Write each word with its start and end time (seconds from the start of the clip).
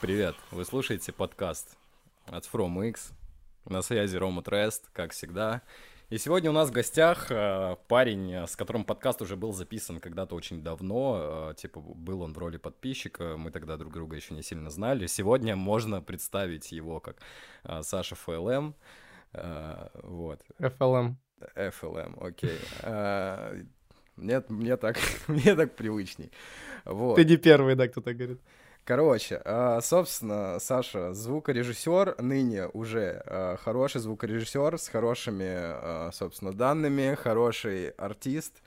Привет, 0.00 0.34
вы 0.50 0.64
слушаете 0.64 1.12
подкаст 1.12 1.76
от 2.26 2.44
From 2.44 2.88
X. 2.88 3.12
На 3.66 3.82
связи 3.82 4.16
Рома 4.16 4.42
Трест, 4.42 4.88
как 4.92 5.12
всегда. 5.12 5.62
И 6.08 6.18
сегодня 6.18 6.50
у 6.50 6.52
нас 6.52 6.70
в 6.70 6.72
гостях 6.72 7.30
э, 7.30 7.76
парень, 7.86 8.32
с 8.34 8.56
которым 8.56 8.84
подкаст 8.84 9.22
уже 9.22 9.36
был 9.36 9.52
записан 9.52 10.00
когда-то 10.00 10.34
очень 10.34 10.62
давно. 10.62 11.50
Э, 11.50 11.54
типа, 11.54 11.80
был 11.80 12.22
он 12.22 12.32
в 12.32 12.38
роли 12.38 12.56
подписчика, 12.56 13.36
мы 13.36 13.50
тогда 13.50 13.76
друг 13.76 13.92
друга 13.92 14.16
еще 14.16 14.34
не 14.34 14.42
сильно 14.42 14.70
знали. 14.70 15.06
Сегодня 15.06 15.54
можно 15.54 16.02
представить 16.02 16.72
его 16.72 16.98
как 16.98 17.18
э, 17.64 17.82
Саша 17.82 18.16
ФЛМ. 18.16 18.74
Вот. 19.32 20.42
FLM. 20.58 21.14
FLM, 21.54 22.26
окей. 22.26 22.58
Мне, 24.16 24.42
мне, 24.48 24.76
так, 24.76 24.98
мне 25.28 25.54
так 25.54 25.76
привычней. 25.76 26.32
Вот. 26.84 27.16
Ты 27.16 27.24
не 27.24 27.36
первый, 27.36 27.76
да, 27.76 27.86
кто 27.86 28.00
так 28.00 28.16
говорит. 28.16 28.40
Короче, 28.90 29.40
а, 29.44 29.80
собственно, 29.82 30.58
Саша, 30.58 31.14
звукорежиссер, 31.14 32.16
ныне 32.20 32.66
уже 32.72 33.22
а, 33.24 33.56
хороший 33.56 34.00
звукорежиссер 34.00 34.78
с 34.80 34.88
хорошими, 34.88 35.46
а, 35.48 36.10
собственно, 36.12 36.52
данными, 36.52 37.14
хороший 37.14 37.90
артист. 37.90 38.60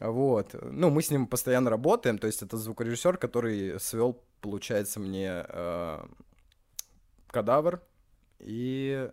Вот. 0.00 0.54
Ну, 0.62 0.88
мы 0.88 1.02
с 1.02 1.10
ним 1.10 1.26
постоянно 1.26 1.68
работаем, 1.68 2.16
то 2.16 2.26
есть 2.26 2.40
это 2.40 2.56
звукорежиссер, 2.56 3.18
который 3.18 3.78
свел, 3.80 4.18
получается, 4.40 4.98
мне 4.98 5.44
кадавр 7.26 7.82
и 8.38 9.10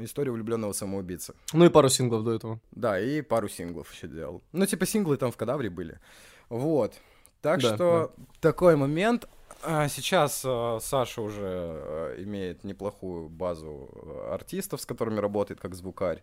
историю 0.00 0.34
влюбленного 0.34 0.72
самоубийцы. 0.72 1.32
Ну 1.52 1.64
и 1.64 1.68
пару 1.68 1.88
синглов 1.90 2.24
до 2.24 2.32
этого. 2.32 2.60
Да, 2.72 2.98
и 2.98 3.22
пару 3.22 3.48
синглов 3.48 3.92
еще 3.92 4.08
делал. 4.08 4.42
Ну, 4.50 4.66
типа 4.66 4.84
синглы 4.84 5.16
там 5.16 5.30
в 5.30 5.36
кадавре 5.36 5.70
были. 5.70 6.00
Вот. 6.48 6.94
Так 7.40 7.60
да, 7.60 7.74
что 7.74 8.12
да. 8.16 8.24
такой 8.40 8.74
момент. 8.74 9.28
А 9.62 9.88
сейчас 9.88 10.42
э, 10.44 10.78
Саша 10.80 11.20
уже 11.22 11.42
э, 11.42 12.14
имеет 12.22 12.64
неплохую 12.64 13.28
базу 13.28 13.90
э, 13.92 14.32
артистов, 14.32 14.80
с 14.80 14.86
которыми 14.86 15.18
работает 15.20 15.60
как 15.60 15.74
звукарь. 15.74 16.22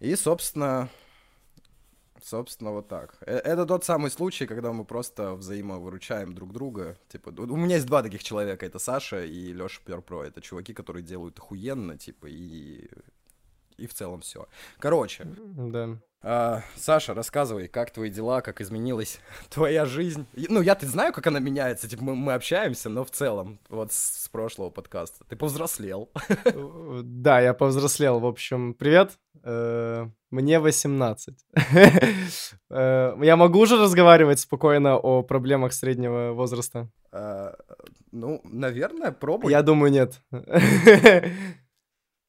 И, 0.00 0.14
собственно, 0.16 0.88
собственно, 2.22 2.72
вот 2.72 2.88
так. 2.88 3.16
Это 3.20 3.66
тот 3.66 3.84
самый 3.84 4.10
случай, 4.10 4.46
когда 4.46 4.72
мы 4.72 4.84
просто 4.84 5.34
взаимовыручаем 5.34 6.34
друг 6.34 6.52
друга. 6.52 6.96
Типа, 7.08 7.28
у 7.28 7.56
меня 7.56 7.76
есть 7.76 7.86
два 7.86 8.02
таких 8.02 8.22
человека, 8.22 8.66
это 8.66 8.78
Саша 8.78 9.24
и 9.24 9.52
Леша 9.52 9.80
Перпро. 9.84 10.24
Это 10.24 10.40
чуваки, 10.40 10.72
которые 10.72 11.02
делают 11.02 11.38
охуенно, 11.38 11.98
типа, 11.98 12.26
и 12.26 12.88
и 13.76 13.86
в 13.86 13.94
целом 13.94 14.20
все. 14.20 14.46
Короче. 14.78 15.26
Да. 15.26 15.98
А, 16.22 16.62
Саша, 16.74 17.14
рассказывай, 17.14 17.68
как 17.68 17.92
твои 17.92 18.10
дела, 18.10 18.40
как 18.40 18.60
изменилась 18.60 19.20
твоя 19.48 19.84
жизнь. 19.84 20.26
Ну, 20.34 20.60
я-то 20.60 20.86
знаю, 20.86 21.12
как 21.12 21.26
она 21.26 21.38
меняется, 21.38 21.88
типа 21.88 22.02
мы, 22.02 22.16
мы 22.16 22.32
общаемся, 22.34 22.88
но 22.88 23.04
в 23.04 23.10
целом, 23.10 23.60
вот 23.68 23.92
с, 23.92 24.24
с 24.24 24.28
прошлого 24.28 24.70
подкаста. 24.70 25.24
Ты 25.28 25.36
повзрослел. 25.36 26.10
Да, 27.02 27.40
я 27.40 27.54
повзрослел. 27.54 28.18
В 28.18 28.26
общем, 28.26 28.74
привет. 28.74 29.18
Э, 29.44 30.08
мне 30.30 30.58
18. 30.58 31.34
Э, 32.68 33.14
я 33.22 33.36
могу 33.36 33.60
уже 33.60 33.80
разговаривать 33.80 34.40
спокойно 34.40 34.96
о 34.96 35.22
проблемах 35.22 35.72
среднего 35.72 36.32
возраста? 36.32 36.90
А, 37.12 37.54
ну, 38.10 38.40
наверное, 38.42 39.12
пробуй. 39.12 39.52
Я 39.52 39.62
думаю, 39.62 39.92
нет. 39.92 40.20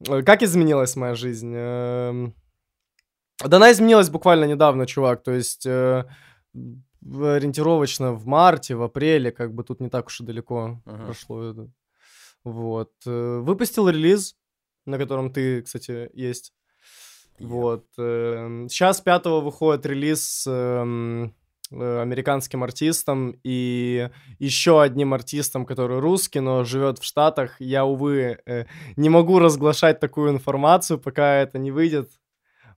Как 0.06 0.44
изменилась 0.44 0.95
моя 0.95 1.16
жизнь? 1.16 1.53
Эм, 1.56 2.36
да 3.44 3.58
она 3.58 3.72
изменилась 3.72 4.09
буквально 4.09 4.45
недавно, 4.45 4.86
чувак. 4.86 5.23
То 5.23 5.31
есть 5.31 5.66
э, 5.66 6.06
ориентировочно 7.04 8.14
в 8.14 8.26
марте, 8.26 8.76
в 8.76 8.84
апреле, 8.84 9.31
как 9.31 9.54
бы 9.54 9.64
тут 9.64 9.80
не 9.80 9.89
так 9.89 10.08
уж 10.08 10.22
и 10.22 10.23
далеко 10.23 10.81
uh-huh. 10.86 11.06
прошло 11.06 11.44
это. 11.44 11.72
Вот. 12.44 12.92
Э, 13.06 13.39
выпустил 13.39 13.89
релиз, 13.89 14.36
на 14.86 14.98
котором 14.98 15.31
ты, 15.31 15.62
кстати, 15.62 16.09
есть. 16.14 16.54
Yeah. 17.39 17.48
Вот. 17.48 17.86
Э, 17.98 18.67
сейчас 18.70 19.02
5 19.02 19.26
выходит 19.26 19.86
релиз 19.86 20.45
э, 20.48 21.30
американским 21.72 22.64
артистом 22.64 23.39
и 23.44 24.10
еще 24.39 24.82
одним 24.82 25.14
артистом, 25.14 25.66
который 25.66 26.00
русский, 26.00 26.39
но 26.39 26.64
живет 26.64 27.00
в 27.00 27.04
Штатах. 27.04 27.60
Я, 27.60 27.86
увы, 27.86 28.39
э, 28.45 28.66
не 28.95 29.10
могу 29.10 29.39
разглашать 29.39 30.00
такую 30.00 30.32
информацию, 30.32 31.00
пока 31.00 31.36
это 31.36 31.58
не 31.58 31.72
выйдет. 31.72 32.11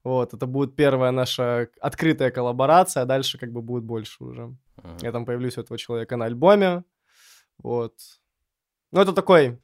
Вот, 0.02 0.32
это 0.32 0.46
будет 0.46 0.76
первая 0.76 1.10
наша 1.10 1.68
открытая 1.80 2.30
коллаборация, 2.30 3.02
а 3.02 3.06
дальше 3.06 3.38
как 3.38 3.52
бы 3.52 3.60
будет 3.60 3.84
больше 3.84 4.24
уже. 4.24 4.42
Uh-huh. 4.78 4.98
Я 5.02 5.12
там 5.12 5.26
появлюсь 5.26 5.58
у 5.58 5.60
этого 5.60 5.78
человека 5.78 6.16
на 6.16 6.24
альбоме. 6.24 6.84
Вот. 7.58 7.94
Ну, 8.92 9.00
это 9.00 9.12
такой 9.12 9.60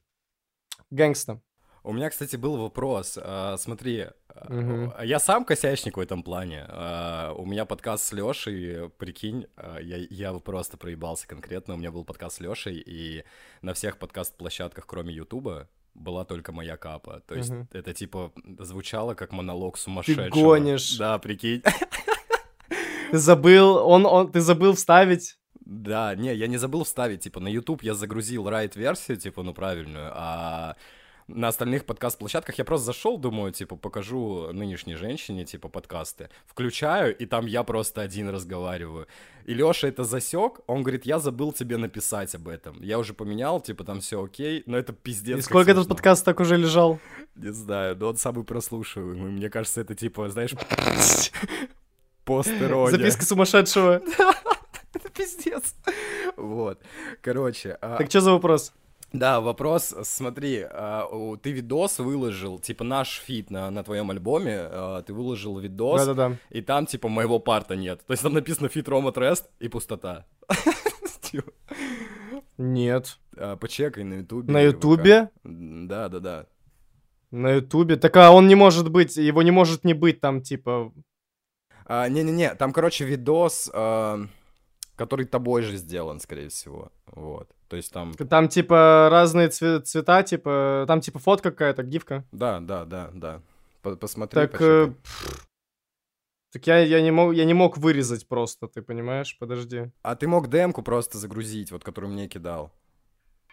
гэнгста. 0.91 1.41
У 1.83 1.93
меня, 1.93 2.11
кстати, 2.11 2.37
был 2.37 2.57
вопрос. 2.57 3.19
А, 3.23 3.57
смотри, 3.59 4.07
угу. 4.49 4.93
я 5.03 5.19
сам 5.19 5.45
косячник 5.45 5.97
в 5.97 6.01
этом 6.01 6.23
плане. 6.23 6.65
А, 6.69 7.33
у 7.37 7.45
меня 7.47 7.65
подкаст 7.65 8.05
с 8.05 8.13
Лешей, 8.13 8.89
прикинь, 8.91 9.47
я, 9.81 9.97
я 10.11 10.33
просто 10.35 10.77
проебался 10.77 11.27
конкретно. 11.27 11.75
У 11.75 11.77
меня 11.77 11.91
был 11.91 12.05
подкаст 12.05 12.37
с 12.37 12.41
Лешей, 12.41 12.83
и 12.85 13.25
на 13.63 13.75
всех 13.75 13.99
подкаст-площадках, 13.99 14.87
кроме 14.87 15.15
Ютуба, 15.15 15.69
была 15.95 16.25
только 16.25 16.53
моя 16.53 16.77
капа. 16.77 17.23
То 17.27 17.35
есть 17.35 17.51
угу. 17.51 17.67
это 17.73 17.95
типа 17.95 18.33
звучало 18.59 19.15
как 19.15 19.33
монолог 19.33 19.79
сумасшедшего. 19.79 20.31
Ты 20.31 20.31
гонишь. 20.31 20.97
Да, 20.97 21.19
прикинь. 21.19 21.63
Ты 23.11 23.19
забыл, 23.19 23.77
он, 23.87 24.05
он, 24.05 24.33
ты 24.33 24.41
забыл 24.41 24.75
вставить 24.75 25.39
да, 25.67 26.15
не, 26.15 26.33
я 26.33 26.47
не 26.47 26.59
забыл 26.59 26.85
вставить, 26.85 27.23
типа, 27.23 27.41
на 27.41 27.49
YouTube 27.49 27.83
я 27.83 27.95
загрузил 27.95 28.49
райт-версию, 28.49 29.17
типа, 29.17 29.43
ну, 29.43 29.53
правильную, 29.53 30.13
а 30.15 30.77
на 31.29 31.49
остальных 31.49 31.85
подкаст-площадках 31.85 32.57
я 32.59 32.65
просто 32.65 32.87
зашел, 32.87 33.19
думаю, 33.19 33.53
типа, 33.53 33.77
покажу 33.77 34.53
нынешней 34.53 34.95
женщине, 34.95 35.45
типа, 35.45 35.69
подкасты. 35.69 36.29
Включаю, 36.47 37.17
и 37.17 37.27
там 37.27 37.47
я 37.47 37.63
просто 37.65 38.01
один 38.01 38.29
разговариваю. 38.29 39.09
И 39.45 39.55
Леша 39.55 39.89
это 39.89 40.05
засек, 40.05 40.61
он 40.67 40.83
говорит, 40.83 41.05
я 41.07 41.19
забыл 41.19 41.53
тебе 41.53 41.77
написать 41.77 42.35
об 42.35 42.49
этом. 42.49 42.81
Я 42.83 42.99
уже 42.99 43.13
поменял, 43.13 43.61
типа, 43.61 43.85
там 43.85 44.01
все 44.01 44.23
окей, 44.23 44.63
но 44.67 44.77
это 44.77 44.93
пиздец. 44.93 45.39
И 45.39 45.43
сколько 45.43 45.71
этот 45.71 45.89
подкаст 45.89 46.25
так 46.25 46.41
уже 46.41 46.57
лежал? 46.57 47.01
Не 47.35 47.53
знаю, 47.53 47.97
но 47.97 48.09
он 48.09 48.17
самый 48.17 48.45
прослушиваемый. 48.45 49.33
Мне 49.33 49.51
кажется, 49.51 49.81
это 49.81 49.95
типа, 49.95 50.29
знаешь, 50.29 50.55
постирония. 52.25 52.97
Записка 52.97 53.25
сумасшедшего. 53.25 54.01
Это 54.97 55.09
пиздец. 55.11 55.75
Вот. 56.37 56.81
Короче. 57.21 57.73
А 57.81 57.97
так 57.99 58.09
что 58.09 58.21
за 58.21 58.33
вопрос? 58.33 58.73
Да, 59.13 59.41
вопрос, 59.41 59.95
смотри, 60.03 60.61
э, 60.61 61.39
ты 61.39 61.53
видос 61.53 62.01
выложил, 62.01 62.59
типа 62.59 62.85
наш 62.85 63.21
feat 63.21 63.51
на, 63.51 63.71
на 63.71 63.83
твоем 63.85 64.11
альбоме, 64.11 64.53
э, 64.53 65.03
ты 65.03 65.15
выложил 65.15 65.59
видос, 65.59 66.05
Да-да-да. 66.05 66.37
и 66.51 66.61
там 66.61 66.87
типа 66.87 67.09
моего 67.09 67.39
part 67.39 67.69
а 67.69 67.77
нет. 67.77 68.05
То 68.07 68.13
есть 68.13 68.23
там 68.23 68.35
написано 68.35 68.69
feat 68.69 68.89
Рома 68.89 69.13
Трест 69.13 69.49
и 69.61 69.69
пустота. 69.69 70.27
Нет. 72.59 73.19
Uh, 73.37 73.57
почекай 73.57 74.05
на 74.05 74.15
ютубе. 74.15 74.53
На 74.53 74.61
ютубе? 74.61 75.31
Да, 75.45 76.09
да, 76.09 76.21
да. 76.21 76.47
На 77.31 77.53
ютубе? 77.53 77.97
Так 77.97 78.17
а 78.17 78.33
он 78.33 78.49
не 78.49 78.55
может 78.55 78.91
быть, 78.91 79.17
его 79.17 79.43
не 79.43 79.51
может 79.51 79.85
не 79.85 79.95
быть 79.95 80.21
там 80.21 80.43
типа... 80.43 80.93
Не-не-не, 81.89 82.57
там, 82.57 82.73
короче, 82.73 83.05
видос, 83.05 83.71
который 84.97 85.27
тобой 85.27 85.63
же 85.63 85.77
сделан, 85.77 86.21
скорее 86.21 86.49
всего, 86.49 86.91
вот. 87.07 87.49
То 87.69 87.77
есть 87.77 87.93
там... 87.93 88.15
Там, 88.15 88.49
типа, 88.49 89.09
разные 89.11 89.49
цве- 89.49 89.81
цвета, 89.81 90.23
типа, 90.23 90.85
там, 90.87 91.01
типа, 91.01 91.19
фотка 91.19 91.51
какая-то, 91.51 91.83
гифка. 91.83 92.25
Да, 92.33 92.61
да, 92.61 92.85
да, 92.85 93.11
да. 93.13 93.43
Посмотри, 93.83 94.41
Так, 94.41 94.61
э, 94.61 94.93
так 96.53 96.67
я, 96.67 96.79
я, 96.79 97.03
не 97.03 97.11
мог, 97.11 97.35
я 97.35 97.45
не 97.45 97.55
мог 97.55 97.77
вырезать 97.77 98.27
просто, 98.27 98.67
ты 98.67 98.83
понимаешь? 98.83 99.37
Подожди. 99.39 99.91
А 100.03 100.17
ты 100.17 100.27
мог 100.27 100.49
демку 100.49 100.83
просто 100.83 101.19
загрузить, 101.19 101.71
вот, 101.71 101.85
которую 101.85 102.13
мне 102.13 102.29
кидал? 102.29 102.73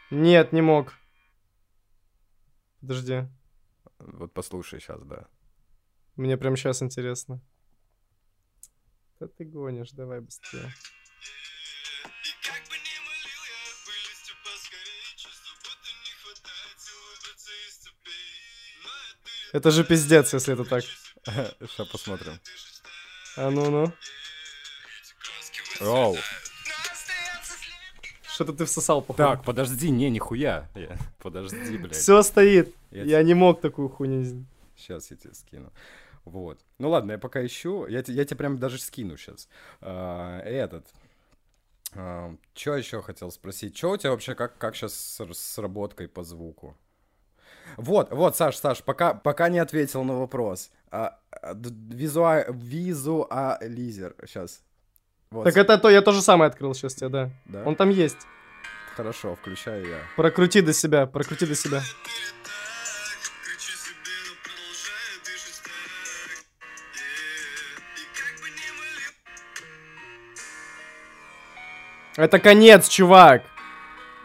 Нет, 0.09 0.53
не 0.53 0.62
мог. 0.62 0.94
Подожди. 2.81 3.27
Вот 4.00 4.33
послушай 4.33 4.79
сейчас, 4.79 5.01
да. 5.03 5.27
Мне 6.15 6.38
прям 6.38 6.56
сейчас 6.56 6.81
интересно. 6.81 7.41
Да 9.19 9.27
ты 9.27 9.45
гонишь, 9.45 9.91
давай 9.91 10.19
быстрее. 10.19 10.71
Это 19.53 19.69
же 19.69 19.83
пиздец, 19.83 20.33
если 20.33 20.53
это 20.53 20.65
так. 20.65 20.83
Сейчас 20.83 21.87
посмотрим. 21.87 22.39
А 23.37 23.51
ну-ну. 23.51 23.93
Оу. 25.79 26.17
Что-то 28.33 28.53
ты 28.53 28.65
всосал, 28.65 29.01
походу. 29.03 29.17
Так, 29.29 29.43
подожди, 29.43 29.91
не, 29.91 30.09
нихуя. 30.09 30.67
Подожди, 31.19 31.77
блядь. 31.77 31.95
Все 31.95 32.23
стоит. 32.23 32.75
Я, 32.89 33.03
я 33.03 33.23
не 33.23 33.35
мог 33.35 33.61
такую 33.61 33.89
хуйню. 33.89 34.43
Сейчас 34.75 35.11
я 35.11 35.17
тебе 35.17 35.35
скину. 35.35 35.71
Вот. 36.25 36.59
Ну 36.79 36.89
ладно, 36.89 37.11
я 37.11 37.17
пока 37.19 37.45
ищу. 37.45 37.85
Я, 37.85 38.03
я 38.07 38.25
тебе 38.25 38.35
прям 38.35 38.57
даже 38.57 38.79
скину 38.79 39.17
сейчас. 39.17 39.47
А, 39.81 40.39
этот. 40.39 40.87
Что 41.94 42.75
еще 42.75 43.01
хотел 43.01 43.31
спросить? 43.31 43.78
Что 43.78 43.92
у 43.92 43.98
тебя 43.98 44.12
вообще, 44.12 44.36
как, 44.36 44.57
как 44.57 44.75
сейчас 44.75 44.94
с, 44.94 45.34
с 45.34 45.57
работкой 45.57 46.07
по 46.07 46.24
звуку? 46.24 46.78
Вот, 47.78 48.12
вот, 48.12 48.36
Саш, 48.36 48.57
Саш, 48.57 48.84
пока, 48.84 49.13
пока 49.13 49.50
не 49.50 49.60
ответил 49.60 50.04
на 50.04 50.19
вопрос. 50.19 50.72
А, 50.92 51.19
а 51.31 51.54
визуа, 51.56 52.45
визуализер, 52.50 54.16
сейчас. 54.28 54.63
Вот. 55.31 55.45
Так 55.45 55.57
это 55.57 55.78
то, 55.78 55.90
я 55.90 56.01
тоже 56.01 56.22
самое 56.22 56.50
открыл 56.50 56.74
сейчас 56.74 56.94
тебе, 56.95 57.10
да. 57.10 57.30
да. 57.45 57.63
Он 57.66 57.75
там 57.75 57.90
есть. 57.90 58.28
Хорошо, 58.95 59.36
включаю 59.36 59.88
я. 59.88 59.98
Прокрути 60.16 60.62
до 60.62 60.74
себя, 60.74 61.07
прокрути 61.07 61.48
до 61.48 61.56
себя. 61.56 61.81
Это 72.15 72.39
конец, 72.39 72.88
чувак. 72.88 73.44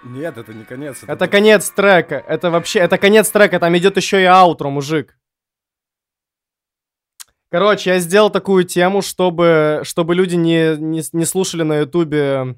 Нет, 0.04 0.36
это 0.36 0.52
не 0.52 0.64
конец. 0.64 1.02
Это, 1.02 1.12
это 1.12 1.28
конец 1.28 1.70
трека. 1.70 2.22
Это 2.26 2.50
вообще, 2.50 2.80
это 2.80 2.98
конец 2.98 3.30
трека. 3.30 3.58
Там 3.58 3.76
идет 3.76 3.96
еще 3.96 4.20
и 4.20 4.24
аутро, 4.24 4.68
мужик. 4.68 5.18
Короче, 7.50 7.90
я 7.90 7.98
сделал 7.98 8.30
такую 8.30 8.64
тему, 8.64 9.00
чтобы, 9.00 9.80
чтобы 9.82 10.14
люди 10.14 10.34
не, 10.34 10.76
не, 10.76 11.02
не 11.12 11.24
слушали 11.24 11.62
на 11.62 11.78
ютубе 11.78 12.56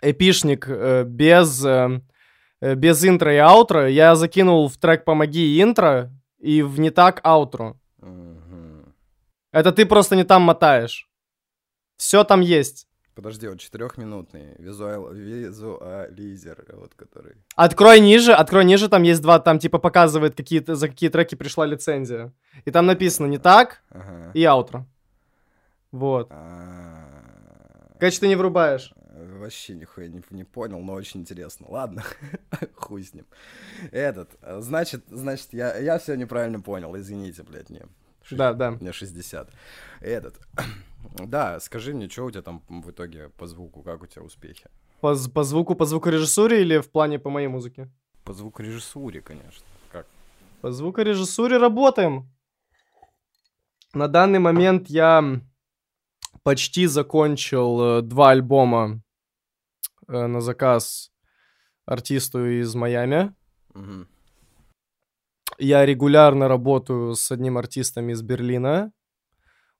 эпишник 0.00 0.66
э, 0.68 1.02
без, 1.04 1.64
э, 1.64 2.00
без 2.60 3.04
интро 3.04 3.34
и 3.34 3.38
аутро. 3.38 3.88
Я 3.88 4.14
закинул 4.14 4.68
в 4.68 4.76
трек 4.78 5.04
«Помоги» 5.04 5.60
интро 5.60 6.12
и 6.38 6.62
в 6.62 6.78
«Не 6.78 6.90
так» 6.90 7.20
аутро. 7.24 7.76
Угу. 7.98 8.94
Это 9.52 9.72
ты 9.72 9.84
просто 9.84 10.14
не 10.14 10.24
там 10.24 10.42
мотаешь. 10.42 11.08
Все 11.96 12.22
там 12.22 12.40
есть. 12.40 12.86
Подожди, 13.20 13.48
вот 13.48 13.60
четырехминутный 13.60 14.54
визуал, 14.56 15.12
визуализер, 15.12 16.64
вот 16.72 16.94
который. 16.94 17.36
Открой 17.54 18.00
ниже, 18.00 18.32
открой 18.32 18.64
ниже, 18.64 18.88
там 18.88 19.02
есть 19.02 19.20
два, 19.20 19.38
там 19.38 19.58
типа 19.58 19.78
показывает, 19.78 20.34
какие 20.34 20.64
за 20.66 20.88
какие 20.88 21.10
треки 21.10 21.34
пришла 21.34 21.66
лицензия. 21.66 22.32
И 22.64 22.70
там 22.70 22.86
написано 22.86 23.26
не 23.26 23.36
так 23.36 23.82
ага. 23.90 24.30
и 24.32 24.42
аутро. 24.44 24.86
Вот. 25.92 26.28
А... 26.30 27.92
Короче, 27.98 28.20
ты 28.20 28.28
не 28.28 28.36
врубаешь. 28.36 28.94
Вообще 29.38 29.74
нихуя 29.74 30.08
не, 30.08 30.22
не 30.30 30.44
понял, 30.44 30.80
но 30.80 30.94
очень 30.94 31.20
интересно. 31.20 31.66
Ладно, 31.68 32.02
хуй 32.74 33.04
с 33.04 33.12
ним. 33.12 33.26
Этот, 33.92 34.30
значит, 34.40 35.04
значит, 35.10 35.48
я, 35.52 35.76
я 35.76 35.98
все 35.98 36.14
неправильно 36.14 36.62
понял, 36.62 36.96
извините, 36.96 37.42
блядь, 37.42 37.68
мне. 37.68 37.82
Да, 38.36 38.52
да. 38.54 38.70
Мне 38.72 38.92
60. 38.92 39.50
Этот, 40.00 40.40
да, 41.26 41.60
скажи 41.60 41.94
мне, 41.94 42.08
что 42.08 42.24
у 42.24 42.30
тебя 42.30 42.42
там 42.42 42.62
в 42.68 42.90
итоге 42.90 43.28
по 43.30 43.46
звуку, 43.46 43.82
как 43.82 44.02
у 44.02 44.06
тебя 44.06 44.22
успехи? 44.22 44.68
По, 45.00 45.16
по 45.34 45.44
звуку, 45.44 45.74
по 45.74 45.86
звукорежиссуре 45.86 46.60
или 46.60 46.78
в 46.78 46.90
плане 46.90 47.18
по 47.18 47.30
моей 47.30 47.48
музыке? 47.48 47.90
По 48.24 48.32
звукорежиссуре, 48.32 49.20
конечно. 49.20 49.64
Как? 49.90 50.06
По 50.60 50.70
звукорежиссуре 50.72 51.56
работаем. 51.56 52.30
На 53.94 54.08
данный 54.08 54.38
момент 54.38 54.88
я 54.88 55.40
почти 56.42 56.86
закончил 56.86 57.98
э, 57.98 58.02
два 58.02 58.30
альбома 58.30 59.02
э, 60.06 60.26
на 60.26 60.40
заказ 60.40 61.10
артисту 61.86 62.46
из 62.46 62.74
Майами. 62.74 63.34
Угу. 63.74 64.06
Я 65.62 65.84
регулярно 65.84 66.48
работаю 66.48 67.14
с 67.14 67.30
одним 67.30 67.58
артистом 67.58 68.08
из 68.08 68.22
Берлина. 68.22 68.92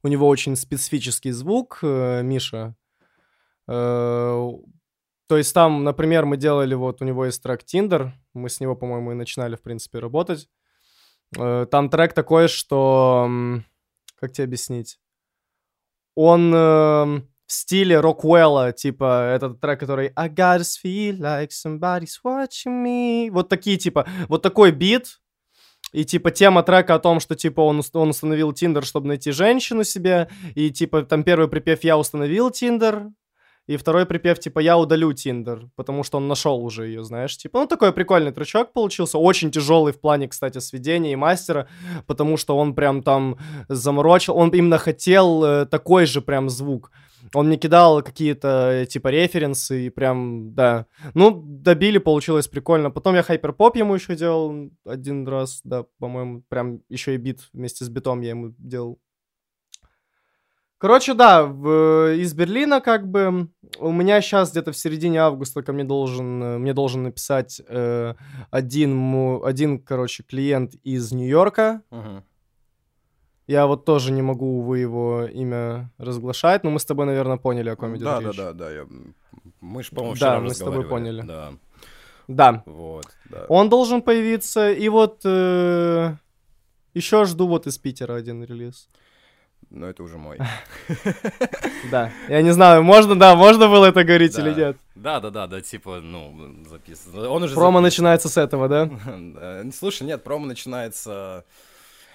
У 0.02 0.08
него 0.08 0.28
очень 0.28 0.54
специфический 0.54 1.30
звук, 1.30 1.78
э, 1.82 2.20
Миша. 2.22 2.74
Э, 3.66 4.50
то 5.26 5.36
есть 5.38 5.54
там, 5.54 5.82
например, 5.82 6.26
мы 6.26 6.36
делали, 6.36 6.74
вот 6.74 7.00
у 7.00 7.06
него 7.06 7.24
есть 7.24 7.42
трек 7.42 7.62
Tinder, 7.62 8.10
мы 8.34 8.50
с 8.50 8.60
него, 8.60 8.76
по-моему, 8.76 9.12
и 9.12 9.14
начинали, 9.14 9.56
в 9.56 9.62
принципе, 9.62 10.00
работать. 10.00 10.50
Э, 11.38 11.66
там 11.70 11.88
трек 11.88 12.12
такой, 12.12 12.48
что... 12.48 13.30
Как 14.20 14.32
тебе 14.32 14.44
объяснить? 14.44 14.98
Он 16.14 16.52
в 16.52 17.22
стиле 17.46 18.00
Роквелла, 18.00 18.72
типа, 18.72 19.32
этот 19.34 19.60
трек, 19.62 19.80
который 19.80 20.12
I 20.14 20.28
gotta 20.28 20.60
feel 20.60 21.18
like 21.18 21.48
somebody's 21.48 22.18
watching 22.22 22.84
me. 22.84 23.30
Вот 23.30 23.48
такие, 23.48 23.78
типа, 23.78 24.06
вот 24.28 24.42
такой 24.42 24.72
бит, 24.72 25.20
и, 25.92 26.04
типа, 26.04 26.30
тема 26.30 26.62
трека 26.62 26.94
о 26.94 26.98
том, 26.98 27.20
что, 27.20 27.34
типа, 27.34 27.60
он, 27.60 27.82
он 27.94 28.10
установил 28.10 28.52
Тиндер, 28.52 28.84
чтобы 28.84 29.08
найти 29.08 29.32
женщину 29.32 29.84
себе. 29.84 30.28
И, 30.54 30.70
типа, 30.70 31.02
там 31.02 31.24
первый 31.24 31.48
припев 31.48 31.82
«Я 31.84 31.98
установил 31.98 32.50
Tinder», 32.50 33.08
и 33.66 33.76
второй 33.76 34.04
припев, 34.04 34.40
типа, 34.40 34.58
я 34.58 34.76
удалю 34.76 35.12
Tinder, 35.12 35.68
потому 35.76 36.02
что 36.02 36.16
он 36.16 36.26
нашел 36.26 36.64
уже 36.64 36.86
ее, 36.86 37.04
знаешь, 37.04 37.36
типа, 37.36 37.60
ну, 37.60 37.66
такой 37.66 37.92
прикольный 37.92 38.32
тречок 38.32 38.72
получился, 38.72 39.16
очень 39.16 39.52
тяжелый 39.52 39.92
в 39.92 40.00
плане, 40.00 40.26
кстати, 40.26 40.58
сведения 40.58 41.12
и 41.12 41.16
мастера, 41.16 41.68
потому 42.08 42.36
что 42.36 42.56
он 42.56 42.74
прям 42.74 43.00
там 43.00 43.38
заморочил, 43.68 44.36
он 44.36 44.50
именно 44.50 44.78
хотел 44.78 45.44
э, 45.44 45.66
такой 45.66 46.06
же 46.06 46.20
прям 46.20 46.50
звук. 46.50 46.90
Он 47.34 47.46
мне 47.46 47.56
кидал 47.56 48.02
какие-то, 48.02 48.86
типа, 48.88 49.08
референсы, 49.08 49.86
и 49.86 49.90
прям, 49.90 50.54
да. 50.54 50.86
Ну, 51.14 51.42
добили, 51.44 51.98
получилось 51.98 52.48
прикольно. 52.48 52.90
Потом 52.90 53.14
я 53.14 53.22
hyperpop 53.22 53.76
ему 53.76 53.94
еще 53.94 54.16
делал 54.16 54.70
один 54.84 55.26
раз, 55.28 55.60
да, 55.64 55.84
по-моему, 55.98 56.42
прям 56.48 56.80
еще 56.88 57.14
и 57.14 57.18
бит 57.18 57.40
вместе 57.52 57.84
с 57.84 57.88
битом 57.88 58.20
я 58.20 58.30
ему 58.30 58.54
делал. 58.58 58.98
Короче, 60.80 61.12
да, 61.12 61.44
в, 61.44 62.14
из 62.16 62.32
Берлина 62.32 62.80
как 62.80 63.06
бы 63.06 63.50
у 63.78 63.92
меня 63.92 64.22
сейчас 64.22 64.50
где-то 64.50 64.72
в 64.72 64.76
середине 64.78 65.18
августа 65.20 65.62
ко 65.62 65.74
мне 65.74 65.84
должен, 65.84 66.58
мне 66.58 66.72
должен 66.72 67.02
написать 67.02 67.60
э, 67.68 68.14
один, 68.50 69.44
один, 69.44 69.78
короче, 69.78 70.22
клиент 70.22 70.74
из 70.82 71.12
Нью-Йорка. 71.12 71.82
Uh-huh. 71.90 72.22
Я 73.50 73.66
вот 73.66 73.84
тоже 73.84 74.12
не 74.12 74.22
могу, 74.22 74.60
увы, 74.60 74.78
его 74.78 75.24
имя 75.24 75.90
разглашать, 75.98 76.62
но 76.62 76.70
мы 76.70 76.78
с 76.78 76.84
тобой, 76.84 77.06
наверное, 77.06 77.36
поняли, 77.36 77.70
о 77.70 77.74
ком 77.74 77.96
идет 77.96 78.04
да, 78.04 78.20
речь. 78.20 78.36
Да, 78.36 78.52
да, 78.52 78.52
да, 78.52 78.70
я... 78.70 78.86
Мы 79.60 79.82
же, 79.82 79.90
по-моему, 79.90 80.16
Да, 80.20 80.38
мы 80.38 80.54
с 80.54 80.58
тобой 80.58 80.84
поняли. 80.84 81.22
Да. 81.22 81.52
Да. 82.28 82.62
Вот, 82.64 83.06
да. 83.28 83.46
Он 83.48 83.68
должен 83.68 84.02
появиться, 84.02 84.70
и 84.70 84.88
вот 84.88 85.22
э, 85.24 86.14
еще 86.94 87.24
жду 87.24 87.48
вот 87.48 87.66
из 87.66 87.76
Питера 87.76 88.14
один 88.14 88.44
релиз. 88.44 88.88
Но 89.68 89.88
это 89.88 90.04
уже 90.04 90.16
мой. 90.16 90.38
Да. 91.90 92.12
Я 92.28 92.42
не 92.42 92.52
знаю, 92.52 92.84
можно, 92.84 93.18
да, 93.18 93.34
можно 93.34 93.66
было 93.66 93.86
это 93.86 94.04
говорить 94.04 94.38
или 94.38 94.54
нет. 94.54 94.76
Да, 94.94 95.18
да, 95.18 95.30
да, 95.30 95.48
да, 95.48 95.60
типа, 95.60 96.00
ну, 96.00 96.64
записано. 96.68 97.28
Он 97.28 97.42
уже 97.42 97.56
промо 97.56 97.80
начинается 97.80 98.28
с 98.28 98.36
этого, 98.36 98.68
да? 98.68 98.88
Слушай, 99.72 100.04
нет, 100.04 100.22
промо 100.22 100.46
начинается 100.46 101.44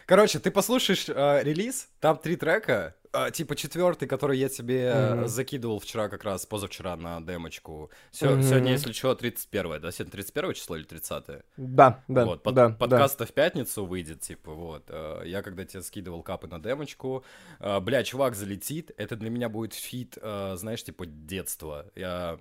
Короче, 0.05 0.39
ты 0.39 0.51
послушаешь 0.51 1.09
э, 1.09 1.43
релиз, 1.43 1.89
там 1.99 2.17
три 2.17 2.35
трека, 2.35 2.95
э, 3.11 3.31
типа 3.31 3.55
четвертый, 3.55 4.07
который 4.07 4.37
я 4.37 4.49
тебе 4.49 4.83
mm-hmm. 4.85 5.27
закидывал 5.27 5.79
вчера 5.79 6.09
как 6.09 6.23
раз, 6.23 6.45
позавчера 6.45 6.95
на 6.95 7.21
демочку. 7.21 7.89
Все, 8.11 8.27
mm-hmm. 8.27 8.43
Сегодня, 8.43 8.71
если 8.73 8.91
что, 8.91 9.15
31 9.15 9.81
да? 9.81 9.91
Сегодня 9.91 10.11
31 10.11 10.53
число 10.53 10.75
или 10.75 10.83
30 10.83 11.25
Да, 11.57 12.03
да, 12.07 12.25
вот, 12.25 12.43
под, 12.43 12.53
да. 12.53 12.69
Подкаст 12.69 13.17
да. 13.17 13.25
в 13.25 13.31
пятницу 13.31 13.85
выйдет, 13.85 14.21
типа, 14.21 14.53
вот. 14.53 14.83
Э, 14.89 15.23
я 15.25 15.41
когда 15.41 15.65
тебе 15.65 15.81
скидывал 15.81 16.21
капы 16.21 16.47
на 16.47 16.59
демочку, 16.59 17.25
э, 17.59 17.79
бля, 17.79 18.03
чувак 18.03 18.35
залетит, 18.35 18.91
это 18.97 19.15
для 19.15 19.31
меня 19.31 19.49
будет 19.49 19.73
фит, 19.73 20.19
э, 20.21 20.53
знаешь, 20.55 20.83
типа, 20.83 21.07
детства. 21.07 21.87
Я 21.95 22.37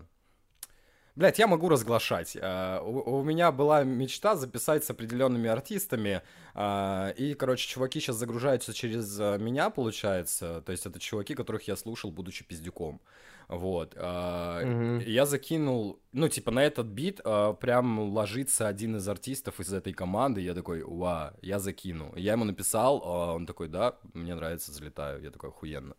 Блять, 1.16 1.38
я 1.38 1.46
могу 1.46 1.68
разглашать. 1.68 2.34
Э, 2.34 2.82
у, 2.82 3.18
у 3.18 3.22
меня 3.22 3.52
была 3.52 3.84
мечта 3.84 4.34
записать 4.34 4.84
с 4.84 4.90
определенными 4.90 5.48
артистами, 5.48 6.22
э, 6.56 7.14
и, 7.14 7.34
короче, 7.34 7.68
чуваки 7.68 8.00
сейчас 8.00 8.16
загружаются 8.16 8.74
через 8.74 9.20
э, 9.20 9.38
меня, 9.38 9.70
получается. 9.70 10.60
То 10.62 10.72
есть 10.72 10.86
это 10.86 10.98
чуваки, 10.98 11.34
которых 11.34 11.68
я 11.68 11.76
слушал, 11.76 12.10
будучи 12.10 12.44
пиздюком. 12.44 13.00
Вот. 13.46 13.94
Mm-hmm. 13.94 15.04
Я 15.04 15.26
закинул, 15.26 16.00
ну, 16.12 16.28
типа, 16.28 16.50
на 16.50 16.64
этот 16.64 16.86
бит 16.86 17.22
прям 17.22 18.00
ложится 18.00 18.68
один 18.68 18.96
из 18.96 19.06
артистов 19.06 19.60
из 19.60 19.70
этой 19.70 19.92
команды. 19.92 20.40
Я 20.40 20.54
такой, 20.54 20.82
уа, 20.82 21.34
я 21.42 21.58
закину. 21.58 22.12
Я 22.16 22.32
ему 22.32 22.44
написал, 22.44 23.02
он 23.06 23.44
такой, 23.44 23.68
да, 23.68 23.98
мне 24.14 24.34
нравится, 24.34 24.72
залетаю. 24.72 25.22
Я 25.22 25.30
такой, 25.30 25.50
охуенно. 25.50 25.94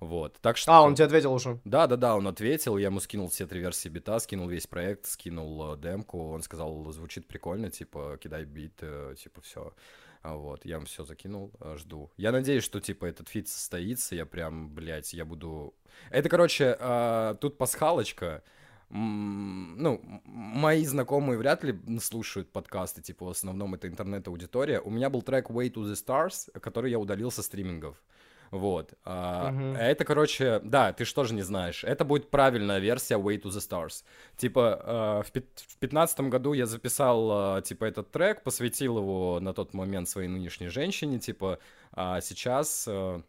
Вот, 0.00 0.38
так 0.40 0.56
что... 0.56 0.72
А, 0.72 0.82
он 0.82 0.94
тебе 0.94 1.06
ответил 1.06 1.32
уже? 1.32 1.60
Да-да-да, 1.64 2.14
он 2.14 2.28
ответил, 2.28 2.76
я 2.76 2.86
ему 2.86 3.00
скинул 3.00 3.28
все 3.28 3.46
три 3.46 3.60
версии 3.60 3.88
бита, 3.88 4.18
скинул 4.20 4.48
весь 4.48 4.68
проект, 4.68 5.06
скинул 5.06 5.74
э, 5.74 5.76
демку, 5.76 6.30
он 6.30 6.42
сказал, 6.42 6.90
звучит 6.92 7.26
прикольно, 7.26 7.68
типа, 7.70 8.16
кидай 8.20 8.44
бит, 8.44 8.78
э, 8.80 9.14
типа, 9.20 9.40
все. 9.40 9.74
А 10.22 10.36
вот, 10.36 10.64
я 10.64 10.76
ему 10.76 10.86
все 10.86 11.04
закинул, 11.04 11.52
э, 11.60 11.76
жду. 11.78 12.12
Я 12.16 12.30
надеюсь, 12.30 12.62
что, 12.62 12.80
типа, 12.80 13.06
этот 13.06 13.28
feat 13.28 13.48
состоится, 13.48 14.14
я 14.14 14.24
прям, 14.24 14.72
блядь, 14.72 15.12
я 15.14 15.24
буду... 15.24 15.74
Это, 16.10 16.28
короче, 16.28 16.76
э, 16.78 17.34
тут 17.40 17.58
пасхалочка, 17.58 18.44
ну, 18.90 20.00
мои 20.24 20.84
знакомые 20.84 21.38
вряд 21.38 21.62
ли 21.62 21.78
слушают 22.00 22.50
подкасты, 22.52 23.02
типа, 23.02 23.26
в 23.26 23.30
основном 23.30 23.74
это 23.74 23.86
интернет-аудитория. 23.86 24.80
У 24.80 24.90
меня 24.90 25.10
был 25.10 25.22
трек 25.22 25.50
Way 25.50 25.72
to 25.72 25.84
the 25.84 25.94
Stars, 25.94 26.50
который 26.60 26.90
я 26.90 26.98
удалил 26.98 27.30
со 27.30 27.42
стримингов. 27.42 28.02
Вот. 28.50 28.94
А, 29.04 29.50
uh-huh. 29.50 29.76
Это, 29.76 30.04
короче, 30.04 30.60
да, 30.64 30.92
ты 30.92 31.04
что 31.04 31.24
же 31.24 31.34
не 31.34 31.42
знаешь. 31.42 31.84
Это 31.84 32.04
будет 32.04 32.30
правильная 32.30 32.78
версия 32.78 33.16
Way 33.16 33.42
to 33.42 33.50
the 33.50 33.60
Stars. 33.60 34.04
Типа, 34.36 35.22
э, 35.34 35.40
в 35.40 35.76
пятнадцатом 35.78 36.30
году 36.30 36.52
я 36.52 36.66
записал, 36.66 37.58
э, 37.58 37.62
типа, 37.62 37.84
этот 37.84 38.10
трек, 38.10 38.42
посвятил 38.42 38.98
его 38.98 39.38
на 39.40 39.52
тот 39.52 39.74
момент 39.74 40.08
своей 40.08 40.28
нынешней 40.28 40.68
женщине, 40.68 41.18
типа, 41.18 41.58
а 41.92 42.20
сейчас... 42.20 42.86
Э... 42.88 43.20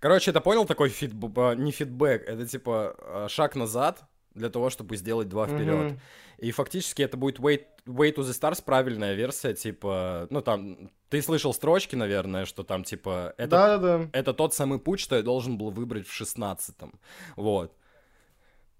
Короче, 0.00 0.30
это 0.30 0.40
понял 0.40 0.64
такой 0.64 0.88
фидб... 0.88 1.24
не 1.56 1.72
фидбэк, 1.72 2.28
это, 2.28 2.46
типа, 2.46 3.26
шаг 3.28 3.54
назад 3.56 4.04
для 4.38 4.48
того, 4.48 4.70
чтобы 4.70 4.96
сделать 4.96 5.28
два 5.28 5.46
вперед. 5.46 5.92
Uh-huh. 5.92 5.98
И 6.38 6.52
фактически 6.52 7.02
это 7.02 7.16
будет 7.16 7.38
Way, 7.38 7.64
Way 7.86 8.14
to 8.14 8.22
the 8.22 8.32
Stars 8.32 8.62
правильная 8.64 9.14
версия, 9.14 9.54
типа, 9.54 10.28
ну 10.30 10.40
там, 10.40 10.90
ты 11.08 11.20
слышал 11.20 11.52
строчки, 11.52 11.96
наверное, 11.96 12.44
что 12.44 12.62
там, 12.62 12.84
типа, 12.84 13.34
это, 13.36 13.50
да, 13.50 13.78
да, 13.78 13.98
да. 13.98 14.10
это 14.12 14.32
тот 14.32 14.54
самый 14.54 14.78
путь, 14.78 15.00
что 15.00 15.16
я 15.16 15.22
должен 15.22 15.58
был 15.58 15.70
выбрать 15.70 16.06
в 16.06 16.12
шестнадцатом, 16.12 17.00
вот. 17.36 17.74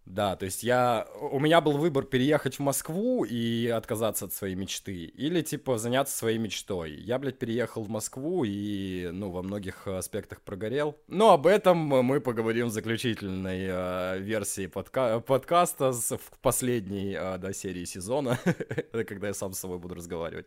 Да, 0.08 0.36
то 0.36 0.46
есть 0.46 0.62
я... 0.62 1.06
У 1.20 1.38
меня 1.38 1.60
был 1.60 1.76
выбор 1.76 2.02
переехать 2.04 2.54
в 2.56 2.60
Москву 2.60 3.24
и 3.24 3.66
отказаться 3.66 4.24
от 4.24 4.32
своей 4.32 4.54
мечты, 4.54 5.04
или, 5.04 5.42
типа, 5.42 5.76
заняться 5.76 6.16
своей 6.16 6.38
мечтой. 6.38 6.92
Я, 6.92 7.18
блядь, 7.18 7.38
переехал 7.38 7.82
в 7.82 7.90
Москву 7.90 8.44
и, 8.44 9.10
ну, 9.12 9.30
во 9.30 9.42
многих 9.42 9.86
аспектах 9.86 10.40
прогорел. 10.40 10.96
Но 11.08 11.32
об 11.32 11.46
этом 11.46 11.76
мы 11.76 12.22
поговорим 12.22 12.68
в 12.68 12.70
заключительной 12.70 13.66
э, 13.68 14.18
версии 14.20 14.66
подка... 14.66 15.20
подкаста 15.20 15.92
с... 15.92 16.16
в 16.16 16.38
последней, 16.40 17.14
э, 17.14 17.36
да, 17.36 17.52
серии 17.52 17.84
сезона, 17.84 18.38
когда 19.06 19.26
я 19.26 19.34
сам 19.34 19.52
с 19.52 19.58
собой 19.58 19.78
буду 19.78 19.94
разговаривать. 19.94 20.46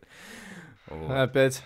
Вот. 0.92 1.10
Опять. 1.10 1.62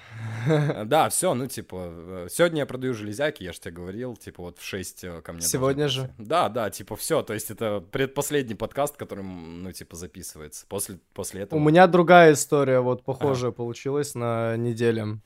Да, 0.85 1.09
все, 1.09 1.35
ну, 1.35 1.47
типа, 1.47 1.88
э, 1.88 2.28
сегодня 2.30 2.61
я 2.61 2.66
продаю 2.66 2.95
железяки, 2.95 3.42
я 3.42 3.52
же 3.52 3.59
тебе 3.59 3.73
говорил, 3.75 4.16
типа, 4.16 4.42
вот 4.42 4.59
в 4.59 4.64
6 4.64 5.04
э, 5.04 5.21
ко 5.23 5.33
мне. 5.33 5.42
Сегодня 5.42 5.88
же? 5.88 6.14
Да, 6.18 6.49
да, 6.49 6.71
типа, 6.71 6.95
все, 6.95 7.23
то 7.23 7.35
есть 7.35 7.50
это 7.50 7.80
предпоследний 7.80 8.54
подкаст, 8.54 8.97
который, 8.97 9.25
ну, 9.25 9.73
типа, 9.73 9.97
записывается. 9.97 10.64
После, 10.68 11.00
после 11.14 11.42
этого... 11.42 11.59
У 11.59 11.62
меня 11.62 11.87
другая 11.88 12.33
история, 12.33 12.80
вот, 12.80 13.04
похожая 13.04 13.50
а. 13.50 13.52
получилась 13.52 14.14
на 14.14 14.56
неделе. 14.56 15.18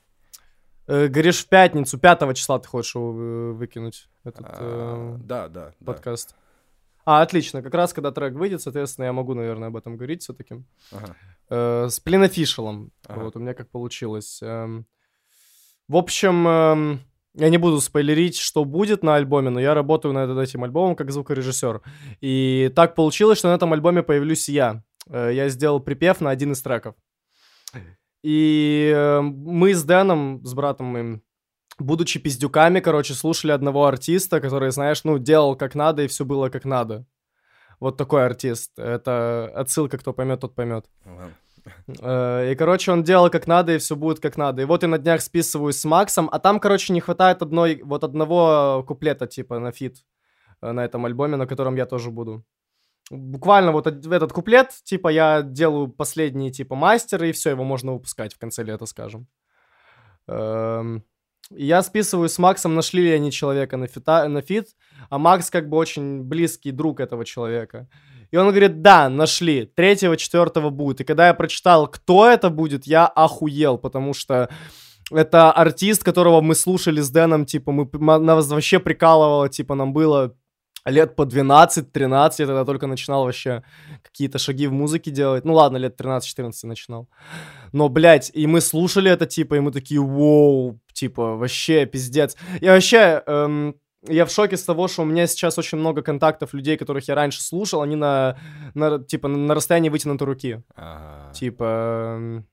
Э, 0.87 1.07
говоришь, 1.07 1.43
в 1.43 1.47
пятницу, 1.47 1.99
5 1.99 2.35
числа 2.35 2.59
ты 2.59 2.67
хочешь 2.67 2.95
выкинуть, 2.95 4.09
этот 4.23 4.45
а, 4.49 5.15
э, 5.15 5.17
да, 5.23 5.47
да, 5.47 5.73
подкаст. 5.85 6.31
Да. 6.31 6.35
А, 7.05 7.21
отлично. 7.21 7.61
Как 7.61 7.73
раз, 7.73 7.93
когда 7.93 8.11
трек 8.11 8.33
выйдет, 8.33 8.61
соответственно, 8.61 9.05
я 9.05 9.13
могу, 9.13 9.33
наверное, 9.33 9.69
об 9.69 9.77
этом 9.77 9.97
говорить 9.97 10.21
все-таки. 10.21 10.63
Ага. 10.91 11.15
Э, 11.51 11.89
с 11.89 11.99
Плинофишелом. 11.99 12.91
Ага. 13.07 13.23
Вот 13.23 13.35
у 13.35 13.39
меня 13.39 13.53
как 13.53 13.69
получилось. 13.69 14.39
Эм, 14.41 14.85
в 15.89 15.97
общем, 15.97 16.47
эм, 16.47 16.99
я 17.33 17.49
не 17.49 17.57
буду 17.57 17.81
спойлерить, 17.81 18.37
что 18.37 18.63
будет 18.63 19.03
на 19.03 19.15
альбоме, 19.15 19.49
но 19.49 19.59
я 19.59 19.73
работаю 19.73 20.13
над 20.13 20.37
этим 20.37 20.63
альбомом 20.63 20.95
как 20.95 21.11
звукорежиссер. 21.11 21.81
И 22.21 22.71
так 22.73 22.95
получилось, 22.95 23.39
что 23.39 23.49
на 23.49 23.55
этом 23.55 23.73
альбоме 23.73 24.01
появлюсь 24.01 24.47
я. 24.47 24.81
Э, 25.09 25.29
я 25.33 25.49
сделал 25.49 25.81
припев 25.81 26.21
на 26.21 26.29
один 26.29 26.53
из 26.53 26.61
треков. 26.61 26.95
И 28.23 28.89
э, 28.95 29.19
мы 29.19 29.73
с 29.73 29.83
Дэном, 29.83 30.45
с 30.45 30.53
братом 30.53 30.87
моим, 30.87 31.21
будучи 31.79 32.17
пиздюками, 32.17 32.79
короче, 32.79 33.13
слушали 33.13 33.51
одного 33.51 33.87
артиста, 33.87 34.39
который, 34.39 34.71
знаешь, 34.71 35.03
ну, 35.03 35.17
делал 35.17 35.57
как 35.57 35.75
надо, 35.75 36.03
и 36.03 36.07
все 36.07 36.23
было 36.23 36.47
как 36.47 36.63
надо. 36.63 37.05
Вот 37.81 37.97
такой 37.97 38.23
артист. 38.23 38.77
Это 38.77 39.51
отсылка, 39.55 39.97
кто 39.97 40.13
поймет, 40.13 40.39
тот 40.39 40.53
поймет. 40.53 40.85
Э, 41.99 42.51
и, 42.51 42.55
короче, 42.55 42.91
он 42.91 43.03
делал 43.03 43.29
как 43.31 43.47
надо, 43.47 43.73
и 43.73 43.79
все 43.79 43.95
будет 43.95 44.19
как 44.19 44.37
надо. 44.37 44.61
И 44.61 44.65
вот 44.65 44.83
я 44.83 44.87
на 44.87 44.99
днях 44.99 45.21
списываюсь 45.21 45.77
с 45.77 45.85
Максом, 45.85 46.29
а 46.31 46.39
там, 46.39 46.59
короче, 46.59 46.93
не 46.93 47.01
хватает 47.01 47.41
одной, 47.41 47.81
вот 47.83 48.03
одного 48.03 48.83
куплета, 48.87 49.25
типа, 49.25 49.59
на 49.59 49.71
feat 49.71 49.97
э, 50.61 50.71
на 50.71 50.85
этом 50.85 51.05
альбоме, 51.05 51.37
на 51.37 51.47
котором 51.47 51.75
я 51.75 51.87
тоже 51.87 52.11
буду. 52.11 52.45
Буквально 53.09 53.71
вот 53.71 53.87
этот 53.87 54.31
куплет, 54.31 54.69
типа, 54.83 55.09
я 55.09 55.41
делаю 55.41 55.87
последний, 55.87 56.51
типа, 56.51 56.75
мастер, 56.75 57.23
и 57.23 57.31
все, 57.31 57.49
его 57.49 57.63
можно 57.63 57.93
выпускать 57.93 58.35
в 58.35 58.37
конце 58.37 58.63
лета, 58.63 58.85
скажем. 58.85 59.27
Эм, 60.27 61.03
я 61.55 61.81
списываю 61.83 62.29
с 62.29 62.37
Максом, 62.39 62.75
нашли 62.75 63.03
ли 63.03 63.11
они 63.11 63.31
человека 63.31 63.77
на, 63.77 63.87
feat 63.87 64.14
а, 64.14 64.27
на 64.27 64.41
feat, 64.41 64.67
а 65.09 65.17
Макс 65.17 65.49
как 65.49 65.69
бы 65.69 65.77
очень 65.77 66.23
близкий 66.23 66.71
друг 66.71 66.99
этого 66.99 67.25
человека. 67.25 67.87
И 68.31 68.37
он 68.37 68.47
говорит, 68.47 68.81
да, 68.81 69.09
нашли, 69.09 69.65
третьего, 69.65 70.15
четвертого 70.15 70.69
будет. 70.69 71.01
И 71.01 71.03
когда 71.03 71.27
я 71.27 71.33
прочитал, 71.33 71.87
кто 71.87 72.29
это 72.29 72.49
будет, 72.49 72.87
я 72.87 73.05
охуел, 73.05 73.77
потому 73.77 74.13
что 74.13 74.49
это 75.11 75.51
артист, 75.51 76.03
которого 76.03 76.39
мы 76.41 76.55
слушали 76.55 77.01
с 77.01 77.09
Дэном, 77.09 77.45
типа, 77.45 77.71
мы, 77.71 78.19
нас 78.19 78.47
вообще 78.47 78.79
прикалывало, 78.79 79.49
типа, 79.49 79.75
нам 79.75 79.91
было 79.91 80.33
лет 80.85 81.15
по 81.15 81.23
12-13, 81.23 82.35
я 82.39 82.45
тогда 82.45 82.65
только 82.65 82.87
начинал 82.87 83.25
вообще 83.25 83.63
какие-то 84.01 84.39
шаги 84.39 84.67
в 84.67 84.73
музыке 84.73 85.11
делать. 85.11 85.45
Ну 85.45 85.53
ладно, 85.53 85.77
лет 85.77 85.99
13-14 85.99 86.51
начинал. 86.63 87.07
Но, 87.71 87.89
блядь, 87.89 88.31
и 88.33 88.47
мы 88.47 88.61
слушали 88.61 89.11
это, 89.11 89.25
типа, 89.25 89.55
и 89.55 89.59
мы 89.59 89.71
такие, 89.71 90.01
вау, 90.01 90.79
типа, 90.93 91.35
вообще 91.35 91.85
пиздец. 91.85 92.35
И 92.59 92.67
вообще, 92.67 93.23
эм, 93.25 93.75
я 94.07 94.25
в 94.25 94.31
шоке 94.31 94.57
с 94.57 94.63
того, 94.63 94.87
что 94.87 95.03
у 95.03 95.05
меня 95.05 95.27
сейчас 95.27 95.57
очень 95.57 95.77
много 95.77 96.01
контактов 96.01 96.53
людей, 96.53 96.77
которых 96.77 97.07
я 97.07 97.15
раньше 97.15 97.41
слушал, 97.41 97.81
они 97.81 97.95
на, 97.95 98.37
на 98.73 98.99
типа, 98.99 99.27
на 99.27 99.53
расстоянии 99.53 99.89
вытянутой 99.89 100.27
руки. 100.27 100.63
Ага. 100.75 101.33
Типа... 101.33 102.43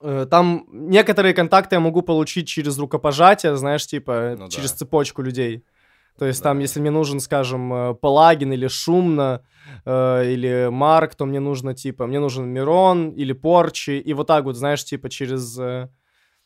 Э, 0.00 0.26
там 0.30 0.66
некоторые 0.70 1.32
контакты 1.32 1.76
я 1.76 1.80
могу 1.80 2.02
получить 2.02 2.46
через 2.46 2.78
рукопожатие, 2.78 3.56
знаешь, 3.56 3.86
типа, 3.86 4.36
ну, 4.38 4.48
через 4.48 4.72
да. 4.72 4.78
цепочку 4.78 5.22
людей. 5.22 5.64
То 6.18 6.26
есть 6.26 6.40
да. 6.40 6.50
там, 6.50 6.60
если 6.60 6.80
мне 6.80 6.90
нужен, 6.90 7.20
скажем, 7.20 7.72
э, 7.72 7.94
Палагин 7.94 8.52
или 8.52 8.68
Шумно, 8.68 9.44
э, 9.84 10.32
или 10.32 10.68
Марк, 10.70 11.14
то 11.14 11.26
мне 11.26 11.40
нужно, 11.40 11.74
типа, 11.74 12.06
мне 12.06 12.20
нужен 12.20 12.46
Мирон 12.46 13.10
или 13.10 13.32
Порчи, 13.32 13.98
и 13.98 14.14
вот 14.14 14.26
так 14.26 14.44
вот, 14.44 14.56
знаешь, 14.56 14.84
типа, 14.84 15.08
через 15.10 15.58
э, 15.58 15.88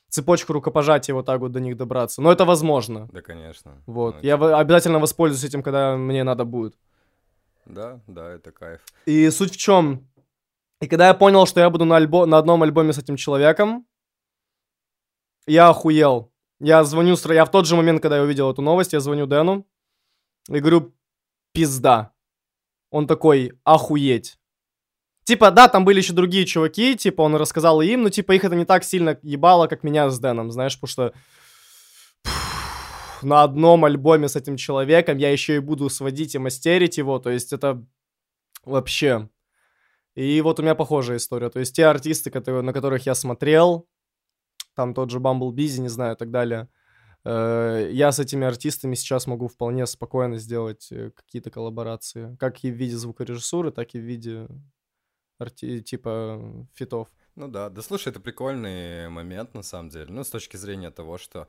цепочку 0.08 0.54
рукопожатия 0.54 1.14
вот 1.14 1.26
так 1.26 1.40
вот 1.40 1.52
до 1.52 1.60
них 1.60 1.76
добраться. 1.76 2.22
Но 2.22 2.32
это 2.32 2.44
возможно. 2.44 3.08
Да, 3.12 3.20
конечно. 3.20 3.82
Вот. 3.86 4.16
Ну, 4.16 4.20
Я 4.22 4.36
типа... 4.36 4.58
обязательно 4.58 4.98
воспользуюсь 4.98 5.44
этим, 5.44 5.62
когда 5.62 5.96
мне 5.96 6.24
надо 6.24 6.44
будет. 6.44 6.74
Да, 7.66 8.00
да, 8.06 8.32
это 8.32 8.50
кайф. 8.50 8.80
И 9.04 9.28
суть 9.30 9.52
в 9.52 9.56
чем? 9.58 10.08
И 10.80 10.86
когда 10.86 11.08
я 11.08 11.14
понял, 11.14 11.46
что 11.46 11.60
я 11.60 11.68
буду 11.68 11.84
на, 11.84 11.96
альбо... 11.96 12.24
на 12.24 12.38
одном 12.38 12.62
альбоме 12.62 12.92
с 12.92 12.98
этим 12.98 13.16
человеком, 13.16 13.86
я 15.46 15.68
охуел. 15.68 16.32
Я 16.60 16.82
звоню, 16.84 17.16
я 17.28 17.44
в 17.44 17.50
тот 17.50 17.66
же 17.66 17.76
момент, 17.76 18.02
когда 18.02 18.16
я 18.16 18.22
увидел 18.22 18.50
эту 18.50 18.62
новость, 18.62 18.92
я 18.92 19.00
звоню 19.00 19.26
Дэну 19.26 19.66
и 20.48 20.58
говорю, 20.58 20.94
пизда. 21.52 22.12
Он 22.90 23.06
такой, 23.06 23.52
охуеть. 23.64 24.38
Типа, 25.24 25.50
да, 25.50 25.68
там 25.68 25.84
были 25.84 25.98
еще 25.98 26.14
другие 26.14 26.46
чуваки, 26.46 26.96
типа, 26.96 27.20
он 27.20 27.36
рассказал 27.36 27.82
им, 27.82 28.02
но, 28.02 28.08
типа, 28.08 28.32
их 28.32 28.44
это 28.44 28.56
не 28.56 28.64
так 28.64 28.82
сильно 28.82 29.18
ебало, 29.22 29.66
как 29.66 29.84
меня 29.84 30.08
с 30.08 30.18
Дэном, 30.18 30.50
знаешь, 30.50 30.80
потому 30.80 30.88
что 30.88 31.12
на 33.22 33.42
одном 33.42 33.84
альбоме 33.84 34.28
с 34.28 34.36
этим 34.36 34.56
человеком 34.56 35.18
я 35.18 35.30
еще 35.30 35.56
и 35.56 35.60
буду 35.60 35.90
сводить 35.90 36.34
и 36.34 36.38
мастерить 36.38 36.98
его, 36.98 37.18
то 37.18 37.30
есть 37.30 37.52
это 37.52 37.84
вообще... 38.64 39.28
И 40.14 40.40
вот 40.40 40.58
у 40.58 40.62
меня 40.62 40.74
похожая 40.74 41.18
история, 41.18 41.48
то 41.48 41.60
есть 41.60 41.76
те 41.76 41.86
артисты, 41.86 42.30
которые, 42.30 42.62
на 42.62 42.72
которых 42.72 43.06
я 43.06 43.14
смотрел, 43.14 43.86
там 44.78 44.94
тот 44.94 45.10
же 45.10 45.18
Busy, 45.18 45.80
не 45.80 45.88
знаю, 45.88 46.14
и 46.14 46.16
так 46.16 46.30
далее. 46.30 46.68
Э, 47.24 47.90
я 47.90 48.12
с 48.12 48.20
этими 48.20 48.46
артистами 48.46 48.94
сейчас 48.94 49.26
могу 49.26 49.48
вполне 49.48 49.86
спокойно 49.86 50.38
сделать 50.38 50.92
э, 50.92 51.10
какие-то 51.10 51.50
коллаборации, 51.50 52.36
как 52.38 52.62
и 52.62 52.70
в 52.70 52.76
виде 52.76 52.96
звукорежиссуры, 52.96 53.72
так 53.72 53.96
и 53.96 53.98
в 53.98 54.02
виде 54.02 54.46
арти- 55.40 55.80
типа 55.80 56.64
фитов. 56.74 57.08
Ну 57.34 57.48
да, 57.48 57.70
да 57.70 57.82
слушай, 57.82 58.10
это 58.10 58.20
прикольный 58.20 59.08
момент 59.08 59.52
на 59.54 59.62
самом 59.62 59.88
деле. 59.88 60.06
Ну, 60.10 60.22
с 60.22 60.30
точки 60.30 60.56
зрения 60.56 60.92
того, 60.92 61.18
что, 61.18 61.48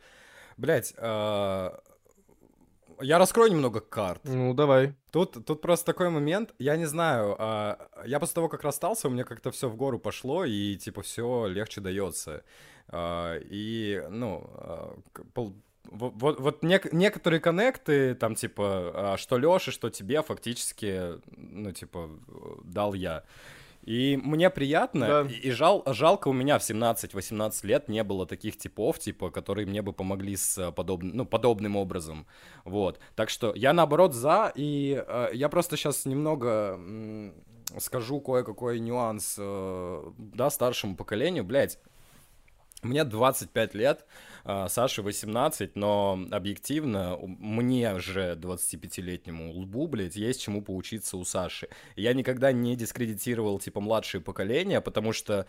блядь, 0.58 0.92
э, 0.98 1.70
я 3.02 3.18
раскрою 3.20 3.52
немного 3.52 3.80
карт. 3.80 4.22
Ну, 4.24 4.56
давай. 4.56 4.96
Тут, 5.12 5.46
тут 5.46 5.62
просто 5.62 5.86
такой 5.86 6.10
момент, 6.10 6.56
я 6.58 6.78
не 6.78 6.86
знаю, 6.86 7.36
э, 7.38 7.76
я 8.08 8.20
после 8.20 8.34
того, 8.34 8.50
как 8.50 8.64
расстался, 8.64 9.08
у 9.08 9.12
меня 9.12 9.24
как-то 9.24 9.52
все 9.52 9.70
в 9.70 9.76
гору 9.76 10.00
пошло, 10.00 10.46
и 10.46 10.76
типа 10.78 11.04
все 11.04 11.46
легче 11.46 11.80
дается. 11.80 12.44
А, 12.92 13.38
и, 13.40 14.04
ну, 14.10 14.50
а, 14.56 14.96
вот, 15.92 16.40
вот 16.40 16.64
нек- 16.64 16.90
некоторые 16.92 17.40
коннекты, 17.40 18.14
там, 18.16 18.36
типа, 18.36 18.92
а, 19.14 19.18
что 19.18 19.38
Лёше, 19.38 19.72
что 19.72 19.90
тебе, 19.90 20.22
фактически, 20.22 21.20
ну, 21.38 21.72
типа, 21.72 22.10
дал 22.64 22.94
я. 22.94 23.24
И 23.84 24.18
мне 24.22 24.50
приятно, 24.50 25.08
да. 25.08 25.22
и 25.32 25.52
жал, 25.52 25.84
жалко 25.88 26.28
у 26.28 26.34
меня 26.34 26.60
в 26.60 26.64
17-18 26.64 27.64
лет 27.64 27.88
не 27.88 28.04
было 28.04 28.26
таких 28.26 28.58
типов, 28.58 29.00
типа, 29.00 29.32
которые 29.32 29.66
мне 29.66 29.82
бы 29.82 29.94
помогли 29.94 30.36
с 30.36 30.72
подобным, 30.74 31.16
ну, 31.16 31.26
подобным 31.26 31.76
образом, 31.78 32.28
вот. 32.66 33.00
Так 33.16 33.30
что 33.30 33.54
я, 33.56 33.72
наоборот, 33.74 34.14
за, 34.14 34.52
и 34.54 35.02
э, 35.08 35.30
я 35.34 35.48
просто 35.50 35.78
сейчас 35.78 36.06
немного 36.06 36.74
м- 36.78 37.34
скажу 37.80 38.20
кое-какой 38.20 38.80
нюанс, 38.80 39.36
э, 39.40 40.12
да, 40.18 40.50
старшему 40.50 40.96
поколению, 40.98 41.46
блядь, 41.46 41.80
Мне 42.82 43.04
25 43.04 43.74
лет, 43.74 44.06
а, 44.46 44.70
Саше 44.70 45.02
18, 45.02 45.76
но 45.76 46.26
объективно 46.32 47.18
мне 47.22 48.00
же 48.00 48.38
25-летнему 48.40 49.52
лбу, 49.52 49.88
блядь, 49.88 50.16
есть 50.16 50.42
чему 50.42 50.62
поучиться 50.62 51.18
у 51.18 51.26
Саши. 51.26 51.68
Я 51.98 52.14
никогда 52.14 52.54
не 52.54 52.78
дискредитировал, 52.78 53.60
типа, 53.60 53.82
младшие 53.82 54.22
поколения, 54.22 54.80
потому 54.80 55.12
что 55.12 55.46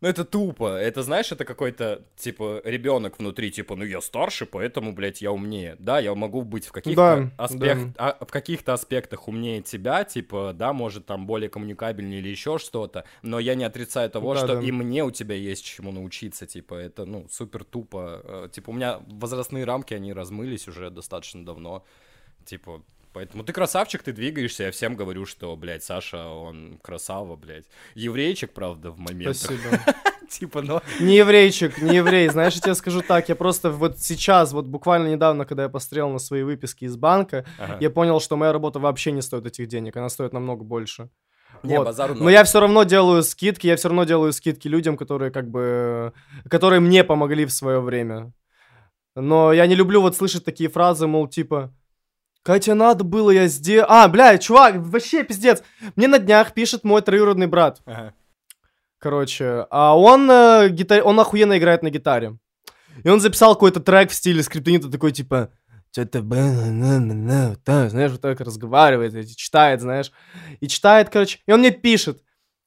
ну, 0.00 0.08
это 0.08 0.24
тупо. 0.24 0.76
Это, 0.76 1.02
знаешь, 1.02 1.32
это 1.32 1.44
какой-то, 1.44 2.02
типа, 2.16 2.62
ребенок 2.64 3.18
внутри, 3.18 3.50
типа, 3.50 3.74
ну, 3.74 3.84
я 3.84 4.00
старше, 4.00 4.46
поэтому, 4.46 4.92
блядь, 4.92 5.20
я 5.20 5.32
умнее. 5.32 5.74
Да, 5.80 5.98
я 5.98 6.14
могу 6.14 6.42
быть 6.42 6.66
в 6.66 6.72
каких-то, 6.72 7.30
да, 7.36 7.44
аспект... 7.44 7.94
да. 7.96 8.16
А, 8.18 8.24
в 8.24 8.30
каких-то 8.30 8.74
аспектах 8.74 9.26
умнее 9.26 9.60
тебя, 9.60 10.04
типа, 10.04 10.52
да, 10.54 10.72
может, 10.72 11.06
там, 11.06 11.26
более 11.26 11.50
коммуникабельнее 11.50 12.20
или 12.20 12.28
еще 12.28 12.58
что-то, 12.58 13.04
но 13.22 13.40
я 13.40 13.56
не 13.56 13.64
отрицаю 13.64 14.08
того, 14.08 14.34
да, 14.34 14.40
что 14.40 14.54
да. 14.54 14.62
и 14.62 14.70
мне 14.70 15.02
у 15.04 15.10
тебя 15.10 15.34
есть 15.34 15.64
чему 15.64 15.90
научиться, 15.90 16.46
типа, 16.46 16.74
это, 16.74 17.04
ну, 17.04 17.26
супер 17.28 17.64
тупо. 17.64 18.22
Э, 18.24 18.48
типа, 18.52 18.70
у 18.70 18.72
меня 18.74 19.00
возрастные 19.08 19.64
рамки, 19.64 19.94
они 19.94 20.12
размылись 20.12 20.68
уже 20.68 20.90
достаточно 20.90 21.44
давно. 21.44 21.84
Типа, 22.44 22.82
Поэтому 23.12 23.44
ты 23.44 23.52
красавчик, 23.52 24.02
ты 24.02 24.12
двигаешься. 24.12 24.64
Я 24.64 24.70
всем 24.70 24.96
говорю, 24.96 25.26
что, 25.26 25.54
блядь, 25.56 25.82
Саша, 25.82 26.28
он 26.28 26.78
красава, 26.82 27.36
блядь. 27.36 27.64
Еврейчик, 27.94 28.52
правда, 28.52 28.90
в 28.90 28.98
момент. 28.98 29.36
Спасибо. 29.36 29.80
Типа, 30.28 30.60
но... 30.60 30.82
Не 31.00 31.16
еврейчик, 31.16 31.80
не 31.80 31.96
еврей. 31.96 32.28
Знаешь, 32.28 32.54
я 32.54 32.60
тебе 32.60 32.74
скажу 32.74 33.00
так, 33.00 33.28
я 33.28 33.34
просто 33.34 33.70
вот 33.70 33.98
сейчас, 33.98 34.52
вот 34.52 34.66
буквально 34.66 35.08
недавно, 35.08 35.46
когда 35.46 35.64
я 35.64 35.68
посмотрел 35.68 36.10
на 36.10 36.18
свои 36.18 36.42
выписки 36.42 36.84
из 36.84 36.96
банка, 36.96 37.46
ага. 37.58 37.78
я 37.80 37.88
понял, 37.88 38.20
что 38.20 38.36
моя 38.36 38.52
работа 38.52 38.78
вообще 38.78 39.10
не 39.12 39.22
стоит 39.22 39.46
этих 39.46 39.68
денег, 39.68 39.96
она 39.96 40.10
стоит 40.10 40.34
намного 40.34 40.64
больше. 40.64 41.08
Не, 41.62 41.78
вот. 41.78 41.86
базару 41.86 42.14
Но 42.14 42.30
я 42.30 42.44
все 42.44 42.60
равно 42.60 42.84
делаю 42.84 43.22
скидки, 43.22 43.66
я 43.66 43.76
все 43.76 43.88
равно 43.88 44.04
делаю 44.04 44.32
скидки 44.32 44.68
людям, 44.68 44.96
которые 44.96 45.30
как 45.30 45.50
бы, 45.50 46.12
которые 46.48 46.80
мне 46.80 47.04
помогли 47.04 47.46
в 47.46 47.52
свое 47.52 47.80
время. 47.80 48.32
Но 49.14 49.52
я 49.52 49.66
не 49.66 49.74
люблю 49.74 50.00
вот 50.00 50.16
слышать 50.16 50.44
такие 50.44 50.68
фразы, 50.68 51.06
мол, 51.06 51.26
типа, 51.26 51.74
Катя, 52.48 52.74
надо 52.74 53.04
было, 53.04 53.30
я 53.30 53.46
сделал... 53.46 53.86
А, 53.90 54.08
бля, 54.08 54.38
чувак, 54.38 54.76
вообще 54.78 55.22
пиздец. 55.22 55.62
Мне 55.96 56.08
на 56.08 56.18
днях 56.18 56.54
пишет 56.54 56.82
мой 56.82 57.02
троюродный 57.02 57.46
брат. 57.46 57.82
Ага. 57.84 58.14
Короче, 58.98 59.66
а 59.70 59.94
он, 59.94 60.30
э, 60.30 60.70
гитар... 60.70 61.06
он 61.06 61.20
охуенно 61.20 61.58
играет 61.58 61.82
на 61.82 61.90
гитаре. 61.90 62.38
И 63.04 63.08
он 63.10 63.20
записал 63.20 63.52
какой-то 63.52 63.80
трек 63.80 64.10
в 64.10 64.14
стиле 64.14 64.42
скриптонита, 64.42 64.90
такой 64.90 65.12
типа... 65.12 65.50
Что-то... 65.92 66.20
Знаешь, 66.22 68.12
вот 68.12 68.22
так 68.22 68.40
разговаривает, 68.40 69.36
читает, 69.36 69.82
знаешь. 69.82 70.10
И 70.60 70.68
читает, 70.68 71.10
короче. 71.10 71.40
И 71.44 71.52
он 71.52 71.60
мне 71.60 71.70
пишет. 71.70 72.22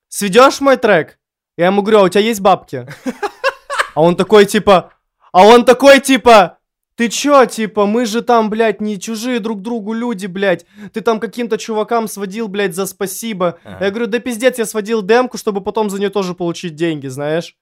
Сведешь 0.09 0.61
мой 0.61 0.77
трек? 0.77 1.17
Я 1.57 1.65
ему 1.65 1.81
говорю, 1.81 2.01
а 2.01 2.03
у 2.03 2.09
тебя 2.09 2.21
есть 2.21 2.41
бабки? 2.41 2.87
А 3.95 4.01
он 4.03 4.15
такой, 4.15 4.45
типа... 4.45 4.93
А 5.31 5.43
он 5.43 5.65
такой, 5.65 5.99
типа... 6.01 6.59
Ты 7.01 7.09
чё, 7.09 7.45
типа, 7.47 7.87
мы 7.87 8.05
же 8.05 8.21
там, 8.21 8.51
блядь, 8.51 8.79
не 8.79 8.99
чужие 8.99 9.39
друг 9.39 9.63
другу 9.63 9.91
люди, 9.91 10.27
блядь. 10.27 10.67
Ты 10.93 11.01
там 11.01 11.19
каким-то 11.19 11.57
чувакам 11.57 12.07
сводил, 12.07 12.47
блядь, 12.47 12.75
за 12.75 12.85
спасибо. 12.85 13.57
Ага. 13.63 13.85
Я 13.85 13.89
говорю, 13.89 14.05
да 14.05 14.19
пиздец, 14.19 14.59
я 14.59 14.65
сводил 14.67 15.01
демку, 15.01 15.39
чтобы 15.39 15.61
потом 15.61 15.89
за 15.89 15.97
нее 15.97 16.11
тоже 16.11 16.35
получить 16.35 16.75
деньги, 16.75 17.07
знаешь. 17.07 17.55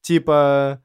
Типа... 0.00 0.80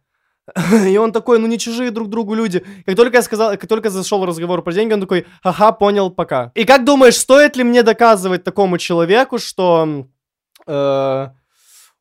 И 0.88 0.98
он 0.98 1.12
такой, 1.12 1.38
ну 1.38 1.46
не 1.46 1.60
чужие 1.60 1.92
друг 1.92 2.10
другу 2.10 2.34
люди. 2.34 2.66
Как 2.84 2.96
только 2.96 3.18
я 3.18 3.22
сказал, 3.22 3.52
как 3.52 3.68
только 3.68 3.92
зашел 3.92 4.26
разговор 4.26 4.64
про 4.64 4.74
деньги, 4.74 4.94
он 4.94 5.02
такой, 5.02 5.28
ага, 5.44 5.72
понял, 5.72 6.10
пока. 6.10 6.52
И 6.56 6.66
как 6.66 6.86
думаешь, 6.86 7.16
стоит 7.16 7.58
ли 7.58 7.64
мне 7.64 7.84
доказывать 7.84 8.44
такому 8.44 8.80
человеку, 8.80 9.38
что 9.38 10.08
э, 10.66 11.28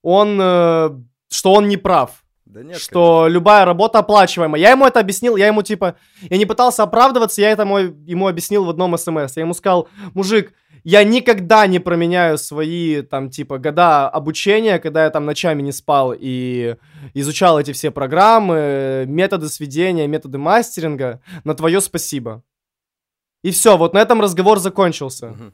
он, 0.02 0.38
э, 0.40 0.90
что 1.30 1.52
он 1.52 1.68
не 1.68 1.76
прав? 1.76 2.24
Да 2.48 2.62
нет, 2.62 2.78
что 2.78 3.20
конечно. 3.20 3.34
любая 3.34 3.64
работа 3.66 3.98
оплачиваемая. 3.98 4.60
Я 4.60 4.70
ему 4.70 4.86
это 4.86 5.00
объяснил, 5.00 5.36
я 5.36 5.48
ему 5.48 5.62
типа, 5.62 5.96
я 6.22 6.38
не 6.38 6.46
пытался 6.46 6.82
оправдываться, 6.82 7.42
я 7.42 7.50
это 7.50 7.66
мой, 7.66 7.94
ему 8.06 8.26
объяснил 8.26 8.64
в 8.64 8.70
одном 8.70 8.96
смс. 8.96 9.36
Я 9.36 9.42
ему 9.42 9.52
сказал, 9.52 9.88
мужик, 10.14 10.54
я 10.82 11.04
никогда 11.04 11.66
не 11.66 11.78
променяю 11.78 12.38
свои 12.38 13.02
там 13.02 13.28
типа 13.28 13.58
года 13.58 14.08
обучения, 14.08 14.78
когда 14.78 15.04
я 15.04 15.10
там 15.10 15.26
ночами 15.26 15.60
не 15.60 15.72
спал 15.72 16.14
и 16.18 16.76
изучал 17.12 17.60
эти 17.60 17.72
все 17.72 17.90
программы, 17.90 19.04
методы 19.06 19.50
сведения, 19.50 20.06
методы 20.06 20.38
мастеринга 20.38 21.20
на 21.44 21.54
твое 21.54 21.82
спасибо. 21.82 22.42
И 23.42 23.50
все, 23.50 23.76
вот 23.76 23.92
на 23.92 23.98
этом 23.98 24.22
разговор 24.22 24.58
закончился. 24.58 25.28
Угу. 25.28 25.52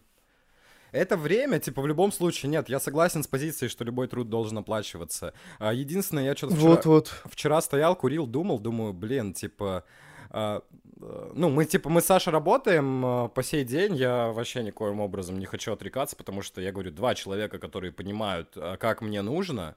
Это 0.95 1.17
время, 1.17 1.59
типа, 1.59 1.83
в 1.83 1.89
любом 1.89 2.13
случае, 2.13 2.51
нет, 2.51 2.69
я 2.69 2.79
согласен 2.79 3.25
с 3.25 3.27
позицией, 3.27 3.69
что 3.69 3.83
любой 3.83 4.07
труд 4.07 4.31
должен 4.31 4.59
оплачиваться. 4.59 5.35
А, 5.59 5.73
единственное, 5.73 6.25
я 6.25 6.37
что-то 6.37 6.55
вчера, 6.55 6.69
вот, 6.69 6.87
вот. 6.87 7.15
вчера 7.25 7.61
стоял, 7.61 7.97
курил, 7.97 8.29
думал, 8.29 8.61
думаю, 8.61 8.93
блин, 8.93 9.33
типа, 9.35 9.85
а, 10.31 10.63
а, 11.03 11.33
ну, 11.35 11.51
мы, 11.51 11.65
типа, 11.65 11.91
мы 11.91 12.01
с 12.01 12.05
Сашей 12.05 12.33
работаем 12.33 13.05
а, 13.05 13.29
по 13.29 13.43
сей 13.43 13.65
день, 13.65 13.97
я 13.97 14.31
вообще 14.31 14.63
никоим 14.63 15.01
образом 15.01 15.37
не 15.41 15.47
хочу 15.47 15.73
отрекаться, 15.73 16.15
потому 16.15 16.43
что, 16.43 16.61
я 16.61 16.71
говорю, 16.71 16.93
два 16.93 17.17
человека, 17.17 17.59
которые 17.59 17.91
понимают, 17.91 18.57
как 18.79 19.03
мне 19.03 19.21
нужно, 19.23 19.75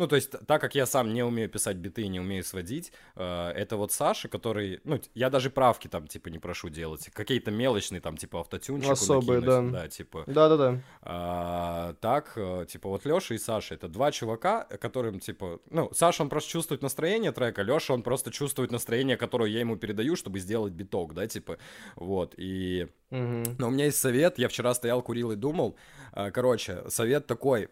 ну, 0.00 0.08
то 0.08 0.16
есть, 0.16 0.30
так 0.46 0.60
как 0.62 0.74
я 0.74 0.86
сам 0.86 1.12
не 1.12 1.22
умею 1.22 1.50
писать 1.50 1.76
биты 1.76 2.02
и 2.02 2.08
не 2.08 2.20
умею 2.20 2.42
сводить, 2.42 2.90
э, 3.16 3.50
это 3.50 3.76
вот 3.76 3.92
Саша, 3.92 4.28
который, 4.28 4.80
ну, 4.84 4.98
я 5.14 5.28
даже 5.28 5.50
правки 5.50 5.88
там, 5.88 6.06
типа, 6.06 6.28
не 6.28 6.38
прошу 6.38 6.70
делать. 6.70 7.10
Какие-то 7.12 7.50
мелочные 7.50 8.00
там, 8.00 8.16
типа, 8.16 8.40
автотюнчик 8.40 8.90
Особые, 8.90 9.42
да. 9.42 9.60
Да, 9.60 9.88
типа. 9.88 10.24
Да-да-да. 10.26 10.80
А, 11.02 11.92
так, 12.00 12.32
э, 12.36 12.64
типа, 12.66 12.88
вот 12.88 13.04
Леша 13.04 13.34
и 13.34 13.38
Саша, 13.38 13.74
это 13.74 13.88
два 13.88 14.10
чувака, 14.10 14.64
которым, 14.64 15.20
типа, 15.20 15.60
ну, 15.68 15.90
Саша, 15.92 16.22
он 16.22 16.30
просто 16.30 16.50
чувствует 16.50 16.80
настроение 16.80 17.32
трека, 17.32 17.60
Леша, 17.60 17.92
он 17.92 18.02
просто 18.02 18.30
чувствует 18.30 18.72
настроение, 18.72 19.18
которое 19.18 19.50
я 19.50 19.60
ему 19.60 19.76
передаю, 19.76 20.16
чтобы 20.16 20.40
сделать 20.40 20.72
биток, 20.72 21.12
да, 21.12 21.26
типа, 21.26 21.58
вот, 21.94 22.34
и... 22.38 22.88
Угу. 23.10 23.56
Но 23.58 23.68
у 23.68 23.70
меня 23.70 23.86
есть 23.86 23.98
совет, 23.98 24.38
я 24.38 24.48
вчера 24.48 24.72
стоял, 24.74 25.02
курил 25.02 25.32
и 25.32 25.36
думал, 25.36 25.76
э, 26.12 26.30
короче, 26.30 26.84
совет 26.88 27.26
такой, 27.26 27.68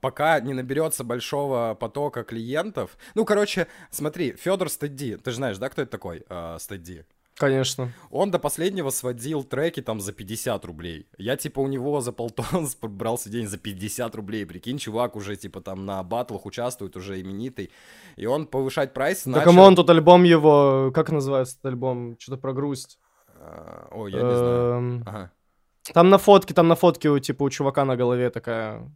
пока 0.00 0.40
не 0.40 0.52
наберется 0.52 1.04
большого 1.04 1.74
потока 1.78 2.22
клиентов. 2.22 2.96
Ну, 3.14 3.24
короче, 3.24 3.66
смотри, 3.90 4.32
Федор 4.32 4.68
Стадди, 4.68 5.16
ты 5.16 5.30
же 5.30 5.36
знаешь, 5.36 5.58
да, 5.58 5.68
кто 5.68 5.82
это 5.82 5.90
такой, 5.90 6.24
э, 6.28 6.56
Стадди? 6.58 7.06
Конечно. 7.36 7.92
Он 8.10 8.30
до 8.30 8.38
последнего 8.38 8.90
сводил 8.90 9.42
треки 9.42 9.82
там 9.82 10.00
за 10.00 10.12
50 10.12 10.64
рублей. 10.64 11.08
Я 11.18 11.36
типа 11.36 11.60
у 11.60 11.66
него 11.66 12.00
за 12.00 12.12
полтон 12.12 12.68
брался 12.82 13.28
день 13.28 13.48
за 13.48 13.58
50 13.58 14.14
рублей. 14.14 14.46
Прикинь, 14.46 14.78
чувак 14.78 15.16
уже 15.16 15.34
типа 15.36 15.60
там 15.60 15.84
на 15.84 16.02
батлах 16.02 16.46
участвует, 16.46 16.96
уже 16.96 17.20
именитый. 17.20 17.70
И 18.16 18.26
он 18.26 18.46
повышать 18.46 18.94
прайс 18.94 19.26
начал... 19.26 19.52
Так 19.52 19.58
он 19.58 19.74
тут 19.74 19.90
альбом 19.90 20.22
его, 20.22 20.92
как 20.94 21.10
называется 21.10 21.54
этот 21.54 21.66
альбом? 21.66 22.16
Что-то 22.20 22.40
про 22.40 22.52
грусть. 22.52 22.98
А, 23.44 23.88
ой, 23.90 24.12
я 24.12 24.22
не 24.22 24.36
знаю. 24.36 24.72
Эм, 24.72 25.02
ага. 25.06 25.30
Там 25.92 26.08
на 26.08 26.18
фотке, 26.18 26.54
там 26.54 26.68
на 26.68 26.74
фотке 26.74 27.10
у 27.10 27.18
типа 27.18 27.42
у 27.42 27.50
чувака 27.50 27.84
на 27.84 27.96
голове 27.96 28.30
такая 28.30 28.90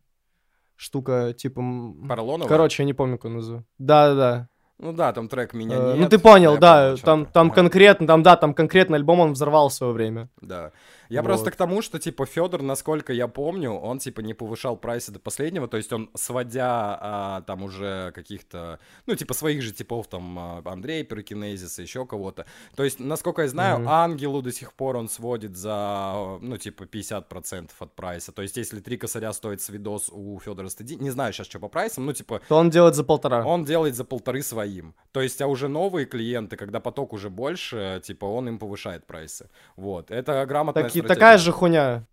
штука, 0.76 1.34
типа... 1.34 1.60
Поролонова? 2.08 2.48
Короче, 2.48 2.82
я 2.82 2.86
не 2.86 2.94
помню, 2.94 3.18
как 3.18 3.26
он 3.26 3.34
называется. 3.34 3.68
Да-да-да. 3.78 4.48
Ну 4.78 4.92
да, 4.92 5.12
там 5.12 5.28
трек 5.28 5.54
«Меня 5.54 5.76
э, 5.76 5.92
нет». 5.94 5.98
Ну 5.98 6.08
ты 6.08 6.18
понял, 6.18 6.56
да, 6.56 6.96
там, 6.96 7.26
там 7.26 7.50
конкретно, 7.50 8.06
там, 8.06 8.22
да, 8.22 8.36
там 8.36 8.54
конкретно 8.54 8.96
альбом 8.96 9.18
он 9.20 9.32
взорвал 9.32 9.68
в 9.68 9.72
свое 9.72 9.92
время. 9.92 10.28
Да. 10.40 10.70
Я 11.08 11.22
вот. 11.22 11.28
просто 11.28 11.50
к 11.50 11.56
тому, 11.56 11.82
что, 11.82 11.98
типа, 11.98 12.26
Федор, 12.26 12.62
насколько 12.62 13.12
я 13.12 13.28
помню, 13.28 13.72
он, 13.72 13.98
типа, 13.98 14.20
не 14.20 14.34
повышал 14.34 14.76
прайсы 14.76 15.12
до 15.12 15.18
последнего, 15.18 15.68
то 15.68 15.76
есть 15.76 15.92
он, 15.92 16.10
сводя 16.14 16.98
а, 17.00 17.42
там 17.42 17.62
уже 17.62 18.12
каких-то, 18.14 18.78
ну, 19.06 19.14
типа, 19.14 19.34
своих 19.34 19.62
же 19.62 19.72
типов, 19.72 20.06
там, 20.08 20.38
а, 20.38 20.62
Андрей 20.64 21.04
Пирокинезиса, 21.04 21.82
еще 21.82 22.04
кого-то. 22.04 22.44
То 22.76 22.84
есть, 22.84 23.00
насколько 23.00 23.42
я 23.42 23.48
знаю, 23.48 23.78
mm-hmm. 23.78 23.88
Ангелу 23.88 24.42
до 24.42 24.52
сих 24.52 24.72
пор 24.74 24.96
он 24.96 25.08
сводит 25.08 25.56
за, 25.56 26.38
ну, 26.40 26.56
типа, 26.58 26.84
50% 26.84 27.70
от 27.78 27.94
прайса. 27.94 28.32
То 28.32 28.42
есть, 28.42 28.56
если 28.56 28.80
три 28.80 28.96
косаря 28.98 29.32
стоит 29.32 29.62
свидос 29.62 30.10
у 30.12 30.38
Федора 30.40 30.68
Стыди, 30.68 30.96
не 30.96 31.10
знаю 31.10 31.32
сейчас, 31.32 31.46
что 31.46 31.58
по 31.58 31.68
прайсам, 31.68 32.06
ну, 32.06 32.12
типа... 32.12 32.40
То 32.48 32.56
он 32.56 32.70
делает 32.70 32.94
за 32.94 33.04
полтора. 33.04 33.44
Он 33.44 33.64
делает 33.64 33.94
за 33.94 34.04
полторы 34.04 34.42
своим. 34.42 34.94
То 35.12 35.22
есть, 35.22 35.40
а 35.40 35.46
уже 35.46 35.68
новые 35.68 36.06
клиенты, 36.06 36.56
когда 36.56 36.80
поток 36.80 37.12
уже 37.12 37.30
больше, 37.30 38.00
типа, 38.04 38.26
он 38.26 38.48
им 38.48 38.58
повышает 38.58 39.06
прайсы. 39.06 39.48
Вот. 39.76 40.10
Это 40.10 40.44
грамотная 40.46 40.84
так, 40.84 40.92
стратегия. 40.98 41.14
Такая 41.14 41.38
же 41.38 41.52
хуйня. 41.52 42.06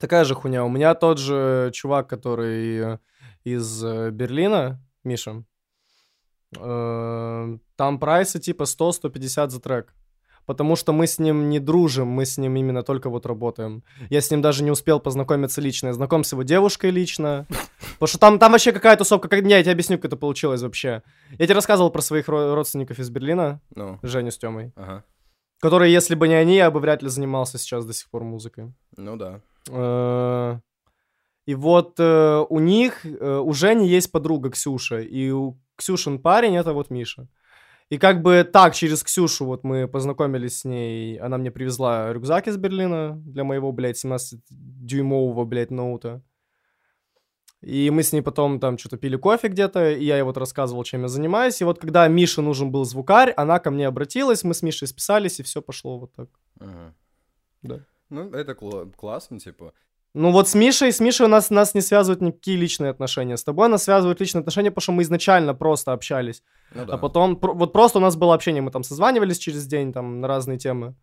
Такая 0.00 0.24
же 0.24 0.34
хуйня. 0.34 0.64
У 0.64 0.68
меня 0.68 0.94
тот 0.94 1.18
же 1.18 1.70
чувак, 1.72 2.08
который 2.08 2.98
из 3.44 3.84
э, 3.84 4.10
Берлина, 4.10 4.80
Миша, 5.04 5.44
э, 6.58 7.58
там 7.76 7.98
прайсы 7.98 8.40
типа 8.40 8.64
100-150 8.64 9.50
за 9.50 9.60
трек. 9.60 9.94
Потому 10.46 10.76
что 10.76 10.92
мы 10.92 11.06
с 11.06 11.18
ним 11.18 11.48
не 11.48 11.58
дружим, 11.58 12.08
мы 12.08 12.26
с 12.26 12.36
ним 12.36 12.56
именно 12.56 12.82
только 12.82 13.08
вот 13.08 13.24
работаем. 13.24 13.82
Я 14.10 14.20
с 14.20 14.30
ним 14.30 14.42
даже 14.42 14.62
не 14.62 14.70
успел 14.70 15.00
познакомиться 15.00 15.62
лично. 15.62 15.86
Я 15.86 15.92
знаком 15.94 16.22
с 16.22 16.32
его 16.32 16.42
девушкой 16.42 16.90
лично. 16.90 17.46
Потому 17.94 18.08
что 18.08 18.18
там, 18.18 18.38
там 18.38 18.52
вообще 18.52 18.72
какая 18.72 18.96
тусовка. 18.96 19.28
Как... 19.28 19.42
Не, 19.42 19.54
я 19.54 19.62
тебе 19.62 19.72
объясню, 19.72 19.96
как 19.96 20.06
это 20.06 20.16
получилось 20.16 20.60
вообще. 20.60 21.02
Я 21.38 21.46
тебе 21.46 21.54
рассказывал 21.54 21.90
про 21.90 22.02
своих 22.02 22.28
родственников 22.28 22.98
из 22.98 23.08
Берлина. 23.08 23.62
Ну. 23.74 23.98
Женю 24.02 24.30
с 24.30 24.36
Тёмой. 24.36 24.72
Ага. 24.76 25.04
Которые, 25.64 25.90
если 25.90 26.14
бы 26.14 26.28
не 26.28 26.34
они, 26.34 26.56
я 26.56 26.70
бы 26.70 26.78
вряд 26.78 27.02
ли 27.02 27.08
занимался 27.08 27.56
сейчас 27.56 27.86
до 27.86 27.94
сих 27.94 28.10
пор 28.10 28.22
музыкой. 28.22 28.74
Ну 28.98 29.16
да. 29.16 29.40
Э, 29.70 30.58
И 31.46 31.54
вот 31.54 31.94
э, 31.98 32.44
у 32.50 32.60
них, 32.60 33.06
э, 33.06 33.38
у 33.38 33.52
Жени 33.54 33.88
есть 33.88 34.12
подруга 34.12 34.50
Ксюша, 34.50 35.00
и 35.00 35.30
у 35.30 35.58
Ксюшин 35.76 36.18
парень 36.18 36.56
это 36.56 36.74
вот 36.74 36.90
Миша. 36.90 37.28
И 37.88 37.96
как 37.96 38.20
бы 38.20 38.44
так, 38.44 38.74
через 38.74 39.02
Ксюшу 39.02 39.46
вот 39.46 39.64
мы 39.64 39.88
познакомились 39.88 40.58
с 40.58 40.64
ней, 40.66 41.16
она 41.16 41.38
мне 41.38 41.50
привезла 41.50 42.12
рюкзак 42.12 42.46
из 42.46 42.58
Берлина 42.58 43.14
для 43.24 43.44
моего, 43.44 43.72
блядь, 43.72 44.04
17-дюймового, 44.04 45.46
блядь, 45.46 45.70
ноута. 45.70 46.20
И 47.64 47.90
мы 47.90 48.02
с 48.02 48.12
ней 48.12 48.20
потом 48.20 48.60
там 48.60 48.76
что-то 48.76 48.98
пили 48.98 49.16
кофе 49.16 49.48
где-то, 49.48 49.90
и 49.90 50.04
я 50.04 50.16
ей 50.16 50.22
вот 50.22 50.36
рассказывал, 50.36 50.84
чем 50.84 51.02
я 51.02 51.08
занимаюсь. 51.08 51.62
И 51.62 51.64
вот 51.64 51.78
когда 51.78 52.06
Мише 52.08 52.42
нужен 52.42 52.70
был 52.70 52.84
звукарь, 52.84 53.32
она 53.36 53.58
ко 53.58 53.70
мне 53.70 53.86
обратилась, 53.86 54.44
мы 54.44 54.52
с 54.52 54.62
Мишей 54.62 54.86
списались, 54.86 55.40
и 55.40 55.42
все 55.42 55.62
пошло 55.62 55.98
вот 55.98 56.12
так. 56.12 56.28
Ага. 56.60 56.94
Да. 57.62 57.80
Ну, 58.10 58.30
это 58.30 58.54
кл- 58.54 58.92
классно, 58.96 59.40
типа. 59.40 59.72
Ну 60.12 60.30
вот 60.30 60.48
с 60.48 60.54
Мишей, 60.54 60.92
с 60.92 61.00
Мишей 61.00 61.26
у 61.26 61.28
нас, 61.28 61.50
нас 61.50 61.74
не 61.74 61.80
связывают 61.80 62.20
никакие 62.20 62.56
личные 62.56 62.90
отношения. 62.90 63.36
С 63.36 63.44
тобой 63.44 63.68
нас 63.68 63.84
связывают 63.84 64.20
личные 64.20 64.40
отношения, 64.40 64.70
потому 64.70 64.82
что 64.82 64.92
мы 64.92 65.02
изначально 65.02 65.54
просто 65.54 65.92
общались. 65.92 66.42
Ну, 66.74 66.84
да. 66.84 66.94
А 66.94 66.98
потом, 66.98 67.38
вот 67.40 67.72
просто 67.72 67.98
у 67.98 68.02
нас 68.02 68.14
было 68.14 68.34
общение, 68.34 68.62
мы 68.62 68.70
там 68.70 68.84
созванивались 68.84 69.38
через 69.38 69.66
день 69.66 69.92
там 69.92 70.20
на 70.20 70.28
разные 70.28 70.58
темы. 70.58 70.94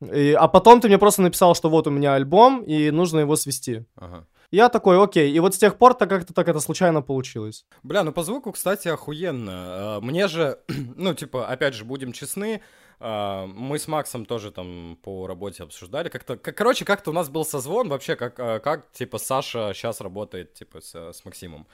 И, 0.00 0.32
а 0.32 0.48
потом 0.48 0.80
ты 0.80 0.88
мне 0.88 0.98
просто 0.98 1.20
написал, 1.20 1.54
что 1.54 1.68
вот 1.68 1.86
у 1.86 1.90
меня 1.90 2.14
альбом, 2.14 2.62
и 2.62 2.90
нужно 2.90 3.20
его 3.20 3.36
свести. 3.36 3.84
Ага. 3.96 4.26
Я 4.50 4.68
такой, 4.68 5.02
окей. 5.02 5.32
И 5.32 5.38
вот 5.40 5.54
с 5.54 5.58
тех 5.58 5.78
пор 5.78 5.94
так 5.94 6.08
как-то 6.08 6.34
так 6.34 6.48
это 6.48 6.60
случайно 6.60 7.02
получилось. 7.02 7.64
Бля, 7.82 8.02
ну 8.02 8.12
по 8.12 8.22
звуку, 8.22 8.52
кстати, 8.52 8.88
охуенно. 8.88 9.52
А, 9.54 10.00
мне 10.00 10.26
же, 10.26 10.58
ну, 10.96 11.14
типа, 11.14 11.46
опять 11.46 11.74
же, 11.74 11.84
будем 11.84 12.12
честны, 12.12 12.60
а, 12.98 13.46
мы 13.46 13.78
с 13.78 13.86
Максом 13.86 14.26
тоже 14.26 14.50
там 14.50 14.98
по 15.02 15.26
работе 15.28 15.62
обсуждали. 15.62 16.08
Как-то, 16.08 16.36
как, 16.36 16.56
короче, 16.56 16.84
как-то 16.84 17.10
у 17.10 17.14
нас 17.14 17.28
был 17.28 17.44
созвон 17.44 17.88
вообще, 17.88 18.16
как, 18.16 18.40
а, 18.40 18.58
как 18.58 18.90
типа, 18.90 19.18
Саша 19.18 19.72
сейчас 19.72 20.00
работает, 20.00 20.54
типа, 20.54 20.80
с, 20.80 20.94
с 20.94 21.24
Максимом. 21.24 21.66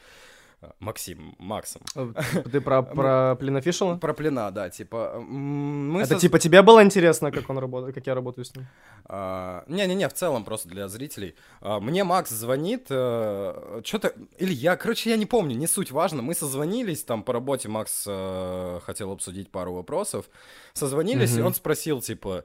Максим, 0.81 1.35
Максом. 1.39 1.83
Э, 1.95 2.13
ты 2.51 2.61
про, 2.61 2.83
про 2.95 3.37
Плина 3.37 3.61
Фишела? 3.61 3.97
Про 3.97 4.15
Плина, 4.15 4.51
да, 4.51 4.71
типа... 4.71 5.21
Мы 5.21 6.01
Это 6.01 6.15
со... 6.15 6.21
типа 6.21 6.39
тебе 6.39 6.63
было 6.63 6.83
интересно, 6.83 7.31
как 7.31 7.49
он 7.51 7.59
работает, 7.59 7.95
как 7.95 8.07
я 8.07 8.15
работаю 8.15 8.45
с 8.45 8.55
ним? 8.55 8.67
А, 9.05 9.65
не-не-не, 9.69 10.09
в 10.09 10.15
целом 10.15 10.45
просто 10.45 10.69
для 10.69 10.89
зрителей. 10.89 11.35
А, 11.61 11.79
мне 11.79 12.05
Макс 12.05 12.31
звонит, 12.31 12.87
э, 12.89 13.83
что-то... 13.85 14.15
Или 14.39 14.55
я, 14.55 14.77
короче, 14.77 15.11
я 15.11 15.17
не 15.17 15.27
помню, 15.27 15.55
не 15.55 15.67
суть 15.67 15.91
важно. 15.91 16.23
Мы 16.23 16.35
созвонились, 16.35 17.05
там 17.05 17.23
по 17.23 17.33
работе 17.33 17.69
Макс 17.69 18.05
э, 18.07 18.81
хотел 18.85 19.13
обсудить 19.13 19.51
пару 19.51 19.75
вопросов. 19.75 20.27
Созвонились, 20.73 21.37
и 21.37 21.43
он 21.43 21.55
спросил, 21.55 22.01
типа, 22.01 22.45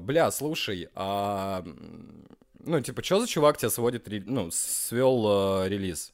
бля, 0.00 0.30
слушай, 0.30 0.88
а... 0.94 1.64
Ну, 2.68 2.80
типа, 2.80 3.04
что 3.04 3.20
за 3.20 3.28
чувак 3.28 3.58
тебя 3.58 3.70
сводит, 3.70 4.08
ну, 4.26 4.50
свел 4.50 5.64
релиз? 5.66 6.12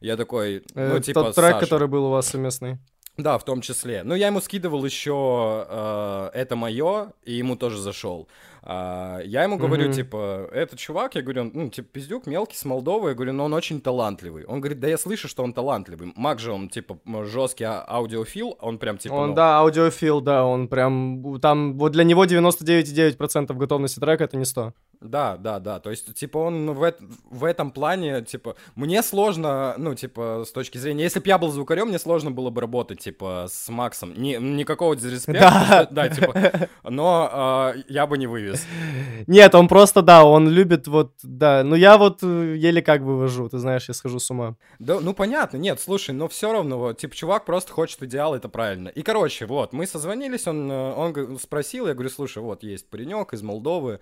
Я 0.00 0.16
такой, 0.16 0.62
ну, 0.74 0.96
э, 0.96 1.00
типа, 1.00 1.22
Тот 1.24 1.34
трек, 1.34 1.52
Саша. 1.52 1.60
который 1.60 1.88
был 1.88 2.06
у 2.06 2.10
вас 2.10 2.28
совместный. 2.28 2.78
Да, 3.16 3.36
в 3.36 3.44
том 3.44 3.60
числе. 3.60 4.04
Ну, 4.04 4.14
я 4.14 4.28
ему 4.28 4.40
скидывал 4.40 4.84
еще 4.84 5.66
э, 5.68 6.30
это 6.34 6.54
мое, 6.54 7.12
и 7.24 7.34
ему 7.34 7.56
тоже 7.56 7.78
зашел. 7.80 8.28
А, 8.70 9.20
я 9.24 9.44
ему 9.44 9.56
говорю, 9.56 9.88
mm-hmm. 9.88 9.94
типа, 9.94 10.50
этот 10.52 10.78
чувак, 10.78 11.14
я 11.14 11.22
говорю, 11.22 11.40
он, 11.40 11.50
ну, 11.54 11.70
типа, 11.70 11.88
пиздюк 11.90 12.26
мелкий, 12.26 12.54
с 12.54 12.66
Молдовы, 12.66 13.08
я 13.08 13.14
говорю, 13.14 13.32
но 13.32 13.46
он 13.46 13.54
очень 13.54 13.80
талантливый. 13.80 14.44
Он 14.44 14.60
говорит, 14.60 14.78
да 14.78 14.88
я 14.88 14.98
слышу, 14.98 15.26
что 15.26 15.42
он 15.42 15.54
талантливый. 15.54 16.12
Мак 16.16 16.38
же 16.38 16.52
он, 16.52 16.68
типа, 16.68 16.98
жесткий 17.24 17.64
а- 17.64 17.82
аудиофил, 17.88 18.58
он 18.60 18.76
прям, 18.76 18.98
типа... 18.98 19.14
Он, 19.14 19.30
ну... 19.30 19.34
да, 19.34 19.60
аудиофил, 19.60 20.20
да, 20.20 20.44
он 20.44 20.68
прям, 20.68 21.40
там, 21.40 21.78
вот 21.78 21.92
для 21.92 22.04
него 22.04 22.26
99,9% 22.26 23.54
готовности 23.54 24.00
трека— 24.00 24.24
это 24.24 24.36
не 24.36 24.44
100. 24.44 24.74
Да, 25.00 25.36
да, 25.38 25.60
да, 25.60 25.78
то 25.78 25.90
есть, 25.90 26.12
типа, 26.14 26.38
он 26.38 26.72
в, 26.72 26.92
в 27.30 27.44
этом 27.44 27.70
плане, 27.70 28.20
типа, 28.22 28.56
мне 28.74 29.02
сложно, 29.02 29.76
ну, 29.78 29.94
типа, 29.94 30.44
с 30.44 30.50
точки 30.50 30.76
зрения, 30.76 31.04
если 31.04 31.20
бы 31.20 31.28
я 31.28 31.38
был 31.38 31.50
звукарем, 31.52 31.88
мне 31.88 32.00
сложно 32.00 32.32
было 32.32 32.50
бы 32.50 32.60
работать, 32.60 32.98
типа, 32.98 33.46
с 33.48 33.68
Максом. 33.70 34.12
Ни, 34.20 34.34
никакого 34.36 34.94
дизреспекта, 34.96 35.88
да. 35.90 36.08
да, 36.08 36.08
типа, 36.08 36.68
но 36.82 37.72
э, 37.74 37.82
я 37.88 38.06
бы 38.06 38.18
не 38.18 38.26
вывез 38.26 38.57
вывез. 38.66 39.24
Нет, 39.26 39.54
он 39.54 39.68
просто, 39.68 40.02
да, 40.02 40.24
он 40.24 40.48
любит 40.48 40.88
вот, 40.88 41.12
да. 41.22 41.62
Ну, 41.64 41.74
я 41.74 41.98
вот 41.98 42.22
э, 42.22 42.56
еле 42.56 42.82
как 42.82 43.02
вывожу, 43.02 43.48
ты 43.48 43.58
знаешь, 43.58 43.88
я 43.88 43.94
схожу 43.94 44.18
с 44.18 44.30
ума. 44.30 44.56
Да, 44.78 45.00
ну, 45.00 45.14
понятно, 45.14 45.56
нет, 45.56 45.80
слушай, 45.80 46.12
но 46.14 46.28
все 46.28 46.52
равно, 46.52 46.78
вот, 46.78 46.98
типа, 46.98 47.14
чувак 47.14 47.44
просто 47.44 47.72
хочет 47.72 48.02
идеал, 48.02 48.34
это 48.34 48.48
правильно. 48.48 48.88
И, 48.88 49.02
короче, 49.02 49.46
вот, 49.46 49.72
мы 49.72 49.86
созвонились, 49.86 50.46
он, 50.46 50.70
э, 50.70 50.92
он 50.94 51.38
спросил, 51.38 51.86
я 51.86 51.94
говорю, 51.94 52.10
слушай, 52.10 52.42
вот, 52.42 52.62
есть 52.62 52.88
паренек 52.88 53.32
из 53.34 53.42
Молдовы, 53.42 54.00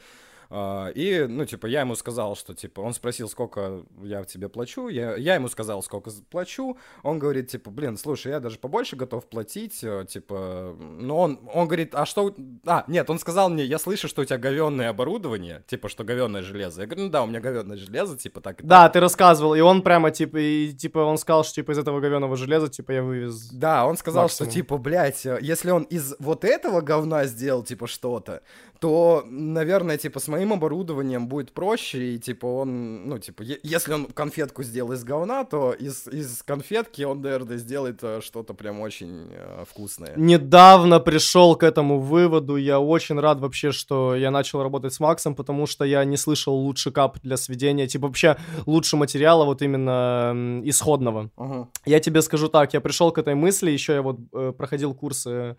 и, 0.50 1.26
ну, 1.28 1.44
типа, 1.44 1.66
я 1.66 1.80
ему 1.80 1.94
сказал, 1.96 2.36
что, 2.36 2.54
типа, 2.54 2.80
он 2.80 2.94
спросил, 2.94 3.28
сколько 3.28 3.82
я 4.02 4.24
тебе 4.24 4.48
плачу, 4.48 4.88
я, 4.88 5.16
я 5.16 5.34
ему 5.34 5.48
сказал, 5.48 5.82
сколько 5.82 6.10
плачу, 6.30 6.76
он 7.02 7.18
говорит, 7.18 7.48
типа, 7.48 7.70
блин, 7.70 7.96
слушай, 7.96 8.32
я 8.32 8.40
даже 8.40 8.58
побольше 8.58 8.96
готов 8.96 9.26
платить, 9.28 9.82
э, 9.82 10.04
типа, 10.08 10.76
но 10.78 11.18
он, 11.18 11.40
он 11.52 11.66
говорит, 11.66 11.94
а 11.94 12.06
что, 12.06 12.34
а, 12.66 12.84
нет, 12.86 13.10
он 13.10 13.18
сказал 13.18 13.48
мне, 13.48 13.64
я 13.64 13.78
слышу, 13.78 14.08
что 14.08 14.22
у 14.22 14.24
тебя 14.24 14.38
говенное 14.38 14.90
оборудование, 14.90 15.64
типа, 15.66 15.88
что 15.88 16.04
говенное 16.04 16.42
железо, 16.42 16.82
я 16.82 16.86
говорю, 16.86 17.04
ну 17.04 17.10
да, 17.10 17.22
у 17.22 17.26
меня 17.26 17.40
говенное 17.40 17.76
железо, 17.76 18.16
типа, 18.16 18.40
так 18.40 18.64
Да, 18.64 18.84
так. 18.84 18.92
ты 18.92 19.00
рассказывал, 19.00 19.54
и 19.54 19.60
он 19.60 19.82
прямо, 19.82 20.10
типа, 20.10 20.38
и, 20.38 20.72
типа, 20.72 21.00
он 21.00 21.18
сказал, 21.18 21.44
что, 21.44 21.54
типа, 21.56 21.72
из 21.72 21.78
этого 21.78 22.00
говенного 22.00 22.36
железа, 22.36 22.68
типа, 22.68 22.92
я 22.92 23.02
вывез 23.02 23.50
Да, 23.50 23.86
он 23.86 23.96
сказал, 23.96 24.24
максимум. 24.24 24.50
что, 24.50 24.54
типа, 24.58 24.78
блядь, 24.78 25.26
э, 25.26 25.38
если 25.40 25.70
он 25.70 25.82
из 25.84 26.14
вот 26.18 26.44
этого 26.44 26.80
говна 26.80 27.24
сделал, 27.26 27.62
типа, 27.62 27.86
что-то, 27.86 28.42
то, 28.80 29.24
наверное, 29.26 29.96
типа, 29.96 30.20
с 30.20 30.28
моим 30.28 30.52
оборудованием 30.52 31.28
будет 31.28 31.52
проще, 31.52 32.14
и, 32.14 32.18
типа, 32.18 32.46
он, 32.46 33.08
ну, 33.08 33.18
типа, 33.18 33.42
если 33.62 33.92
он 33.92 34.06
конфетку 34.06 34.62
сделал 34.62 34.92
из 34.92 35.04
говна, 35.04 35.44
то 35.44 35.72
из, 35.72 36.06
из 36.08 36.42
конфетки 36.42 37.02
он, 37.02 37.20
наверное, 37.20 37.56
сделает 37.56 38.00
э, 38.02 38.20
что-то 38.20 38.54
прям 38.54 38.80
очень 38.80 39.28
э, 39.30 39.64
вкусное. 39.68 40.12
Недавно 40.16 41.00
пришел 41.00 41.56
к 41.56 41.62
этому 41.62 42.00
выводу, 42.00 42.56
я 42.56 42.80
очень 42.80 43.18
рад 43.18 43.40
вообще, 43.40 43.72
что 43.72 44.14
я 44.14 44.30
начал 44.30 44.62
работать 44.62 44.92
с 44.92 45.00
Максом, 45.00 45.34
потому 45.34 45.66
что 45.66 45.84
я 45.84 46.04
не 46.04 46.16
слышал 46.16 46.54
лучше 46.54 46.90
кап 46.90 47.18
для 47.22 47.36
сведения, 47.36 47.86
типа, 47.86 48.06
вообще 48.06 48.36
лучше 48.66 48.96
материала 48.96 49.44
вот 49.44 49.62
именно 49.62 50.60
исходного. 50.64 51.30
Uh-huh. 51.36 51.66
Я 51.84 52.00
тебе 52.00 52.22
скажу 52.22 52.48
так, 52.48 52.74
я 52.74 52.80
пришел 52.80 53.10
к 53.12 53.18
этой 53.18 53.34
мысли, 53.34 53.70
еще 53.70 53.94
я 53.94 54.02
вот 54.02 54.18
э, 54.32 54.52
проходил 54.56 54.94
курсы 54.94 55.56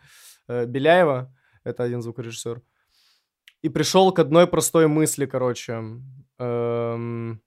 э, 0.48 0.66
Беляева, 0.66 1.34
это 1.64 1.84
один 1.84 2.02
звукорежиссер, 2.02 2.62
и 3.62 3.70
пришел 3.70 4.12
к 4.12 4.20
одной 4.20 4.48
простой 4.48 4.88
мысли, 4.88 5.26
короче. 5.26 5.84
Эм... 6.40 7.42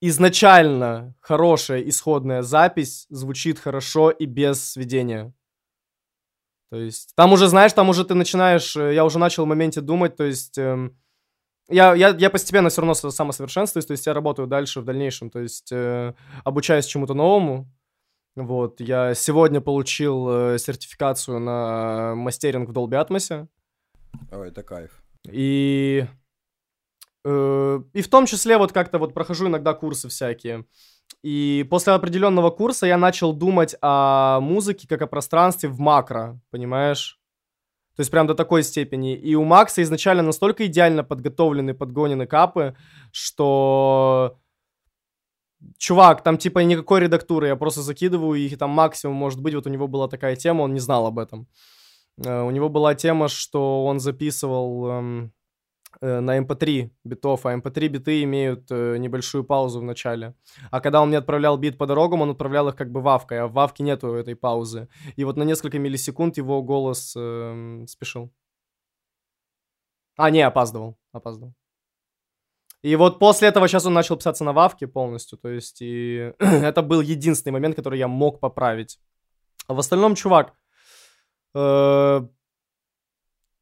Изначально 0.00 1.16
хорошая 1.20 1.82
исходная 1.82 2.42
запись 2.42 3.06
звучит 3.10 3.58
хорошо 3.58 4.10
и 4.10 4.26
без 4.26 4.62
сведения. 4.62 5.34
То 6.70 6.76
есть 6.76 7.14
там 7.16 7.32
уже, 7.32 7.48
знаешь, 7.48 7.72
там 7.72 7.88
уже 7.88 8.04
ты 8.04 8.14
начинаешь, 8.14 8.76
э, 8.76 8.94
я 8.94 9.04
уже 9.04 9.18
начал 9.18 9.44
в 9.44 9.48
моменте 9.48 9.80
думать, 9.80 10.16
то 10.16 10.24
есть 10.24 10.56
эм, 10.58 10.96
я, 11.68 11.94
я, 11.94 12.10
я 12.10 12.30
постепенно 12.30 12.68
все 12.68 12.82
равно 12.82 12.94
самосовершенствуюсь, 12.94 13.86
то 13.86 13.92
есть 13.92 14.06
я 14.06 14.14
работаю 14.14 14.46
дальше 14.46 14.80
в 14.80 14.84
дальнейшем, 14.84 15.30
то 15.30 15.40
есть 15.40 15.72
э, 15.72 16.14
обучаюсь 16.44 16.86
чему-то 16.86 17.14
новому. 17.14 17.70
Вот, 18.36 18.80
я 18.80 19.14
сегодня 19.14 19.60
получил 19.60 20.28
э, 20.30 20.58
сертификацию 20.58 21.40
на 21.40 22.14
мастеринг 22.14 22.68
в 22.68 22.72
Dolby 22.72 23.04
Atmos. 23.04 23.48
Ой, 24.30 24.48
это 24.48 24.62
кайф. 24.62 25.02
И, 25.30 26.06
э, 27.24 27.80
и 27.92 28.02
в 28.02 28.08
том 28.08 28.26
числе 28.26 28.58
вот 28.58 28.72
как-то 28.72 28.98
вот 28.98 29.14
прохожу 29.14 29.46
иногда 29.48 29.74
курсы 29.74 30.08
всякие. 30.08 30.64
И 31.22 31.66
после 31.70 31.94
определенного 31.94 32.50
курса 32.50 32.86
я 32.86 32.96
начал 32.96 33.32
думать 33.32 33.74
о 33.80 34.40
музыке 34.40 34.86
как 34.86 35.02
о 35.02 35.06
пространстве 35.06 35.68
в 35.68 35.80
макро, 35.80 36.40
понимаешь? 36.50 37.18
То 37.98 38.02
есть 38.02 38.12
прям 38.12 38.28
до 38.28 38.34
такой 38.34 38.62
степени. 38.62 39.16
И 39.16 39.34
у 39.34 39.42
Макса 39.42 39.82
изначально 39.82 40.22
настолько 40.22 40.64
идеально 40.66 41.02
подготовлены, 41.02 41.74
подгонены 41.74 42.26
капы, 42.26 42.76
что... 43.10 44.38
Чувак, 45.78 46.22
там 46.22 46.38
типа 46.38 46.60
никакой 46.60 47.00
редактуры, 47.00 47.48
я 47.48 47.56
просто 47.56 47.82
закидываю 47.82 48.38
их, 48.38 48.52
и 48.52 48.56
там 48.56 48.70
максимум 48.70 49.16
может 49.16 49.40
быть, 49.42 49.54
вот 49.54 49.66
у 49.66 49.70
него 49.70 49.88
была 49.88 50.06
такая 50.06 50.36
тема, 50.36 50.62
он 50.62 50.74
не 50.74 50.78
знал 50.78 51.06
об 51.06 51.18
этом. 51.18 51.48
Э, 52.24 52.42
у 52.42 52.50
него 52.50 52.68
была 52.68 52.94
тема, 52.94 53.28
что 53.28 53.84
он 53.84 54.00
записывал 54.00 54.88
эм, 54.88 55.32
э, 56.00 56.20
на 56.20 56.38
MP3 56.38 56.80
эм 56.80 56.90
битов, 57.04 57.46
а 57.46 57.54
MP3 57.54 57.86
эм 57.86 57.92
биты 57.92 58.22
имеют 58.22 58.70
э, 58.70 58.96
небольшую 58.98 59.44
паузу 59.44 59.80
в 59.80 59.84
начале. 59.84 60.34
А 60.70 60.80
когда 60.80 61.00
он 61.00 61.08
мне 61.08 61.18
отправлял 61.18 61.56
бит 61.56 61.78
по 61.78 61.86
дорогам, 61.86 62.22
он 62.22 62.30
отправлял 62.30 62.68
их 62.68 62.76
как 62.76 62.90
бы 62.90 63.00
вавкой, 63.00 63.40
а 63.40 63.46
в 63.46 63.52
вавке 63.52 63.82
нету 63.84 64.14
этой 64.14 64.34
паузы. 64.34 64.88
И 65.16 65.24
вот 65.24 65.36
на 65.36 65.44
несколько 65.44 65.78
миллисекунд 65.78 66.36
его 66.38 66.62
голос 66.62 67.14
э, 67.16 67.84
спешил. 67.86 68.32
А, 70.16 70.30
не, 70.30 70.42
опаздывал, 70.42 70.98
опаздывал. 71.12 71.54
И 72.82 72.96
вот 72.96 73.18
после 73.18 73.48
этого 73.48 73.68
сейчас 73.68 73.86
он 73.86 73.94
начал 73.94 74.16
писаться 74.16 74.44
на 74.44 74.52
вавке 74.52 74.86
полностью, 74.86 75.36
то 75.38 75.48
есть 75.48 75.82
и 75.82 76.32
это 76.38 76.82
был 76.82 77.00
единственный 77.00 77.52
момент, 77.52 77.76
который 77.76 77.98
я 77.98 78.08
мог 78.08 78.40
поправить. 78.40 79.00
А 79.66 79.74
в 79.74 79.78
остальном, 79.78 80.14
чувак, 80.14 80.54
Э, 81.54 82.20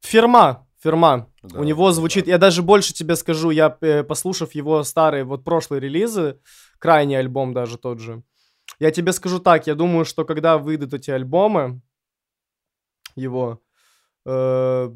Ферма. 0.00 0.68
Ферма. 0.82 1.32
Да, 1.42 1.60
У 1.60 1.64
него 1.64 1.92
звучит, 1.92 2.26
да. 2.26 2.32
я 2.32 2.38
даже 2.38 2.62
больше 2.62 2.92
тебе 2.92 3.16
скажу, 3.16 3.50
я, 3.50 3.76
э, 3.80 4.02
послушав 4.02 4.54
его 4.54 4.82
старые, 4.84 5.24
вот 5.24 5.44
прошлые 5.44 5.80
релизы, 5.80 6.40
крайний 6.78 7.18
альбом 7.18 7.54
даже 7.54 7.78
тот 7.78 7.98
же, 7.98 8.22
я 8.78 8.90
тебе 8.90 9.12
скажу 9.12 9.38
так, 9.38 9.66
я 9.66 9.74
думаю, 9.74 10.04
что 10.04 10.24
когда 10.24 10.58
выйдут 10.58 10.92
эти 10.94 11.10
альбомы, 11.10 11.80
его, 13.14 13.62
э, 14.26 14.90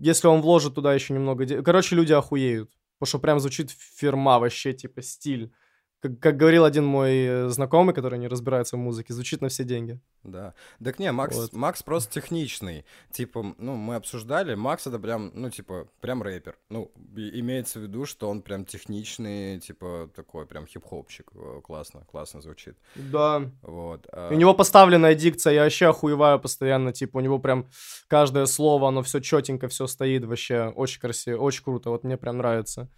если 0.00 0.28
он 0.28 0.40
вложит 0.40 0.74
туда 0.74 0.94
еще 0.94 1.14
немного... 1.14 1.62
Короче, 1.62 1.96
люди 1.96 2.12
охуеют. 2.12 2.70
Потому 2.98 3.08
что 3.08 3.18
прям 3.18 3.40
звучит 3.40 3.70
фирма 3.70 4.38
вообще, 4.38 4.72
типа, 4.72 5.02
стиль. 5.02 5.52
Как, 6.00 6.18
как 6.18 6.36
говорил 6.38 6.64
один 6.64 6.86
мой 6.86 7.12
э, 7.26 7.48
знакомый, 7.48 7.94
который 7.94 8.18
не 8.18 8.26
разбирается 8.26 8.76
в 8.76 8.80
музыке, 8.80 9.12
звучит 9.12 9.42
на 9.42 9.48
все 9.48 9.64
деньги. 9.64 10.00
Да. 10.22 10.54
Так 10.82 10.98
не, 10.98 11.12
Макс, 11.12 11.36
вот. 11.36 11.52
Макс 11.52 11.82
просто 11.82 12.14
техничный. 12.14 12.86
Типа, 13.10 13.54
ну, 13.58 13.76
мы 13.76 13.96
обсуждали, 13.96 14.54
Макс 14.54 14.86
это 14.86 14.98
прям, 14.98 15.30
ну, 15.34 15.50
типа, 15.50 15.88
прям 16.00 16.22
рэпер. 16.22 16.56
Ну, 16.70 16.90
имеется 17.14 17.80
в 17.80 17.82
виду, 17.82 18.06
что 18.06 18.30
он 18.30 18.40
прям 18.40 18.64
техничный, 18.64 19.60
типа, 19.60 20.10
такой 20.16 20.46
прям 20.46 20.66
хип-хопчик. 20.66 21.30
Классно, 21.62 22.06
классно 22.10 22.40
звучит. 22.40 22.78
Да. 22.94 23.42
Вот. 23.60 24.06
А... 24.10 24.30
У 24.30 24.36
него 24.36 24.54
поставленная 24.54 25.14
дикция, 25.14 25.52
я 25.52 25.64
вообще 25.64 25.86
охуеваю 25.88 26.40
постоянно, 26.40 26.94
типа, 26.94 27.18
у 27.18 27.20
него 27.20 27.38
прям 27.38 27.68
каждое 28.08 28.46
слово, 28.46 28.88
оно 28.88 29.02
все 29.02 29.20
четенько, 29.20 29.68
все 29.68 29.86
стоит 29.86 30.24
вообще. 30.24 30.72
Очень 30.74 31.00
красиво, 31.00 31.42
очень 31.42 31.62
круто, 31.62 31.90
вот 31.90 32.04
мне 32.04 32.16
прям 32.16 32.38
нравится. 32.38 32.88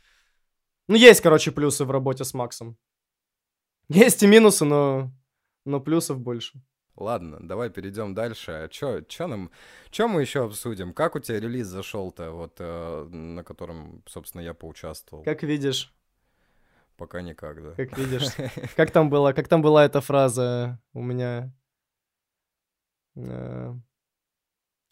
Ну, 0.86 0.96
есть, 0.96 1.20
короче, 1.20 1.50
плюсы 1.50 1.84
в 1.84 1.90
работе 1.90 2.24
с 2.24 2.34
Максом. 2.34 2.76
Есть 3.94 4.22
и 4.22 4.26
минусы, 4.26 4.64
но, 4.64 5.10
но 5.64 5.80
плюсов 5.80 6.20
больше. 6.20 6.60
Ладно, 6.96 7.38
давай 7.40 7.70
перейдем 7.70 8.14
дальше. 8.14 8.52
А 8.52 8.68
чё, 8.68 9.00
чё 9.02 9.26
нам, 9.26 9.50
чё 9.90 10.08
мы 10.08 10.20
еще 10.20 10.44
обсудим? 10.44 10.92
Как 10.92 11.14
у 11.16 11.20
тебя 11.20 11.40
релиз 11.40 11.66
зашел-то, 11.66 12.30
вот, 12.32 12.56
э, 12.58 13.04
на 13.10 13.42
котором, 13.44 14.02
собственно, 14.06 14.42
я 14.42 14.52
поучаствовал? 14.54 15.24
Как 15.24 15.42
видишь. 15.42 15.92
Пока 16.96 17.22
никак, 17.22 17.62
да. 17.62 17.72
Как 17.74 17.96
видишь. 17.98 18.28
Как 18.76 18.90
там 18.90 19.08
была, 19.10 19.32
как 19.32 19.48
там 19.48 19.62
была 19.62 19.84
эта 19.84 20.00
фраза 20.00 20.78
у 20.92 21.02
меня? 21.02 21.52
Э, 23.16 23.74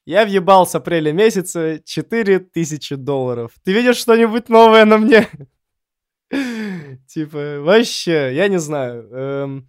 я 0.06 0.24
въебал 0.24 0.66
с 0.66 0.74
апреля 0.74 1.12
месяца 1.12 1.78
4000 1.84 2.96
долларов. 2.96 3.52
Ты 3.62 3.72
видишь 3.72 3.96
что-нибудь 3.98 4.48
новое 4.48 4.84
на 4.84 4.98
мне? 4.98 5.28
Типа, 7.06 7.60
вообще, 7.60 8.34
я 8.34 8.48
не 8.48 8.58
знаю. 8.58 9.08
Эм, 9.12 9.68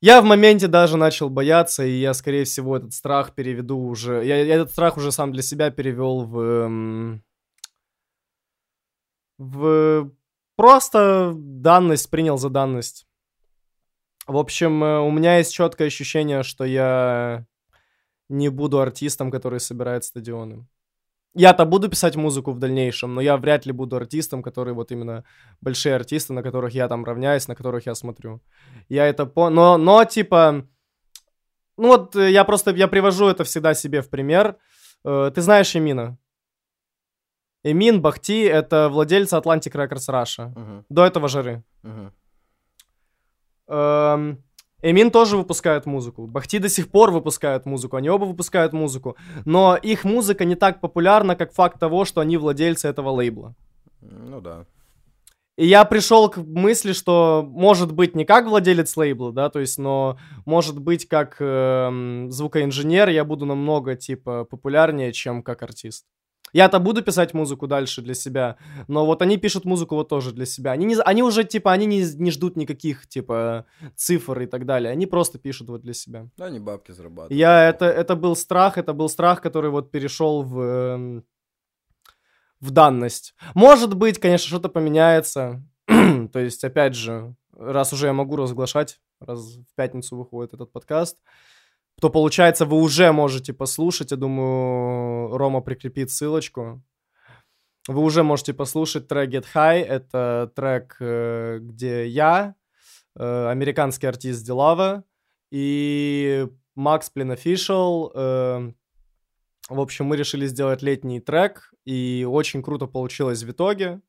я 0.00 0.20
в 0.20 0.24
моменте 0.24 0.68
даже 0.68 0.96
начал 0.96 1.30
бояться, 1.30 1.84
и 1.84 1.92
я, 1.92 2.14
скорее 2.14 2.44
всего, 2.44 2.76
этот 2.76 2.92
страх 2.92 3.34
переведу 3.34 3.78
уже... 3.78 4.24
Я, 4.24 4.42
я 4.42 4.54
этот 4.56 4.70
страх 4.70 4.96
уже 4.96 5.12
сам 5.12 5.32
для 5.32 5.42
себя 5.42 5.70
перевел 5.70 6.24
в... 6.24 6.40
Эм, 6.40 7.24
в 9.38 10.10
просто 10.56 11.32
данность, 11.36 12.10
принял 12.10 12.38
за 12.38 12.50
данность. 12.50 13.06
В 14.26 14.36
общем, 14.36 14.82
э, 14.84 15.00
у 15.00 15.10
меня 15.10 15.38
есть 15.38 15.54
четкое 15.54 15.86
ощущение, 15.86 16.42
что 16.42 16.64
я 16.64 17.46
не 18.28 18.48
буду 18.48 18.80
артистом, 18.80 19.30
который 19.30 19.60
собирает 19.60 20.04
стадионы 20.04 20.66
я-то 21.34 21.64
буду 21.64 21.88
писать 21.88 22.16
музыку 22.16 22.52
в 22.52 22.58
дальнейшем, 22.58 23.14
но 23.14 23.20
я 23.20 23.36
вряд 23.36 23.66
ли 23.66 23.72
буду 23.72 23.96
артистом, 23.96 24.42
который 24.42 24.72
вот 24.72 24.92
именно 24.92 25.24
большие 25.60 25.94
артисты, 25.94 26.32
на 26.32 26.42
которых 26.42 26.74
я 26.74 26.88
там 26.88 27.04
равняюсь, 27.04 27.48
на 27.48 27.54
которых 27.54 27.86
я 27.86 27.94
смотрю. 27.94 28.40
Я 28.88 29.06
это 29.06 29.26
по... 29.26 29.50
Но, 29.50 29.78
но 29.78 30.04
типа... 30.04 30.66
Ну 31.76 31.88
вот 31.88 32.16
э, 32.16 32.30
я 32.32 32.44
просто, 32.44 32.72
я 32.72 32.88
привожу 32.88 33.28
это 33.28 33.44
всегда 33.44 33.74
себе 33.74 34.00
в 34.00 34.10
пример. 34.10 34.56
Э, 35.04 35.30
ты 35.32 35.40
знаешь 35.42 35.76
Эмина? 35.76 36.18
Эмин 37.62 38.00
Бахти— 38.00 38.42
это 38.42 38.88
владельцы 38.88 39.36
Atlantic 39.36 39.72
Records 39.72 40.08
Russia. 40.08 40.54
Uh-huh. 40.54 40.84
До 40.88 41.04
этого 41.04 41.28
жары. 41.28 41.62
Uh-huh. 41.82 42.12
Эм, 43.68 44.42
Эмин 44.82 45.10
тоже 45.10 45.36
выпускает 45.36 45.86
музыку. 45.86 46.26
Бахти 46.26 46.58
до 46.58 46.68
сих 46.68 46.88
пор 46.88 47.10
выпускают 47.10 47.66
музыку. 47.66 47.96
Они 47.96 48.08
оба 48.08 48.24
выпускают 48.24 48.72
музыку. 48.72 49.16
Но 49.44 49.76
их 49.76 50.04
музыка 50.04 50.44
не 50.44 50.54
так 50.54 50.80
популярна, 50.80 51.34
как 51.34 51.52
факт 51.52 51.80
того, 51.80 52.04
что 52.04 52.20
они 52.20 52.36
владельцы 52.36 52.88
этого 52.88 53.10
лейбла. 53.10 53.54
Ну 54.00 54.40
да. 54.40 54.66
И 55.56 55.66
я 55.66 55.84
пришел 55.84 56.28
к 56.30 56.36
мысли, 56.36 56.92
что 56.92 57.44
может 57.44 57.90
быть 57.90 58.14
не 58.14 58.24
как 58.24 58.46
владелец 58.46 58.96
лейбла, 58.96 59.32
да, 59.32 59.50
то 59.50 59.58
есть, 59.58 59.76
но 59.76 60.16
может 60.46 60.78
быть 60.78 61.08
как 61.08 61.38
э, 61.40 62.26
звукоинженер 62.28 63.08
я 63.08 63.24
буду 63.24 63.44
намного 63.44 63.96
типа 63.96 64.44
популярнее, 64.44 65.12
чем 65.12 65.42
как 65.42 65.64
артист. 65.64 66.06
Я-то 66.52 66.78
буду 66.78 67.02
писать 67.02 67.34
музыку 67.34 67.66
дальше 67.66 68.02
для 68.02 68.14
себя, 68.14 68.56
но 68.88 69.06
вот 69.06 69.22
они 69.22 69.36
пишут 69.36 69.64
музыку 69.64 69.94
вот 69.94 70.08
тоже 70.08 70.32
для 70.32 70.46
себя. 70.46 70.72
Они, 70.72 70.86
не, 70.86 70.96
они 70.96 71.22
уже, 71.22 71.44
типа, 71.44 71.72
они 71.72 71.86
не, 71.86 72.04
не 72.14 72.30
ждут 72.30 72.56
никаких, 72.56 73.06
типа, 73.06 73.66
цифр 73.96 74.40
и 74.40 74.46
так 74.46 74.66
далее. 74.66 74.92
Они 74.92 75.06
просто 75.06 75.38
пишут 75.38 75.68
вот 75.68 75.82
для 75.82 75.94
себя. 75.94 76.28
Да, 76.36 76.46
они 76.46 76.58
бабки 76.58 76.92
зарабатывают. 76.92 77.32
Я, 77.32 77.68
это, 77.68 77.86
это 77.86 78.16
был 78.16 78.36
страх, 78.36 78.78
это 78.78 78.92
был 78.92 79.08
страх, 79.08 79.40
который 79.40 79.70
вот 79.70 79.90
перешел 79.90 80.42
в, 80.42 80.60
э, 80.60 81.22
в 82.60 82.70
данность. 82.70 83.34
Может 83.54 83.94
быть, 83.94 84.18
конечно, 84.18 84.48
что-то 84.48 84.68
поменяется. 84.68 85.62
То 85.86 86.38
есть, 86.38 86.64
опять 86.64 86.94
же, 86.94 87.34
раз 87.58 87.92
уже 87.92 88.06
я 88.06 88.12
могу 88.12 88.36
разглашать, 88.36 89.00
раз 89.20 89.56
в 89.56 89.74
пятницу 89.74 90.16
выходит 90.16 90.54
этот 90.54 90.72
подкаст, 90.72 91.18
то, 92.00 92.10
получается, 92.10 92.64
вы 92.64 92.80
уже 92.80 93.12
можете 93.12 93.52
послушать. 93.52 94.12
Я 94.12 94.16
думаю, 94.16 95.36
Рома 95.36 95.60
прикрепит 95.60 96.10
ссылочку. 96.10 96.82
Вы 97.88 98.02
уже 98.02 98.22
можете 98.22 98.54
послушать 98.54 99.08
трек 99.08 99.30
Get 99.30 99.46
High. 99.54 99.82
Это 99.82 100.52
трек, 100.54 100.96
э, 101.00 101.58
где 101.60 102.06
я, 102.06 102.54
э, 103.18 103.48
американский 103.48 104.06
артист 104.06 104.44
Дилава 104.46 105.04
и 105.50 106.46
Макс 106.76 107.10
Плин 107.10 107.32
Official. 107.32 108.12
Э, 108.14 108.72
в 109.68 109.80
общем, 109.80 110.04
мы 110.04 110.16
решили 110.16 110.46
сделать 110.46 110.82
летний 110.82 111.20
трек, 111.20 111.72
и 111.84 112.24
очень 112.28 112.62
круто 112.62 112.86
получилось 112.86 113.42
в 113.42 113.50
итоге. 113.50 114.00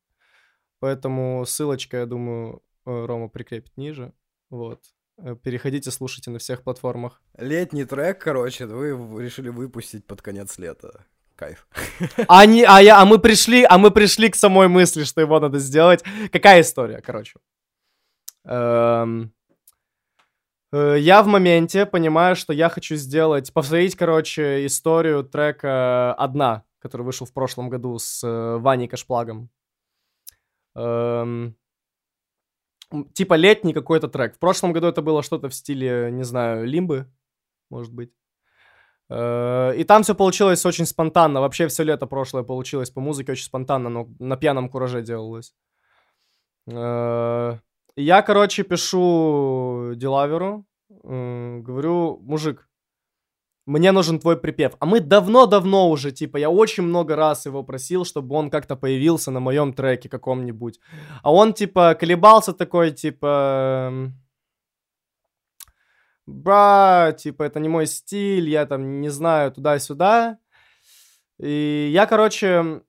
Поэтому 0.80 1.46
ссылочка, 1.46 1.98
я 1.98 2.06
думаю, 2.06 2.62
Рома 2.86 3.30
прикрепит 3.30 3.76
ниже. 3.78 4.14
Вот. 4.50 4.82
Э, 5.22 5.36
переходите, 5.36 5.92
слушайте 5.92 6.32
на 6.32 6.40
всех 6.40 6.64
платформах. 6.64 7.22
Летний 7.38 7.86
трек, 7.86 8.20
короче, 8.20 8.66
вы 8.66 9.24
решили 9.24 9.50
выпустить 9.50 10.06
под 10.06 10.22
конец 10.22 10.58
лета. 10.58 11.06
Кайф. 11.36 11.68
А, 12.28 12.46
не, 12.46 12.64
а, 12.64 12.82
я, 12.82 13.02
а 13.02 13.06
мы 13.06 13.20
пришли, 13.20 13.66
а 13.70 13.78
мы 13.78 13.92
пришли 13.92 14.30
к 14.30 14.36
самой 14.36 14.68
мысли, 14.68 15.04
что 15.04 15.22
его 15.22 15.40
надо 15.40 15.60
сделать. 15.60 16.04
Какая 16.32 16.62
история, 16.62 17.02
короче? 17.02 17.40
Эм, 18.46 19.32
э, 20.72 20.96
я 21.00 21.22
в 21.22 21.28
моменте 21.28 21.86
понимаю, 21.86 22.36
что 22.36 22.54
я 22.54 22.70
хочу 22.70 22.96
сделать, 22.96 23.54
повторить, 23.54 23.96
короче, 23.96 24.66
историю 24.66 25.24
трека 25.24 26.14
«Одна», 26.14 26.64
который 26.80 27.04
вышел 27.04 27.26
в 27.26 27.34
прошлом 27.34 27.70
году 27.70 28.00
с 28.00 28.24
э, 28.24 28.58
Ваней 28.58 28.88
Кашплагом. 28.88 29.50
Эм, 30.76 31.56
типа 33.14 33.36
летний 33.36 33.74
какой-то 33.74 34.08
трек. 34.08 34.36
В 34.36 34.40
прошлом 34.40 34.74
году 34.74 34.88
это 34.88 35.02
было 35.02 35.24
что-то 35.24 35.50
в 35.50 35.54
стиле, 35.54 36.10
не 36.12 36.24
знаю, 36.24 36.66
лимбы, 36.66 37.06
может 37.70 37.94
быть. 37.94 38.12
Э, 39.10 39.74
и 39.76 39.84
там 39.84 40.04
все 40.04 40.16
получилось 40.16 40.66
очень 40.66 40.86
спонтанно. 40.86 41.42
Вообще 41.42 41.68
все 41.68 41.84
лето 41.84 42.08
прошлое 42.08 42.44
получилось 42.44 42.92
по 42.92 43.02
музыке 43.02 43.32
очень 43.32 43.46
спонтанно, 43.46 43.90
но 43.90 44.08
на 44.20 44.38
пьяном 44.38 44.70
кураже 44.70 45.02
делалось. 45.02 45.54
Э, 46.68 47.60
я, 47.96 48.22
короче, 48.22 48.64
пишу 48.64 49.94
Дилаверу, 49.96 50.66
говорю, 51.04 52.20
мужик, 52.22 52.69
мне 53.70 53.92
нужен 53.92 54.20
твой 54.20 54.36
припев. 54.36 54.74
А 54.80 54.86
мы 54.86 55.00
давно-давно 55.00 55.90
уже, 55.90 56.12
типа, 56.12 56.38
я 56.38 56.50
очень 56.50 56.84
много 56.84 57.16
раз 57.16 57.46
его 57.46 57.64
просил, 57.64 58.04
чтобы 58.04 58.36
он 58.36 58.50
как-то 58.50 58.76
появился 58.76 59.32
на 59.32 59.40
моем 59.40 59.74
треке 59.74 60.10
каком-нибудь. 60.10 60.80
А 61.22 61.32
он, 61.32 61.54
типа, 61.54 61.96
колебался 62.00 62.54
такой, 62.54 62.92
типа... 62.92 64.12
Бра, 66.26 67.16
типа, 67.18 67.44
это 67.44 67.60
не 67.60 67.70
мой 67.70 67.88
стиль, 67.88 68.50
я 68.50 68.66
там 68.66 69.02
не 69.02 69.10
знаю, 69.10 69.52
туда-сюда. 69.52 70.38
И 71.40 71.90
я, 71.92 72.06
короче, 72.06 72.82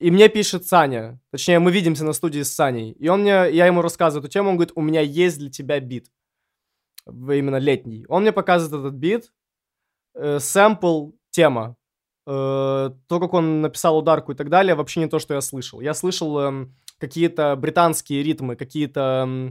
и 0.00 0.10
мне 0.10 0.28
пишет 0.28 0.66
Саня, 0.66 1.20
точнее, 1.30 1.58
мы 1.58 1.72
видимся 1.72 2.04
на 2.04 2.12
студии 2.12 2.42
с 2.42 2.52
Саней, 2.52 2.92
и 2.92 3.08
он 3.08 3.22
мне, 3.22 3.30
я 3.50 3.66
ему 3.66 3.82
рассказываю 3.82 4.24
эту 4.24 4.32
тему, 4.32 4.50
он 4.50 4.56
говорит, 4.56 4.72
у 4.76 4.82
меня 4.82 5.00
есть 5.00 5.38
для 5.38 5.50
тебя 5.50 5.80
бит, 5.80 6.08
именно 7.06 7.56
летний. 7.56 8.04
Он 8.08 8.22
мне 8.22 8.32
показывает 8.32 8.84
этот 8.84 8.94
бит, 8.94 9.32
э, 10.14 10.38
сэмпл, 10.40 11.10
тема. 11.30 11.76
Э, 12.26 12.90
то, 13.08 13.20
как 13.20 13.34
он 13.34 13.60
написал 13.60 13.98
ударку 13.98 14.32
и 14.32 14.34
так 14.34 14.48
далее, 14.48 14.74
вообще 14.74 15.00
не 15.00 15.08
то, 15.08 15.18
что 15.18 15.34
я 15.34 15.40
слышал. 15.40 15.80
Я 15.80 15.94
слышал 15.94 16.38
э, 16.38 16.66
какие-то 16.98 17.56
британские 17.56 18.22
ритмы, 18.22 18.56
какие-то... 18.56 19.26
Э, 19.28 19.50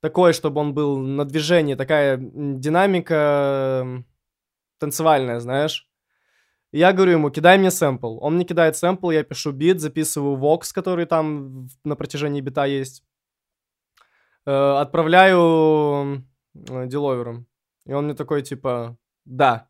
такое, 0.00 0.34
чтобы 0.34 0.60
он 0.60 0.74
был 0.74 0.98
на 0.98 1.24
движении, 1.24 1.76
такая 1.76 2.18
динамика 2.18 4.04
танцевальная, 4.78 5.40
знаешь. 5.40 5.88
Я 6.72 6.92
говорю 6.92 7.12
ему, 7.12 7.30
кидай 7.30 7.56
мне 7.56 7.70
сэмпл. 7.70 8.18
Он 8.20 8.34
мне 8.34 8.44
кидает 8.44 8.76
сэмпл, 8.76 9.10
я 9.12 9.22
пишу 9.22 9.52
бит, 9.52 9.80
записываю 9.80 10.36
вокс, 10.36 10.72
который 10.72 11.06
там 11.06 11.68
на 11.84 11.96
протяжении 11.96 12.42
бита 12.42 12.66
есть. 12.66 13.04
Э, 14.44 14.80
отправляю 14.80 16.26
э, 16.54 16.86
диловером. 16.86 17.46
И 17.86 17.92
он 17.92 18.04
мне 18.04 18.14
такой, 18.14 18.42
типа, 18.42 18.98
да. 19.24 19.68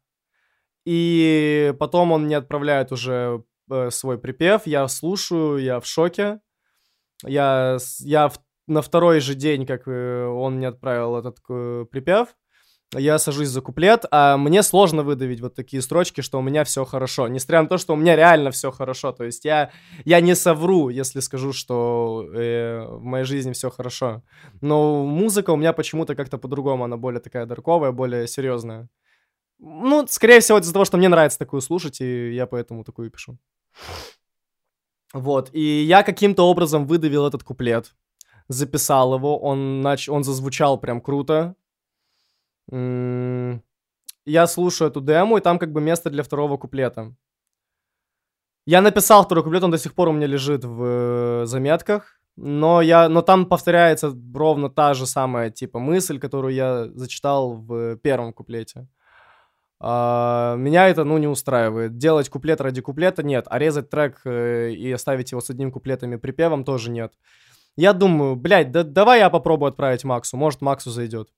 И 0.85 1.75
потом 1.79 2.13
он 2.13 2.25
мне 2.25 2.37
отправляет 2.37 2.93
уже 2.93 3.45
э, 3.71 3.91
свой 3.91 4.19
припев, 4.19 4.67
я 4.67 4.87
слушаю, 4.89 5.59
я 5.59 5.81
в 5.81 5.87
шоке. 5.87 6.41
Я, 7.25 7.79
я 8.01 8.29
в, 8.29 8.39
на 8.67 8.83
второй 8.83 9.21
же 9.21 9.35
день, 9.35 9.67
как 9.67 9.89
э, 9.89 10.27
он 10.27 10.57
мне 10.57 10.69
отправил 10.69 11.17
этот 11.17 11.39
э, 11.49 11.87
припев, 11.91 12.35
я 12.97 13.19
сажусь 13.19 13.49
за 13.49 13.61
куплет, 13.61 14.05
а 14.11 14.37
мне 14.37 14.63
сложно 14.63 15.03
выдавить 15.03 15.41
вот 15.41 15.55
такие 15.55 15.83
строчки, 15.83 16.21
что 16.21 16.39
у 16.39 16.43
меня 16.43 16.65
все 16.65 16.85
хорошо. 16.85 17.29
Несмотря 17.29 17.63
на 17.63 17.69
то, 17.69 17.79
что 17.79 17.95
у 17.95 17.97
меня 17.97 18.15
реально 18.17 18.51
все 18.51 18.71
хорошо. 18.71 19.13
То 19.13 19.25
есть 19.25 19.45
я, 19.45 19.71
я 20.05 20.21
не 20.21 20.35
совру, 20.35 20.89
если 20.91 21.21
скажу, 21.21 21.53
что 21.53 22.29
э, 22.33 22.87
в 22.87 23.03
моей 23.03 23.25
жизни 23.25 23.53
все 23.53 23.71
хорошо. 23.71 24.23
Но 24.61 25.05
музыка 25.05 25.51
у 25.51 25.57
меня 25.57 25.73
почему-то 25.73 26.15
как-то 26.15 26.39
по-другому. 26.39 26.85
Она 26.85 26.97
более 26.97 27.21
такая 27.21 27.47
дарковая, 27.47 27.91
более 27.91 28.29
серьезная. 28.29 28.89
Ну, 29.67 30.07
скорее 30.09 30.41
всего, 30.41 30.59
из-за 30.59 30.73
того, 30.73 30.85
что 30.85 30.99
мне 30.99 31.09
нравится 31.09 31.39
такую 31.39 31.63
слушать, 31.63 32.01
и 32.03 32.35
я 32.35 32.47
поэтому 32.47 32.85
такую 32.85 33.11
пишу. 33.11 33.39
Вот, 35.15 35.51
и 35.53 35.83
я 35.83 36.03
каким-то 36.03 36.43
образом 36.43 36.87
выдавил 36.87 37.27
этот 37.27 37.45
куплет, 37.45 37.95
записал 38.49 39.15
его, 39.15 39.39
он, 39.39 39.81
нач... 39.81 40.09
он 40.09 40.25
зазвучал 40.25 40.79
прям 40.79 41.01
круто, 41.01 41.55
я 42.71 44.47
слушаю 44.47 44.91
эту 44.91 45.01
дему, 45.01 45.39
и 45.39 45.41
там 45.41 45.59
как 45.59 45.73
бы 45.73 45.81
место 45.81 46.11
для 46.11 46.23
второго 46.23 46.57
куплета. 46.57 47.15
Я 48.67 48.81
написал 48.81 49.25
второй 49.25 49.45
куплет, 49.45 49.63
он 49.63 49.71
до 49.71 49.79
сих 49.79 49.95
пор 49.95 50.09
у 50.09 50.13
меня 50.13 50.27
лежит 50.27 50.65
в 50.65 50.83
э, 50.83 51.47
заметках, 51.47 52.19
но, 52.37 52.83
я, 52.83 53.09
но 53.09 53.23
там 53.23 53.47
повторяется 53.47 54.13
ровно 54.35 54.69
та 54.71 54.95
же 54.95 55.07
самая 55.07 55.51
типа 55.51 55.79
мысль, 55.79 56.19
которую 56.19 56.55
я 56.55 56.89
зачитал 56.95 57.53
в 57.53 57.97
первом 57.97 58.33
куплете. 58.33 58.89
А, 59.87 60.57
меня 60.57 60.89
это, 60.89 61.05
ну, 61.05 61.19
не 61.19 61.27
устраивает. 61.27 61.99
Делать 61.99 62.31
куплет 62.31 62.59
ради 62.63 62.81
куплета 62.81 63.23
нет, 63.23 63.45
а 63.51 63.59
резать 63.59 63.91
трек 63.91 64.23
э, 64.25 64.71
и 64.71 64.91
оставить 64.91 65.33
его 65.33 65.43
с 65.43 65.51
одним 65.51 65.71
куплетом 65.71 66.15
и 66.15 66.17
припевом 66.17 66.65
тоже 66.65 66.91
нет. 66.91 67.13
Я 67.77 67.93
думаю, 67.93 68.35
блядь, 68.35 68.73
да 68.73 68.83
давай 68.83 69.19
я 69.19 69.29
попробую 69.29 69.69
отправить 69.69 70.03
Максу, 70.05 70.39
может 70.39 70.63
Максу 70.63 70.91
зайдет. 70.91 71.29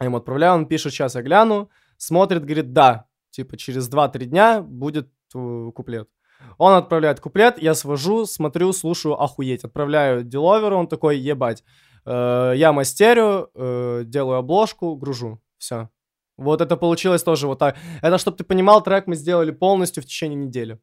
Я 0.00 0.06
ему 0.06 0.16
отправляю, 0.16 0.54
он 0.54 0.64
пишет, 0.64 0.94
сейчас 0.94 1.14
я 1.14 1.20
гляну, 1.20 1.68
смотрит, 1.98 2.46
говорит, 2.46 2.72
да, 2.72 3.04
типа 3.32 3.58
через 3.58 3.90
2-3 3.90 4.24
дня 4.24 4.62
будет 4.62 5.10
э, 5.34 5.70
куплет. 5.74 6.08
Он 6.56 6.72
отправляет 6.72 7.20
куплет, 7.20 7.60
я 7.60 7.74
свожу, 7.74 8.24
смотрю, 8.24 8.72
слушаю, 8.72 9.20
охуеть. 9.20 9.64
Отправляю 9.64 10.24
деловеру, 10.24 10.78
он 10.78 10.88
такой, 10.88 11.18
ебать. 11.18 11.62
Э, 12.06 12.54
я 12.56 12.72
мастерю, 12.72 13.50
э, 13.54 14.04
делаю 14.06 14.38
обложку, 14.38 14.96
гружу. 14.96 15.42
Все. 15.58 15.90
Вот 16.38 16.60
это 16.60 16.76
получилось 16.76 17.22
тоже 17.22 17.46
вот 17.46 17.58
так. 17.58 17.76
Это, 18.00 18.16
чтобы 18.16 18.36
ты 18.36 18.44
понимал, 18.44 18.82
трек 18.82 19.08
мы 19.08 19.16
сделали 19.16 19.50
полностью 19.50 20.02
в 20.02 20.06
течение 20.06 20.36
недели. 20.46 20.78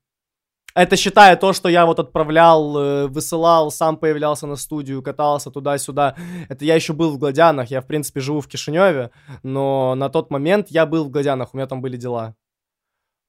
Это 0.76 0.98
считая 0.98 1.38
то, 1.38 1.54
что 1.54 1.70
я 1.70 1.86
вот 1.86 2.00
отправлял, 2.00 2.78
э, 2.78 3.08
высылал, 3.08 3.72
сам 3.72 3.96
появлялся 3.96 4.46
на 4.46 4.58
студию, 4.58 5.02
катался 5.02 5.50
туда-сюда. 5.50 6.18
Это 6.50 6.66
я 6.66 6.76
еще 6.76 6.92
был 6.92 7.12
в 7.12 7.18
Гладянах, 7.18 7.72
я, 7.72 7.80
в 7.80 7.88
принципе, 7.88 8.20
живу 8.20 8.42
в 8.42 8.48
Кишиневе, 8.48 9.12
но 9.44 9.96
на 9.96 10.10
тот 10.10 10.32
момент 10.32 10.68
я 10.70 10.86
был 10.86 11.06
в 11.06 11.10
Гладянах, 11.10 11.54
у 11.54 11.58
меня 11.58 11.68
там 11.68 11.82
были 11.82 11.96
дела. 11.96 12.36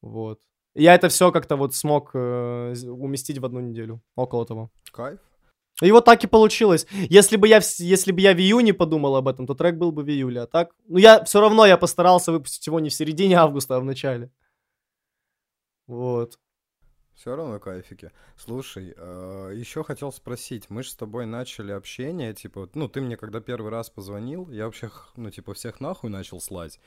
Вот. 0.02 0.40
Я 0.74 0.96
это 0.96 1.08
все 1.08 1.30
как-то 1.30 1.56
вот 1.56 1.76
смог 1.76 2.10
э, 2.14 2.74
уместить 2.88 3.38
в 3.38 3.44
одну 3.44 3.60
неделю, 3.60 4.02
около 4.16 4.44
того. 4.44 4.70
Кайф. 4.90 5.20
И 5.82 5.90
вот 5.92 6.04
так 6.04 6.24
и 6.24 6.26
получилось. 6.26 6.86
Если 6.92 7.36
бы 7.36 7.48
я, 7.48 7.60
если 7.78 8.12
бы 8.12 8.20
я 8.20 8.32
в 8.32 8.38
июне 8.38 8.72
подумал 8.72 9.16
об 9.16 9.28
этом, 9.28 9.46
то 9.46 9.54
трек 9.54 9.76
был 9.76 9.92
бы 9.92 10.02
в 10.02 10.08
июле. 10.08 10.42
А 10.42 10.46
так, 10.46 10.70
ну 10.88 10.98
я 10.98 11.22
все 11.24 11.40
равно 11.40 11.66
я 11.66 11.76
постарался 11.76 12.32
выпустить 12.32 12.66
его 12.66 12.80
не 12.80 12.88
в 12.88 12.94
середине 12.94 13.36
августа, 13.36 13.76
а 13.76 13.80
в 13.80 13.84
начале. 13.84 14.30
Вот. 15.86 16.38
Все 17.16 17.34
равно 17.34 17.58
кайфики. 17.58 18.12
Слушай, 18.36 18.92
э, 18.94 19.52
еще 19.54 19.82
хотел 19.82 20.12
спросить, 20.12 20.68
мы 20.68 20.82
же 20.82 20.90
с 20.90 20.94
тобой 20.94 21.24
начали 21.24 21.72
общение, 21.72 22.34
типа, 22.34 22.68
ну, 22.74 22.88
ты 22.88 23.00
мне 23.00 23.16
когда 23.16 23.40
первый 23.40 23.70
раз 23.70 23.88
позвонил, 23.88 24.50
я 24.50 24.66
вообще, 24.66 24.90
ну, 25.16 25.30
типа, 25.30 25.54
всех 25.54 25.80
нахуй 25.80 26.10
начал 26.10 26.42
слать. 26.42 26.78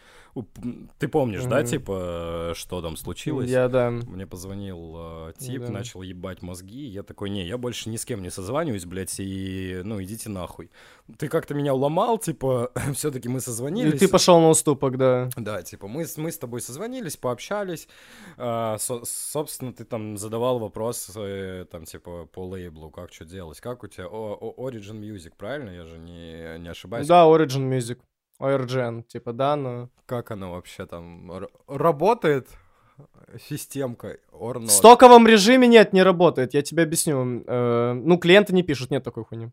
Ты 0.99 1.07
помнишь, 1.07 1.41
mm-hmm. 1.41 1.49
да, 1.49 1.63
типа, 1.63 2.53
что 2.55 2.79
там 2.83 2.95
случилось? 2.95 3.49
Я, 3.49 3.69
да. 3.69 3.89
Мне 3.89 4.27
позвонил 4.27 4.95
э, 5.29 5.33
тип, 5.39 5.63
да. 5.63 5.71
начал 5.71 6.03
ебать 6.03 6.43
мозги, 6.43 6.85
я 6.85 7.01
такой, 7.01 7.31
не, 7.31 7.47
я 7.47 7.57
больше 7.57 7.89
ни 7.89 7.97
с 7.97 8.05
кем 8.05 8.21
не 8.21 8.29
созваниваюсь, 8.29 8.85
блядь, 8.85 9.19
и, 9.19 9.81
ну, 9.83 10.01
идите 10.03 10.29
нахуй. 10.29 10.69
Ты 11.17 11.27
как-то 11.27 11.53
меня 11.53 11.73
уломал, 11.73 12.17
типа, 12.17 12.71
все-таки 12.93 13.29
мы 13.29 13.39
созвонились. 13.39 13.95
И 13.95 13.97
ты 13.99 14.07
пошел 14.07 14.39
на 14.39 14.49
уступок, 14.49 14.97
да. 14.97 15.29
Да, 15.35 15.61
типа, 15.63 15.87
мы, 15.87 16.05
мы 16.17 16.31
с 16.31 16.37
тобой 16.37 16.61
созвонились, 16.61 17.17
пообщались, 17.17 17.87
э, 18.37 18.75
со- 18.79 19.05
собственно, 19.05 19.73
ты 19.73 19.85
там 19.85 20.17
задавал 20.17 20.59
вопросы, 20.59 21.65
там, 21.71 21.85
типа, 21.85 22.25
по 22.25 22.45
лейблу, 22.45 22.91
как 22.91 23.13
что 23.13 23.25
делать, 23.25 23.59
как 23.59 23.83
у 23.83 23.87
тебя, 23.87 24.07
о, 24.07 24.37
о, 24.39 24.69
Origin 24.69 24.99
Music, 24.99 25.31
правильно, 25.37 25.69
я 25.69 25.85
же 25.85 25.97
не, 25.97 26.59
не 26.59 26.69
ошибаюсь? 26.69 27.07
Да, 27.07 27.25
Origin 27.25 27.69
Music, 27.69 27.99
ORGN, 28.39 29.03
типа, 29.03 29.33
да, 29.33 29.55
но... 29.55 29.89
Как 30.05 30.31
оно 30.31 30.51
вообще 30.51 30.85
там 30.85 31.31
работает? 31.67 32.47
Системка 33.47 34.17
or 34.31 34.59
В 34.59 34.71
стоковом 34.71 35.27
режиме 35.27 35.67
нет, 35.67 35.93
не 35.93 36.03
работает, 36.03 36.53
я 36.53 36.61
тебе 36.61 36.83
объясню. 36.83 37.43
Э, 37.47 37.93
ну, 37.93 38.17
клиенты 38.17 38.53
не 38.53 38.63
пишут, 38.63 38.91
нет 38.91 39.03
такой 39.03 39.23
хуйни. 39.23 39.51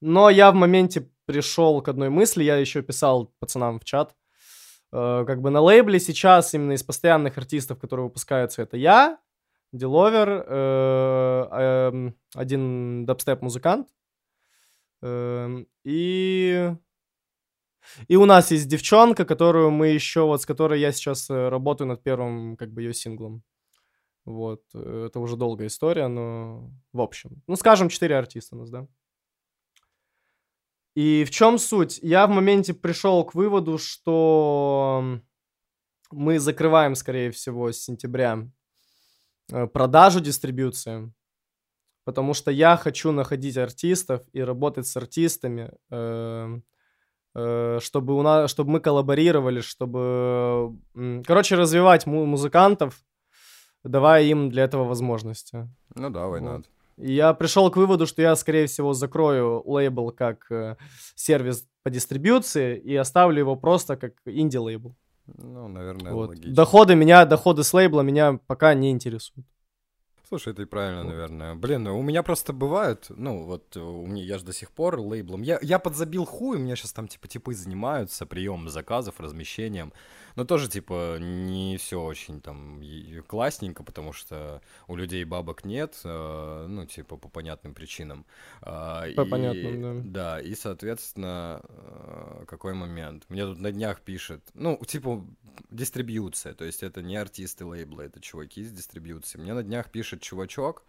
Но 0.00 0.30
я 0.30 0.50
в 0.50 0.54
моменте 0.54 1.10
пришел 1.26 1.82
к 1.82 1.88
одной 1.88 2.08
мысли, 2.08 2.42
я 2.42 2.56
еще 2.56 2.82
писал 2.82 3.32
пацанам 3.38 3.80
в 3.80 3.84
чат, 3.84 4.14
э, 4.92 5.24
как 5.26 5.40
бы 5.42 5.50
на 5.50 5.60
лейбле 5.60 6.00
сейчас 6.00 6.54
именно 6.54 6.72
из 6.72 6.82
постоянных 6.82 7.36
артистов, 7.36 7.78
которые 7.78 8.06
выпускаются, 8.06 8.62
это 8.62 8.76
я, 8.76 9.18
Деловер, 9.72 10.44
э, 10.46 11.48
э, 11.50 12.12
один 12.34 13.04
дабстеп-музыкант, 13.04 13.88
э, 15.02 15.64
и... 15.84 16.72
И 18.06 18.16
у 18.16 18.26
нас 18.26 18.50
есть 18.50 18.68
девчонка, 18.68 19.24
которую 19.24 19.70
мы 19.70 19.88
еще, 19.88 20.26
вот 20.26 20.42
с 20.42 20.46
которой 20.46 20.80
я 20.80 20.92
сейчас 20.92 21.30
э, 21.30 21.48
работаю 21.48 21.88
над 21.88 22.02
первым, 22.02 22.56
как 22.56 22.70
бы, 22.70 22.82
ее 22.82 22.92
синглом. 22.92 23.42
Вот, 24.26 24.62
это 24.74 25.20
уже 25.20 25.36
долгая 25.36 25.68
история, 25.68 26.06
но 26.08 26.70
в 26.92 27.00
общем. 27.00 27.42
Ну, 27.46 27.56
скажем, 27.56 27.88
четыре 27.88 28.18
артиста 28.18 28.56
у 28.56 28.58
нас, 28.58 28.68
да. 28.70 28.86
И 30.94 31.24
в 31.24 31.30
чем 31.30 31.58
суть? 31.58 31.98
Я 32.02 32.26
в 32.26 32.30
моменте 32.30 32.74
пришел 32.74 33.24
к 33.24 33.34
выводу, 33.34 33.78
что 33.78 35.20
мы 36.10 36.38
закрываем, 36.38 36.94
скорее 36.94 37.30
всего, 37.30 37.70
с 37.70 37.78
сентября 37.78 38.48
э, 39.52 39.66
продажу 39.66 40.20
дистрибьюции, 40.20 41.12
потому 42.04 42.34
что 42.34 42.50
я 42.50 42.76
хочу 42.76 43.12
находить 43.12 43.56
артистов 43.56 44.22
и 44.32 44.40
работать 44.42 44.86
с 44.86 44.96
артистами, 44.96 45.70
э, 45.90 46.60
э, 47.34 47.78
чтобы, 47.80 48.16
у 48.16 48.22
нас, 48.22 48.50
чтобы 48.50 48.72
мы 48.72 48.80
коллаборировали, 48.80 49.60
чтобы, 49.60 50.76
короче, 51.26 51.56
развивать 51.56 52.06
музыкантов, 52.06 53.00
давая 53.84 54.24
им 54.24 54.50
для 54.50 54.64
этого 54.64 54.84
возможности. 54.84 55.68
Ну 55.94 56.10
да, 56.10 56.20
why 56.20 56.40
вот. 56.40 56.68
Я 57.00 57.32
пришел 57.32 57.70
к 57.70 57.76
выводу, 57.76 58.06
что 58.06 58.22
я, 58.22 58.34
скорее 58.36 58.66
всего, 58.66 58.92
закрою 58.92 59.62
лейбл 59.64 60.10
как 60.10 60.50
э, 60.50 60.76
сервис 61.14 61.66
по 61.82 61.90
дистрибьюции 61.90 62.76
и 62.76 62.96
оставлю 62.96 63.38
его 63.38 63.56
просто 63.56 63.96
как 63.96 64.14
инди-лейбл. 64.26 64.94
Ну, 65.26 65.68
наверное, 65.68 66.12
вот. 66.12 66.30
логично. 66.30 66.54
Доходы 66.54 66.94
меня, 66.94 67.24
доходы 67.24 67.62
с 67.62 67.72
лейбла 67.72 68.00
меня 68.00 68.40
пока 68.46 68.74
не 68.74 68.90
интересуют. 68.90 69.46
Слушай, 70.28 70.52
это 70.52 70.60
и 70.60 70.66
правильно, 70.66 71.04
вот. 71.04 71.10
наверное. 71.10 71.54
Блин, 71.54 71.84
ну, 71.84 71.98
у 71.98 72.02
меня 72.02 72.22
просто 72.22 72.52
бывают, 72.52 73.06
ну, 73.08 73.44
вот 73.44 73.74
у 73.78 74.06
меня, 74.06 74.22
я 74.22 74.36
же 74.36 74.44
до 74.44 74.52
сих 74.52 74.70
пор 74.70 75.00
лейблом. 75.00 75.40
Я, 75.40 75.58
я 75.62 75.78
подзабил 75.78 76.26
хуй, 76.26 76.58
у 76.58 76.60
меня 76.60 76.76
сейчас 76.76 76.92
там, 76.92 77.08
типа, 77.08 77.28
типы 77.28 77.54
занимаются 77.54 78.26
приемом 78.26 78.68
заказов, 78.68 79.20
размещением. 79.20 79.90
Но 80.36 80.44
тоже, 80.44 80.68
типа, 80.68 81.16
не 81.18 81.78
все 81.78 82.00
очень 82.00 82.42
там 82.42 82.80
классненько, 83.26 83.82
потому 83.82 84.12
что 84.12 84.60
у 84.86 84.96
людей 84.96 85.24
бабок 85.24 85.64
нет, 85.64 85.98
э, 86.04 86.66
ну, 86.68 86.86
типа, 86.86 87.16
по 87.16 87.28
понятным 87.28 87.74
причинам. 87.74 88.26
Э, 88.60 89.12
по 89.16 89.22
и, 89.22 89.30
понятным, 89.30 89.82
да. 90.12 90.36
Да, 90.36 90.40
и, 90.40 90.54
соответственно, 90.54 91.62
э, 91.64 92.44
какой 92.46 92.74
момент? 92.74 93.24
Мне 93.30 93.46
тут 93.46 93.58
на 93.58 93.72
днях 93.72 94.02
пишет, 94.02 94.42
ну, 94.54 94.78
типа, 94.86 95.24
дистрибьюция, 95.70 96.54
то 96.54 96.64
есть 96.64 96.82
это 96.82 97.02
не 97.02 97.16
артисты 97.16 97.64
лейбла, 97.64 98.02
это 98.02 98.20
чуваки 98.20 98.60
из 98.60 98.70
дистрибьюции. 98.70 99.38
Мне 99.38 99.54
на 99.54 99.62
днях 99.62 99.90
пишет 99.90 100.17
чувачок, 100.22 100.84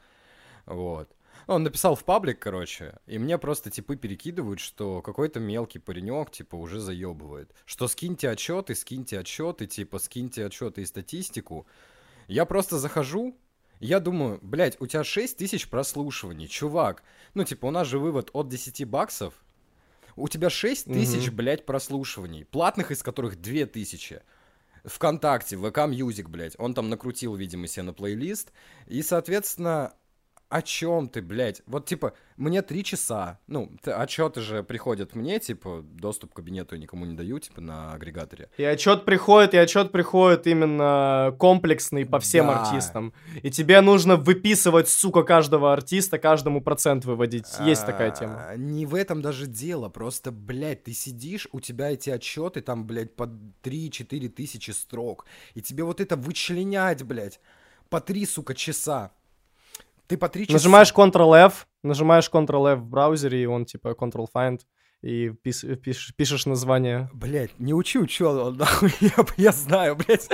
вот, 0.66 1.10
он 1.48 1.64
написал 1.64 1.96
в 1.96 2.04
паблик, 2.04 2.40
короче, 2.40 2.96
и 3.08 3.18
мне 3.18 3.38
просто 3.38 3.72
типы 3.72 3.96
перекидывают, 3.96 4.60
что 4.60 5.02
какой-то 5.02 5.40
мелкий 5.40 5.80
паренек, 5.80 6.32
типа, 6.32 6.56
уже 6.56 6.80
заебывает. 6.80 7.54
Что 7.66 7.88
скиньте 7.88 8.30
отчеты, 8.30 8.76
скиньте 8.76 9.20
отчеты, 9.20 9.66
типа, 9.66 10.00
скиньте 10.00 10.46
отчеты 10.46 10.82
и 10.82 10.86
статистику. 10.86 11.66
Я 12.28 12.46
просто 12.46 12.78
захожу, 12.78 13.36
я 13.80 14.00
думаю, 14.00 14.40
блядь, 14.42 14.80
у 14.82 14.88
тебя 14.88 15.04
6 15.04 15.38
тысяч 15.38 15.70
прослушиваний, 15.70 16.48
чувак. 16.48 17.04
Ну, 17.34 17.44
типа, 17.44 17.68
у 17.68 17.72
нас 17.72 17.88
же 17.88 17.98
вывод 17.98 18.30
от 18.34 18.50
10 18.50 18.86
баксов. 18.86 19.34
У 20.16 20.28
тебя 20.28 20.50
6 20.50 20.86
тысяч, 20.86 21.30
угу. 21.30 21.38
блядь, 21.38 21.66
прослушиваний, 21.66 22.46
платных 22.46 22.92
из 22.92 23.02
которых 23.02 23.42
2 23.42 23.66
тысячи. 23.68 24.22
ВКонтакте, 24.84 25.58
VK 25.58 25.88
Music, 25.88 26.30
блядь. 26.30 26.56
Он 26.58 26.74
там 26.74 26.90
накрутил, 26.90 27.36
видимо, 27.36 27.68
себе 27.68 27.84
на 27.84 27.94
плейлист. 27.94 28.52
И, 28.88 29.02
соответственно, 29.02 29.94
о 30.50 30.64
чем 30.64 31.08
ты, 31.08 31.22
блядь? 31.22 31.62
Вот, 31.68 31.86
типа, 31.86 32.14
мне 32.36 32.64
три 32.64 32.84
часа, 32.84 33.40
ну, 33.46 33.72
отчеты 33.86 34.42
же 34.42 34.64
приходят 34.64 35.14
мне, 35.14 35.40
типа, 35.40 35.84
доступ 35.84 36.34
к 36.34 36.38
кабинету 36.38 36.76
я 36.76 36.82
никому 36.82 37.06
не 37.06 37.16
даю, 37.16 37.38
типа, 37.40 37.62
на 37.62 37.94
агрегаторе. 37.94 38.50
И 38.58 38.64
отчет 38.64 39.06
приходит, 39.06 39.54
и 39.54 39.58
отчет 39.58 39.92
приходит 39.92 40.48
именно 40.48 41.36
комплексный 41.38 42.04
по 42.06 42.20
всем 42.20 42.48
да. 42.48 42.64
артистам. 42.64 43.14
И 43.44 43.52
тебе 43.52 43.80
нужно 43.82 44.16
выписывать, 44.16 44.90
сука, 44.90 45.22
каждого 45.22 45.72
артиста, 45.72 46.18
каждому 46.18 46.62
процент 46.62 47.06
выводить. 47.06 47.48
Есть 47.60 47.86
такая 47.86 48.10
тема. 48.10 48.48
А, 48.50 48.58
не 48.58 48.88
в 48.88 48.96
этом 48.96 49.22
даже 49.22 49.46
дело, 49.46 49.90
просто, 49.90 50.32
блядь, 50.32 50.84
ты 50.84 50.94
сидишь, 50.94 51.48
у 51.52 51.60
тебя 51.60 51.92
эти 51.92 52.10
отчеты 52.10 52.62
там, 52.62 52.88
блядь, 52.88 53.16
по 53.16 53.30
3-4 53.64 54.30
тысячи 54.30 54.72
строк, 54.72 55.26
и 55.54 55.62
тебе 55.62 55.84
вот 55.84 56.02
это 56.02 56.16
вычленять, 56.16 57.04
блядь, 57.04 57.40
по 57.90 58.02
3, 58.02 58.26
сука, 58.26 58.56
часа. 58.56 59.12
Ты 60.10 60.18
по 60.18 60.28
три 60.28 60.48
часа... 60.48 60.54
Нажимаешь 60.54 60.92
Ctrl-F, 60.92 61.68
нажимаешь 61.84 62.30
Ctrl-F 62.34 62.80
в 62.80 62.86
браузере, 62.86 63.44
и 63.44 63.46
он 63.46 63.66
типа 63.66 63.90
Ctrl-Find, 63.90 64.62
и 65.04 65.30
пиш, 65.30 65.64
пиш, 65.84 66.16
пишешь 66.16 66.48
название. 66.48 67.12
Блять, 67.14 67.52
не 67.60 67.76
учу, 67.76 68.08
чё, 68.08 68.50
нахуй, 68.58 68.92
я, 69.02 69.14
я 69.38 69.52
знаю, 69.52 69.96
блять. 69.96 70.28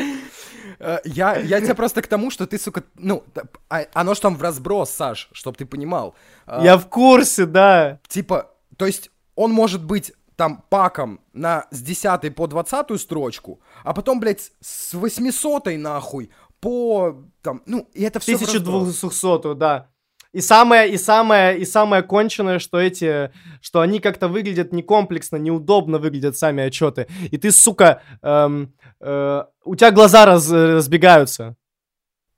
Э, 0.80 0.99
я, 1.03 1.36
я 1.36 1.59
тебя 1.59 1.76
просто 1.76 2.01
к 2.01 2.07
тому, 2.07 2.32
что 2.32 2.47
ты, 2.47 2.57
сука, 2.57 2.86
ну, 2.95 3.26
а, 3.69 3.86
оно 3.93 4.13
ж 4.15 4.19
там 4.21 4.38
в 4.38 4.41
разброс, 4.41 4.91
Саш, 4.91 5.28
чтоб 5.34 5.57
ты 5.57 5.65
понимал. 5.65 6.15
Э, 6.47 6.61
я 6.63 6.78
в 6.78 6.88
курсе, 6.88 7.45
да. 7.45 7.99
Типа, 8.07 8.51
то 8.78 8.86
есть 8.86 9.11
он 9.36 9.51
может 9.51 9.84
быть 9.84 10.13
там 10.38 10.63
паком 10.69 11.19
на 11.34 11.65
с 11.71 11.82
10 11.82 12.34
по 12.34 12.47
20 12.47 12.99
строчку, 12.99 13.61
а 13.84 13.93
потом, 13.93 14.19
блядь, 14.19 14.51
с 14.61 14.93
800 14.93 15.78
нахуй 15.78 16.32
по 16.59 17.23
там, 17.41 17.61
ну, 17.65 17.87
и 17.93 18.03
это 18.03 18.19
все 18.19 18.35
1200, 18.35 19.55
да. 19.55 19.89
И 20.33 20.41
самое, 20.41 20.91
и 20.91 20.97
самое, 20.97 21.57
и 21.57 21.63
самое 21.63 22.03
конченое, 22.03 22.59
что 22.59 22.77
эти, 22.77 23.31
что 23.61 23.79
они 23.79 23.99
как-то 23.99 24.27
выглядят 24.27 24.73
некомплексно, 24.73 25.37
неудобно 25.37 25.97
выглядят 25.97 26.37
сами 26.37 26.61
отчеты. 26.63 27.07
И 27.31 27.37
ты, 27.37 27.51
сука, 27.51 28.01
эм, 28.21 28.73
э, 28.99 29.43
у 29.63 29.75
тебя 29.75 29.91
глаза 29.91 30.25
раз, 30.25 30.51
разбегаются. 30.51 31.55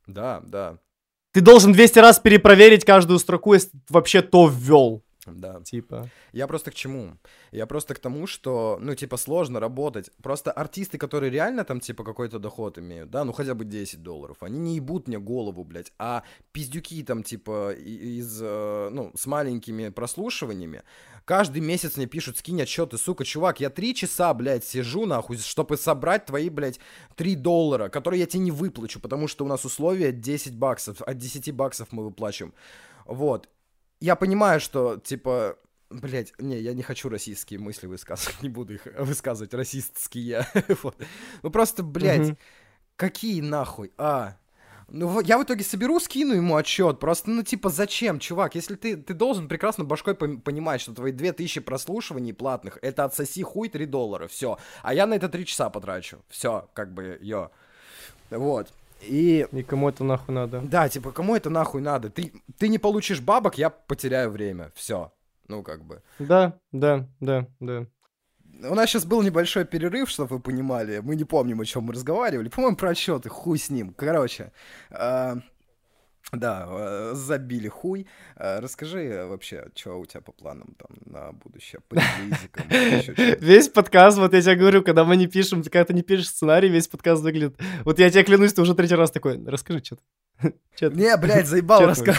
Да, 0.05 0.41
да. 0.45 0.77
Ты 1.31 1.41
должен 1.41 1.71
200 1.71 1.99
раз 1.99 2.19
перепроверить 2.19 2.85
каждую 2.85 3.17
строку, 3.17 3.53
если 3.53 3.69
ты 3.69 3.79
вообще 3.89 4.21
то 4.21 4.47
ввел. 4.47 5.03
Да. 5.37 5.61
Типа. 5.61 6.09
Я 6.33 6.47
просто 6.47 6.71
к 6.71 6.75
чему? 6.75 7.17
Я 7.51 7.65
просто 7.65 7.93
к 7.93 7.99
тому, 7.99 8.27
что, 8.27 8.77
ну, 8.81 8.95
типа, 8.95 9.17
сложно 9.17 9.59
работать. 9.59 10.09
Просто 10.21 10.51
артисты, 10.51 10.97
которые 10.97 11.31
реально 11.31 11.63
там, 11.63 11.79
типа, 11.79 12.03
какой-то 12.03 12.39
доход 12.39 12.77
имеют, 12.77 13.09
да, 13.09 13.23
ну, 13.23 13.33
хотя 13.33 13.53
бы 13.53 13.65
10 13.65 14.01
долларов, 14.01 14.37
они 14.41 14.59
не 14.59 14.75
ебут 14.75 15.07
мне 15.07 15.19
голову, 15.19 15.63
блядь. 15.63 15.93
А 15.97 16.23
пиздюки 16.51 17.03
там, 17.03 17.23
типа, 17.23 17.73
из, 17.73 18.39
э, 18.41 18.89
ну, 18.91 19.11
с 19.15 19.25
маленькими 19.25 19.89
прослушиваниями, 19.89 20.83
каждый 21.25 21.61
месяц 21.61 21.97
мне 21.97 22.05
пишут, 22.05 22.37
скинь 22.37 22.61
отчеты, 22.61 22.97
сука, 22.97 23.25
чувак, 23.25 23.59
я 23.59 23.69
три 23.69 23.93
часа, 23.93 24.33
блядь, 24.33 24.65
сижу, 24.65 25.05
нахуй, 25.05 25.37
чтобы 25.37 25.77
собрать 25.77 26.25
твои, 26.25 26.49
блядь, 26.49 26.79
3 27.15 27.35
доллара, 27.35 27.89
которые 27.89 28.21
я 28.21 28.25
тебе 28.25 28.43
не 28.43 28.51
выплачу, 28.51 28.99
потому 28.99 29.27
что 29.27 29.45
у 29.45 29.47
нас 29.47 29.65
условия 29.65 30.11
10 30.11 30.55
баксов, 30.55 31.01
от 31.01 31.17
10 31.17 31.51
баксов 31.53 31.89
мы 31.91 32.03
выплачиваем. 32.03 32.53
Вот 33.05 33.49
я 33.99 34.15
понимаю, 34.15 34.59
что, 34.59 34.97
типа, 34.97 35.57
Блять, 35.89 36.33
не, 36.37 36.59
я 36.59 36.73
не 36.73 36.83
хочу 36.83 37.07
российские 37.07 37.59
мысли 37.59 37.87
высказывать, 37.87 38.35
не 38.41 38.49
буду 38.49 38.73
их 38.73 38.87
высказывать, 38.99 39.53
расистские. 39.53 40.45
вот. 40.83 40.97
Ну 41.43 41.49
просто, 41.49 41.81
блядь, 41.81 42.31
угу. 42.31 42.37
какие 42.97 43.41
нахуй, 43.41 43.93
а? 43.97 44.37
Ну, 44.89 45.19
я 45.19 45.37
в 45.37 45.43
итоге 45.43 45.65
соберу, 45.65 45.99
скину 45.99 46.33
ему 46.33 46.55
отчет. 46.55 46.99
Просто, 46.99 47.29
ну, 47.29 47.43
типа, 47.43 47.69
зачем, 47.69 48.19
чувак? 48.19 48.55
Если 48.55 48.75
ты, 48.75 48.95
ты 48.95 49.13
должен 49.13 49.49
прекрасно 49.49 49.83
башкой 49.83 50.15
понимать, 50.15 50.79
что 50.79 50.93
твои 50.93 51.11
2000 51.11 51.59
прослушиваний 51.59 52.33
платных 52.33 52.79
это 52.81 53.03
отсоси 53.03 53.43
хуй 53.43 53.67
3 53.67 53.85
доллара. 53.85 54.29
Все. 54.29 54.57
А 54.83 54.93
я 54.93 55.05
на 55.05 55.15
это 55.15 55.27
3 55.27 55.45
часа 55.45 55.69
потрачу. 55.69 56.19
Все, 56.29 56.69
как 56.73 56.93
бы, 56.93 57.17
йо. 57.21 57.51
Вот. 58.29 58.73
И... 59.01 59.47
И 59.51 59.63
кому 59.63 59.89
это 59.89 60.03
нахуй 60.03 60.33
надо? 60.33 60.61
Да, 60.61 60.89
типа, 60.89 61.11
кому 61.11 61.35
это 61.35 61.49
нахуй 61.49 61.81
надо? 61.81 62.09
Ты, 62.09 62.33
ты 62.57 62.67
не 62.67 62.77
получишь 62.77 63.21
бабок, 63.21 63.57
я 63.57 63.69
потеряю 63.69 64.29
время. 64.29 64.71
Все. 64.75 65.11
Ну, 65.47 65.63
как 65.63 65.83
бы. 65.83 66.01
Да, 66.19 66.59
да, 66.71 67.07
да, 67.19 67.47
да. 67.59 67.85
У 68.63 68.73
нас 68.73 68.89
сейчас 68.89 69.05
был 69.05 69.21
небольшой 69.21 69.65
перерыв, 69.65 70.09
чтобы 70.09 70.37
вы 70.37 70.41
понимали. 70.41 70.99
Мы 70.99 71.15
не 71.15 71.25
помним, 71.25 71.61
о 71.61 71.65
чем 71.65 71.83
мы 71.83 71.93
разговаривали. 71.93 72.49
По-моему, 72.49 72.75
про 72.75 72.89
отчеты. 72.89 73.29
Хуй 73.29 73.59
с 73.59 73.69
ним. 73.69 73.93
Короче. 73.93 74.51
Э, 74.89 75.35
да, 76.33 76.67
э, 76.69 77.11
забили 77.15 77.69
хуй. 77.69 78.05
Э, 78.35 78.59
расскажи 78.59 79.25
вообще, 79.27 79.67
что 79.75 79.99
у 79.99 80.05
тебя 80.05 80.19
по 80.19 80.33
планам 80.33 80.75
там 80.77 80.89
на 81.05 81.31
будущее? 81.31 81.79
По 81.87 81.95
Весь 83.39 83.69
подкаст, 83.69 84.17
вот 84.17 84.33
я 84.33 84.41
тебе 84.41 84.55
говорю, 84.55 84.83
когда 84.83 85.05
мы 85.05 85.15
не 85.15 85.27
пишем, 85.27 85.63
когда 85.63 85.85
ты 85.85 85.93
не 85.93 86.01
пишешь 86.01 86.27
сценарий, 86.27 86.67
весь 86.67 86.89
подкаст 86.89 87.23
выглядит... 87.23 87.57
Вот 87.85 87.99
я 87.99 88.09
тебе 88.09 88.23
клянусь, 88.23 88.53
ты 88.53 88.61
уже 88.61 88.75
третий 88.75 88.95
раз 88.95 89.11
такой, 89.11 89.41
расскажи 89.45 89.81
что-то. 89.83 90.01
Не, 90.81 91.15
блядь, 91.17 91.47
заебал. 91.47 91.95
Что 91.95 92.13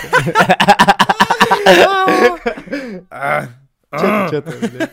ты, 4.42 4.68
блядь? 4.68 4.90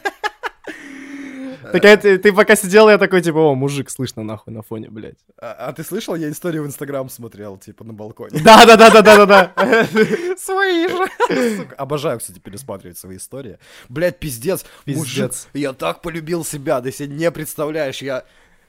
Такая, 1.72 1.98
ты, 1.98 2.18
ты 2.18 2.34
пока 2.34 2.56
сидел, 2.56 2.90
я 2.90 2.98
такой, 2.98 3.22
типа, 3.22 3.38
о, 3.38 3.56
мужик, 3.56 3.90
слышно 3.90 4.24
нахуй 4.24 4.54
на 4.54 4.62
фоне, 4.62 4.90
блядь. 4.90 5.18
А, 5.40 5.52
а 5.68 5.74
ты 5.74 5.84
слышал, 5.84 6.16
я 6.16 6.30
историю 6.30 6.64
в 6.64 6.68
Инстаграм 6.68 7.10
смотрел, 7.10 7.58
типа, 7.58 7.84
на 7.84 7.94
балконе. 7.94 8.40
Да-да-да-да-да-да. 8.42 9.54
Свои 10.38 10.88
же. 10.88 11.68
Обожаю, 11.78 12.20
кстати, 12.20 12.40
пересматривать 12.40 12.98
свои 12.98 13.18
истории. 13.18 13.58
Блядь, 13.90 14.20
пиздец. 14.20 14.66
Пиздец. 14.84 15.48
я 15.54 15.74
так 15.74 16.02
полюбил 16.02 16.44
себя, 16.44 16.82
ты 16.82 16.92
себе 16.92 17.14
не 17.14 17.32
представляешь, 17.32 18.02
я... 18.02 18.24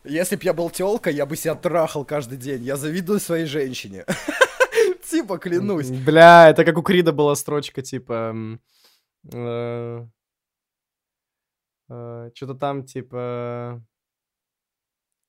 Если 0.04 0.36
б 0.36 0.42
я 0.44 0.52
был 0.52 0.70
тёлка, 0.70 1.10
я 1.10 1.26
бы 1.26 1.36
себя 1.36 1.56
трахал 1.56 2.04
каждый 2.04 2.38
день. 2.38 2.62
Я 2.62 2.76
завидую 2.76 3.18
своей 3.18 3.46
женщине. 3.46 4.04
Типа, 5.10 5.38
клянусь. 5.38 5.88
Бля, 5.88 6.50
это 6.50 6.64
как 6.64 6.78
у 6.78 6.82
Крида 6.82 7.12
была 7.12 7.34
строчка, 7.34 7.82
типа... 7.82 8.34
Э, 9.32 10.06
Э, 11.88 12.30
что-то 12.34 12.54
там, 12.54 12.84
типа... 12.84 13.82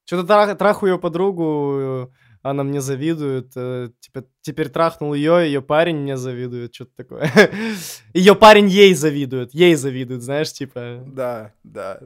Что-то 0.05 0.25
трах, 0.25 0.57
траху 0.57 0.85
ее 0.87 0.97
подругу, 0.97 2.09
она 2.41 2.63
мне 2.63 2.81
завидует. 2.81 3.51
Э, 3.55 3.89
типа, 3.99 4.25
теперь 4.41 4.69
трахнул 4.69 5.13
ее, 5.13 5.45
ее 5.45 5.61
парень 5.61 5.97
мне 5.97 6.17
завидует, 6.17 6.73
что-то 6.73 6.91
такое. 6.95 7.31
ее 8.13 8.35
парень 8.35 8.67
ей 8.67 8.93
завидует, 8.93 9.53
ей 9.53 9.75
завидует, 9.75 10.21
знаешь, 10.21 10.53
типа. 10.53 11.03
Да, 11.05 11.53
да. 11.63 11.99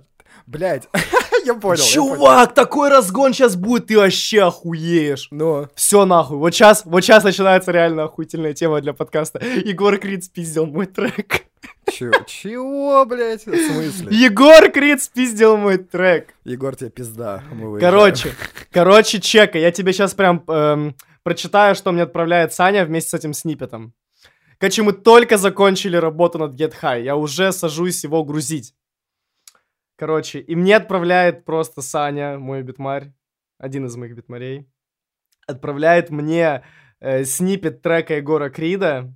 Блять, 0.48 0.88
я 1.46 1.54
понял. 1.54 1.84
Чувак, 1.84 2.50
понял. 2.50 2.56
такой 2.56 2.90
разгон 2.90 3.34
сейчас 3.34 3.56
будет, 3.56 3.88
ты 3.88 3.98
вообще 3.98 4.44
охуеешь. 4.44 5.28
Но. 5.32 5.70
Все 5.76 6.06
нахуй. 6.06 6.38
Вот 6.38 6.54
сейчас, 6.54 6.86
вот 6.86 7.02
сейчас 7.02 7.24
начинается 7.24 7.72
реально 7.72 8.04
охуительная 8.04 8.54
тема 8.54 8.82
для 8.82 8.94
подкаста. 8.94 9.40
Егор 9.46 9.98
Крид 9.98 10.24
спиздил 10.24 10.66
мой 10.66 10.86
трек. 10.88 11.46
Чего, 11.92 12.14
чего, 12.26 13.06
блядь? 13.06 13.46
В 13.46 13.56
смысле? 13.56 14.16
Егор 14.16 14.72
Крид 14.72 15.02
спиздил 15.02 15.58
мой 15.58 15.78
трек. 15.78 16.34
Егор, 16.44 16.76
тебе 16.76 16.90
пизда. 16.90 17.44
короче, 17.80 18.34
короче, 18.72 19.20
чека. 19.20 19.58
Я 19.58 19.72
тебе 19.72 19.94
сейчас 19.94 20.14
прям 20.14 20.44
эм, 20.48 20.96
прочитаю, 21.24 21.76
что 21.76 21.92
мне 21.92 22.04
отправляет 22.04 22.54
Саня 22.54 22.86
вместе 22.86 23.10
с 23.10 23.14
этим 23.14 23.34
сниппетом. 23.34 23.94
Короче, 24.58 24.84
мы 24.84 24.94
только 24.94 25.38
закончили 25.38 25.98
работу 25.98 26.38
над 26.38 26.54
Get 26.54 26.74
High. 26.82 27.04
Я 27.04 27.16
уже 27.16 27.52
сажусь 27.52 28.04
его 28.04 28.24
грузить. 28.24 28.76
Короче, 29.96 30.40
и 30.40 30.56
мне 30.56 30.78
отправляет 30.78 31.46
просто 31.46 31.82
Саня, 31.82 32.40
мой 32.40 32.64
битмарь, 32.64 33.14
один 33.60 33.86
из 33.86 33.96
моих 33.96 34.16
битмарей, 34.16 34.68
отправляет 35.48 36.10
мне 36.10 36.64
э, 37.00 37.24
снипет 37.24 37.82
трека 37.82 38.16
Егора 38.16 38.50
Крида. 38.50 39.14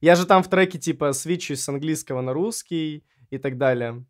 Я 0.00 0.14
же 0.14 0.26
там 0.26 0.42
в 0.42 0.48
треке 0.48 0.78
типа 0.78 1.12
свичусь 1.12 1.60
с 1.60 1.68
английского 1.68 2.20
на 2.20 2.32
русский 2.32 3.04
и 3.30 3.38
так 3.38 3.58
далее. 3.58 4.04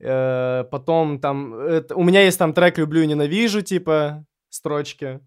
Э, 0.00 0.64
потом 0.70 1.18
там... 1.20 1.54
Это, 1.54 1.96
у 1.96 2.04
меня 2.04 2.22
есть 2.22 2.38
там 2.38 2.52
трек 2.52 2.78
«Люблю 2.78 3.02
и 3.02 3.06
ненавижу», 3.06 3.62
типа, 3.62 4.24
строчки. 4.48 5.20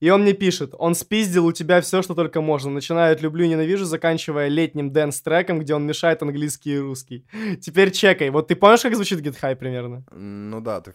И 0.00 0.10
он 0.10 0.22
мне 0.22 0.32
пишет, 0.32 0.74
он 0.78 0.96
спиздил 0.96 1.46
у 1.46 1.52
тебя 1.52 1.80
все, 1.80 2.02
что 2.02 2.14
только 2.14 2.40
можно, 2.40 2.70
начиная 2.70 3.12
от 3.12 3.22
«люблю 3.22 3.44
и 3.44 3.48
ненавижу», 3.48 3.84
заканчивая 3.84 4.48
летним 4.48 4.92
дэнс-треком, 4.92 5.60
где 5.60 5.74
он 5.74 5.86
мешает 5.86 6.22
английский 6.22 6.74
и 6.74 6.78
русский. 6.78 7.24
Теперь 7.60 7.92
чекай. 7.92 8.30
Вот 8.30 8.48
ты 8.48 8.56
помнишь, 8.56 8.82
как 8.82 8.94
звучит 8.94 9.20
Get 9.20 9.40
High 9.40 9.56
примерно? 9.56 10.04
Ну 10.10 10.60
да, 10.60 10.80
ты, 10.80 10.92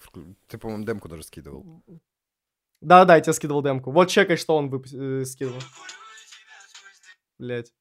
ты 0.48 0.58
по-моему, 0.58 0.84
демку 0.84 1.08
даже 1.08 1.24
скидывал. 1.24 1.82
Да-да, 2.82 3.16
я 3.16 3.22
тебе 3.22 3.34
скидывал 3.34 3.64
демку. 3.64 3.92
Вот 3.92 4.10
чекай, 4.10 4.38
что 4.38 4.58
он 4.58 4.70
выпу- 4.70 5.22
э, 5.22 5.26
скидывал. 5.26 5.62
Блять. 7.40 7.72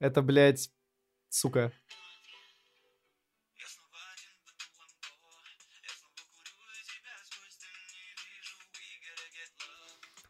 Это, 0.00 0.22
блядь, 0.22 0.70
сука. 1.28 1.72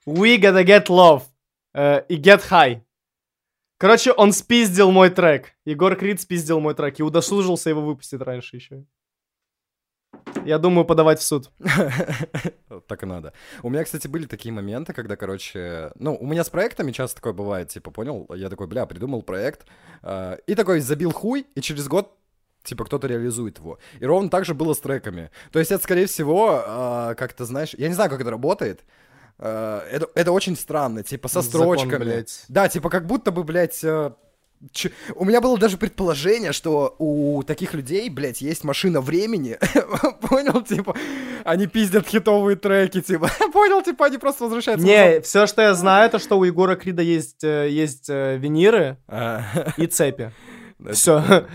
We 0.07 0.39
gotta 0.39 0.64
get 0.64 0.87
love. 0.87 1.25
Э, 1.75 2.03
и 2.09 2.16
get 2.16 2.41
high. 2.51 2.83
Короче, 3.77 4.12
он 4.12 4.33
спиздил 4.33 4.91
мой 4.91 5.11
трек. 5.11 5.55
Егор 5.66 5.95
Крид 5.95 6.21
спиздил 6.21 6.61
мой 6.61 6.75
трек 6.75 6.99
и 6.99 7.03
удосужился 7.03 7.69
его 7.69 7.83
выпустить 7.83 8.21
раньше 8.23 8.57
еще. 8.57 8.85
Я 10.49 10.59
думаю, 10.59 10.87
подавать 10.87 11.21
в 11.21 11.23
суд. 11.23 11.51
Так 12.87 13.03
и 13.03 13.07
надо. 13.07 13.33
У 13.63 13.69
меня, 13.69 13.85
кстати, 13.85 14.09
были 14.09 14.27
такие 14.27 14.53
моменты, 14.53 14.95
когда, 14.95 15.17
короче... 15.17 15.91
Ну, 15.97 16.17
у 16.19 16.27
меня 16.27 16.43
с 16.43 16.49
проектами 16.49 16.93
часто 16.93 17.17
такое 17.17 17.35
бывает, 17.35 17.69
типа, 17.69 17.91
понял? 17.91 18.27
Я 18.35 18.49
такой, 18.49 18.67
бля, 18.67 18.87
придумал 18.87 19.23
проект, 19.23 19.67
э, 20.03 20.39
и 20.47 20.55
такой 20.55 20.81
забил 20.81 21.13
хуй, 21.13 21.47
и 21.55 21.61
через 21.61 21.87
год 21.87 22.15
типа 22.63 22.85
кто-то 22.85 23.07
реализует 23.07 23.59
его. 23.59 23.79
И 24.01 24.07
ровно 24.07 24.31
так 24.31 24.45
же 24.45 24.55
было 24.55 24.73
с 24.73 24.79
треками. 24.79 25.31
То 25.53 25.59
есть 25.59 25.71
это, 25.71 25.83
скорее 25.83 26.07
всего, 26.07 26.63
э, 26.67 27.15
как-то, 27.17 27.45
знаешь, 27.45 27.75
я 27.77 27.89
не 27.89 27.95
знаю, 27.95 28.09
как 28.11 28.21
это 28.21 28.31
работает, 28.31 28.85
э, 29.39 29.81
это, 29.91 30.09
это 30.15 30.33
очень 30.33 30.57
странно, 30.57 31.03
типа 31.03 31.29
со 31.29 31.43
строчками. 31.43 31.91
Закон, 31.91 32.07
блядь. 32.07 32.45
Да, 32.49 32.69
типа 32.69 32.89
как 32.89 33.07
будто 33.07 33.33
бы, 33.33 33.45
блядь, 33.45 33.85
э, 33.85 34.13
Ч... 34.73 34.91
У 35.15 35.25
меня 35.25 35.41
было 35.41 35.57
даже 35.57 35.77
предположение, 35.77 36.53
что 36.53 36.97
у 36.99 37.43
таких 37.45 37.75
людей, 37.75 38.09
блядь, 38.11 38.41
есть 38.41 38.65
машина 38.65 39.01
времени. 39.01 39.59
Понял, 40.29 40.63
типа, 40.63 40.97
они 41.45 41.67
пиздят 41.67 42.07
хитовые 42.07 42.57
треки, 42.57 43.01
типа. 43.01 43.31
Понял, 43.53 43.83
типа, 43.83 44.07
они 44.07 44.19
просто 44.19 44.45
возвращаются. 44.45 44.87
Не, 44.87 45.21
все, 45.21 45.47
что 45.47 45.63
я 45.63 45.75
знаю, 45.75 46.07
это 46.07 46.19
что 46.19 46.39
у 46.39 46.45
Егора 46.45 46.77
Крида 46.77 47.03
есть, 47.03 47.45
э, 47.45 47.69
есть 47.71 48.09
э, 48.09 48.37
виниры 48.37 48.99
а. 49.07 49.43
и 49.77 49.87
цепи. 49.87 50.33
Все. 50.93 51.47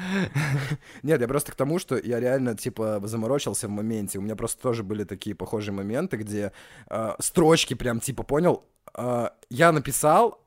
Нет, 1.02 1.22
я 1.22 1.28
просто 1.28 1.52
к 1.52 1.56
тому, 1.56 1.80
что 1.80 1.98
я 1.98 2.20
реально, 2.20 2.56
типа, 2.56 3.02
заморочился 3.04 3.68
в 3.68 3.72
моменте. 3.72 4.20
У 4.20 4.22
меня 4.22 4.36
просто 4.36 4.62
тоже 4.62 4.84
были 4.84 5.04
такие 5.04 5.36
похожие 5.36 5.74
моменты, 5.74 6.18
где 6.18 6.52
э, 6.90 7.12
строчки 7.20 7.74
прям, 7.74 8.00
типа, 8.00 8.24
понял, 8.24 8.66
э, 8.98 9.30
я 9.50 9.72
написал, 9.72 10.43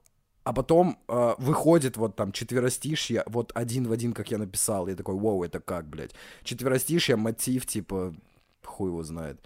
а 0.47 0.53
потом 0.53 0.97
э, 1.09 1.35
выходит 1.39 1.97
вот 1.97 2.15
там 2.15 2.31
четверостишье, 2.31 3.25
вот 3.27 3.51
один 3.57 3.89
в 3.89 3.93
один, 3.93 4.13
как 4.13 4.31
я 4.31 4.39
написал. 4.39 4.87
Я 4.87 4.95
такой, 4.95 5.17
вау, 5.17 5.43
это 5.43 5.59
как, 5.59 5.89
блядь? 5.89 6.13
Четверостишье, 6.45 7.17
мотив, 7.17 7.67
типа, 7.67 8.15
хуй 8.63 8.91
его 8.91 9.03
знает. 9.03 9.41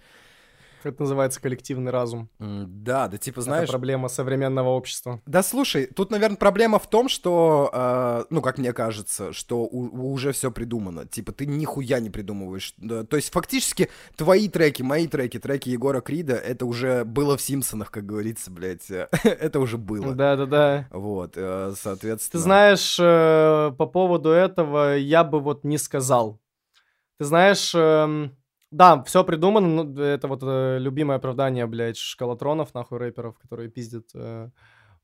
Это 0.85 1.01
называется 1.01 1.41
коллективный 1.41 1.91
разум. 1.91 2.29
Да, 2.39 3.07
да, 3.07 3.17
типа, 3.17 3.41
знаешь... 3.41 3.63
Это 3.63 3.73
проблема 3.73 4.07
современного 4.07 4.69
общества. 4.69 5.21
Да, 5.25 5.43
слушай, 5.43 5.85
тут, 5.87 6.11
наверное, 6.11 6.37
проблема 6.37 6.79
в 6.79 6.89
том, 6.89 7.09
что, 7.09 7.69
э, 7.73 8.23
ну, 8.29 8.41
как 8.41 8.57
мне 8.57 8.73
кажется, 8.73 9.33
что 9.33 9.63
у, 9.63 10.13
уже 10.13 10.31
все 10.31 10.51
придумано. 10.51 11.05
Типа, 11.05 11.31
ты 11.31 11.45
нихуя 11.45 11.99
не 11.99 12.09
придумываешь. 12.09 12.73
Да, 12.77 13.03
то 13.03 13.15
есть, 13.15 13.31
фактически, 13.31 13.89
твои 14.15 14.49
треки, 14.49 14.81
мои 14.81 15.07
треки, 15.07 15.39
треки 15.39 15.69
Егора 15.69 16.01
Крида, 16.01 16.35
это 16.35 16.65
уже 16.65 17.05
было 17.05 17.37
в 17.37 17.41
Симпсонах, 17.41 17.91
как 17.91 18.05
говорится, 18.05 18.51
блядь. 18.51 18.89
это 19.23 19.59
уже 19.59 19.77
было. 19.77 20.13
Да-да-да. 20.13 20.87
Вот, 20.91 21.33
э, 21.35 21.73
соответственно... 21.77 22.39
Ты 22.39 22.43
знаешь, 22.43 22.97
э, 22.99 23.71
по 23.77 23.85
поводу 23.85 24.29
этого 24.29 24.95
я 24.95 25.23
бы 25.23 25.39
вот 25.39 25.63
не 25.63 25.77
сказал. 25.77 26.39
Ты 27.17 27.25
знаешь... 27.25 27.73
Э, 27.75 28.29
да, 28.71 29.03
все 29.03 29.23
придумано, 29.23 29.83
ну, 29.83 30.01
это 30.01 30.27
вот 30.27 30.41
э, 30.43 30.77
любимое 30.79 31.17
оправдание, 31.17 31.67
блядь, 31.67 31.97
шкалатронов, 31.97 32.73
нахуй, 32.73 32.97
рэперов, 32.97 33.37
которые 33.37 33.69
пиздят 33.69 34.09
э, 34.13 34.49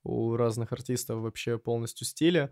у 0.04 0.36
разных 0.36 0.72
артистов 0.72 1.20
вообще 1.20 1.58
полностью 1.58 2.08
стиля. 2.08 2.50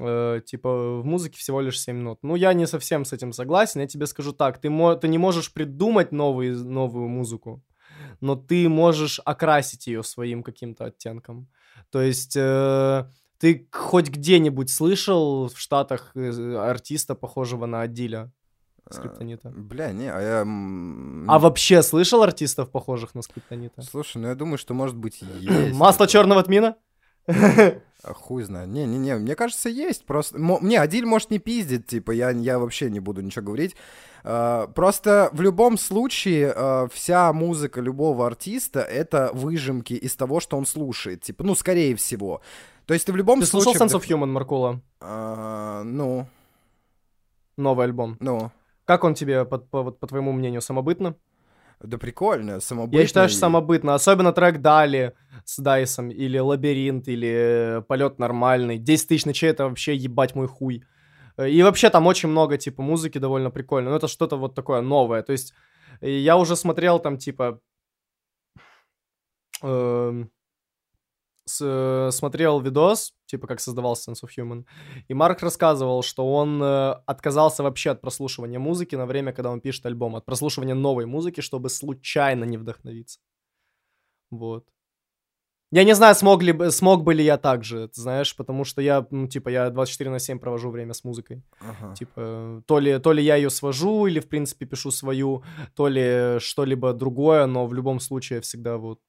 Э, 0.00 0.40
типа, 0.44 1.00
в 1.00 1.04
музыке 1.04 1.38
всего 1.38 1.60
лишь 1.60 1.80
7 1.80 1.96
минут. 1.96 2.18
Ну, 2.22 2.36
я 2.36 2.52
не 2.54 2.66
совсем 2.66 3.04
с 3.04 3.12
этим 3.12 3.32
согласен, 3.32 3.80
я 3.80 3.86
тебе 3.86 4.06
скажу 4.06 4.32
так, 4.32 4.58
ты, 4.58 4.70
мо- 4.70 4.96
ты 4.96 5.08
не 5.08 5.18
можешь 5.18 5.52
придумать 5.52 6.12
новый, 6.12 6.50
новую 6.50 7.08
музыку, 7.08 7.62
но 8.20 8.34
ты 8.34 8.68
можешь 8.68 9.20
окрасить 9.24 9.86
ее 9.86 10.02
своим 10.02 10.42
каким-то 10.42 10.86
оттенком. 10.86 11.48
То 11.90 12.00
есть... 12.02 12.36
Э, 12.36 13.04
ты 13.38 13.68
хоть 13.70 14.08
где-нибудь 14.08 14.70
слышал 14.70 15.48
в 15.48 15.58
Штатах 15.58 16.12
э, 16.14 16.56
артиста, 16.56 17.14
похожего 17.14 17.66
на 17.66 17.82
Адиля? 17.82 18.32
Скриптонита. 18.90 19.48
Бля, 19.50 19.92
не, 19.92 20.10
а 20.12 20.20
я... 20.20 20.40
А 20.42 21.38
вообще 21.38 21.82
слышал 21.82 22.22
артистов, 22.22 22.70
похожих 22.70 23.14
на 23.14 23.22
Скриптонита? 23.22 23.82
Слушай, 23.82 24.18
ну 24.18 24.28
я 24.28 24.34
думаю, 24.34 24.58
что, 24.58 24.74
может 24.74 24.96
быть, 24.96 25.22
есть. 25.40 25.74
Масло 25.74 26.06
черного 26.06 26.42
тмина? 26.42 26.76
А 27.26 28.14
хуй 28.14 28.44
знает. 28.44 28.68
Не-не-не, 28.68 29.16
мне 29.16 29.34
кажется, 29.34 29.68
есть. 29.68 30.04
Просто... 30.04 30.38
Не, 30.38 30.76
Адиль, 30.76 31.06
может, 31.06 31.30
не 31.30 31.38
пиздит, 31.38 31.86
типа, 31.86 32.12
я, 32.12 32.30
я 32.30 32.58
вообще 32.58 32.90
не 32.90 33.00
буду 33.00 33.22
ничего 33.22 33.44
говорить. 33.44 33.74
Uh, 34.22 34.72
просто 34.72 35.28
в 35.32 35.40
любом 35.40 35.78
случае 35.78 36.52
uh, 36.52 36.90
вся 36.92 37.32
музыка 37.32 37.80
любого 37.80 38.26
артиста— 38.26 38.80
это 38.80 39.30
выжимки 39.32 39.94
из 39.94 40.16
того, 40.16 40.40
что 40.40 40.56
он 40.56 40.66
слушает. 40.66 41.22
Типа, 41.22 41.44
ну, 41.44 41.54
скорее 41.54 41.94
всего. 41.94 42.40
То 42.86 42.94
есть 42.94 43.06
ты 43.06 43.12
в 43.12 43.16
любом 43.16 43.40
ты 43.40 43.46
случае... 43.46 43.72
Ты 43.72 43.78
слушал 43.78 43.98
Sense 43.98 44.02
of 44.02 44.08
Human, 44.08 44.26
Маркула? 44.26 44.80
Uh, 45.00 45.82
ну... 45.82 46.26
Новый 47.56 47.86
альбом. 47.86 48.16
Ну... 48.20 48.50
Как 48.86 49.04
он 49.04 49.14
тебе, 49.14 49.44
по, 49.44 49.58
по, 49.58 49.90
по 49.90 50.06
твоему 50.06 50.32
мнению, 50.32 50.62
самобытно? 50.62 51.16
Да 51.80 51.98
прикольно, 51.98 52.60
самобытно. 52.60 53.00
Я 53.00 53.06
считаю, 53.06 53.28
что 53.28 53.38
самобытно. 53.38 53.94
Особенно 53.94 54.32
трек 54.32 54.62
Дали 54.62 55.14
с 55.44 55.58
Дайсом, 55.58 56.10
или 56.10 56.38
Лабиринт, 56.38 57.08
или 57.08 57.84
Полет 57.88 58.18
нормальный. 58.18 58.78
10 58.78 59.08
тысяч 59.08 59.26
ночей— 59.26 59.50
это 59.50 59.68
вообще 59.68 59.94
ебать 59.94 60.34
мой 60.34 60.46
хуй. 60.46 60.84
И 61.38 61.62
вообще 61.62 61.90
там 61.90 62.06
очень 62.06 62.30
много, 62.30 62.56
типа, 62.56 62.80
музыки 62.80 63.18
довольно 63.18 63.50
прикольно. 63.50 63.90
Но 63.90 63.96
это 63.96 64.08
что-то 64.08 64.36
вот 64.36 64.54
такое 64.54 64.80
новое. 64.80 65.22
То 65.22 65.32
есть 65.32 65.52
я 66.00 66.36
уже 66.38 66.56
смотрел 66.56 66.98
там, 66.98 67.18
типа... 67.18 67.60
Э, 69.62 70.24
с, 71.44 71.60
э, 71.62 72.10
смотрел 72.12 72.60
видос, 72.60 73.14
типа 73.26 73.46
как 73.46 73.60
создавался 73.60 74.10
Sense 74.10 74.24
of 74.24 74.30
Human, 74.38 74.64
и 75.08 75.14
Марк 75.14 75.42
рассказывал, 75.42 76.02
что 76.02 76.32
он 76.32 76.62
э, 76.62 76.92
отказался 77.06 77.62
вообще 77.62 77.90
от 77.90 78.00
прослушивания 78.00 78.58
музыки 78.58 78.96
на 78.96 79.06
время, 79.06 79.32
когда 79.32 79.50
он 79.50 79.60
пишет 79.60 79.86
альбом, 79.86 80.16
от 80.16 80.24
прослушивания 80.24 80.74
новой 80.74 81.06
музыки, 81.06 81.40
чтобы 81.40 81.68
случайно 81.68 82.44
не 82.44 82.58
вдохновиться. 82.58 83.20
Вот. 84.30 84.66
Я 85.72 85.84
не 85.84 85.94
знаю, 85.94 86.14
смог, 86.14 86.42
ли, 86.42 86.70
смог 86.70 87.02
бы 87.02 87.12
ли 87.12 87.24
я 87.24 87.38
так 87.38 87.64
же, 87.64 87.90
знаешь, 87.92 88.36
потому 88.36 88.64
что 88.64 88.80
я, 88.80 89.04
ну, 89.10 89.26
типа, 89.26 89.48
я 89.48 89.68
24 89.70 90.10
на 90.10 90.20
7 90.20 90.38
провожу 90.38 90.70
время 90.70 90.94
с 90.94 91.02
музыкой. 91.02 91.42
Ага. 91.58 91.94
Типа, 91.94 92.62
то 92.66 92.78
ли, 92.78 92.98
то 93.00 93.12
ли 93.12 93.22
я 93.22 93.34
ее 93.34 93.50
свожу, 93.50 94.06
или, 94.06 94.20
в 94.20 94.28
принципе, 94.28 94.64
пишу 94.64 94.92
свою, 94.92 95.42
то 95.74 95.88
ли 95.88 96.38
что-либо 96.38 96.92
другое, 96.92 97.46
но 97.46 97.66
в 97.66 97.74
любом 97.74 97.98
случае 97.98 98.36
я 98.36 98.42
всегда 98.42 98.76
вот 98.76 99.00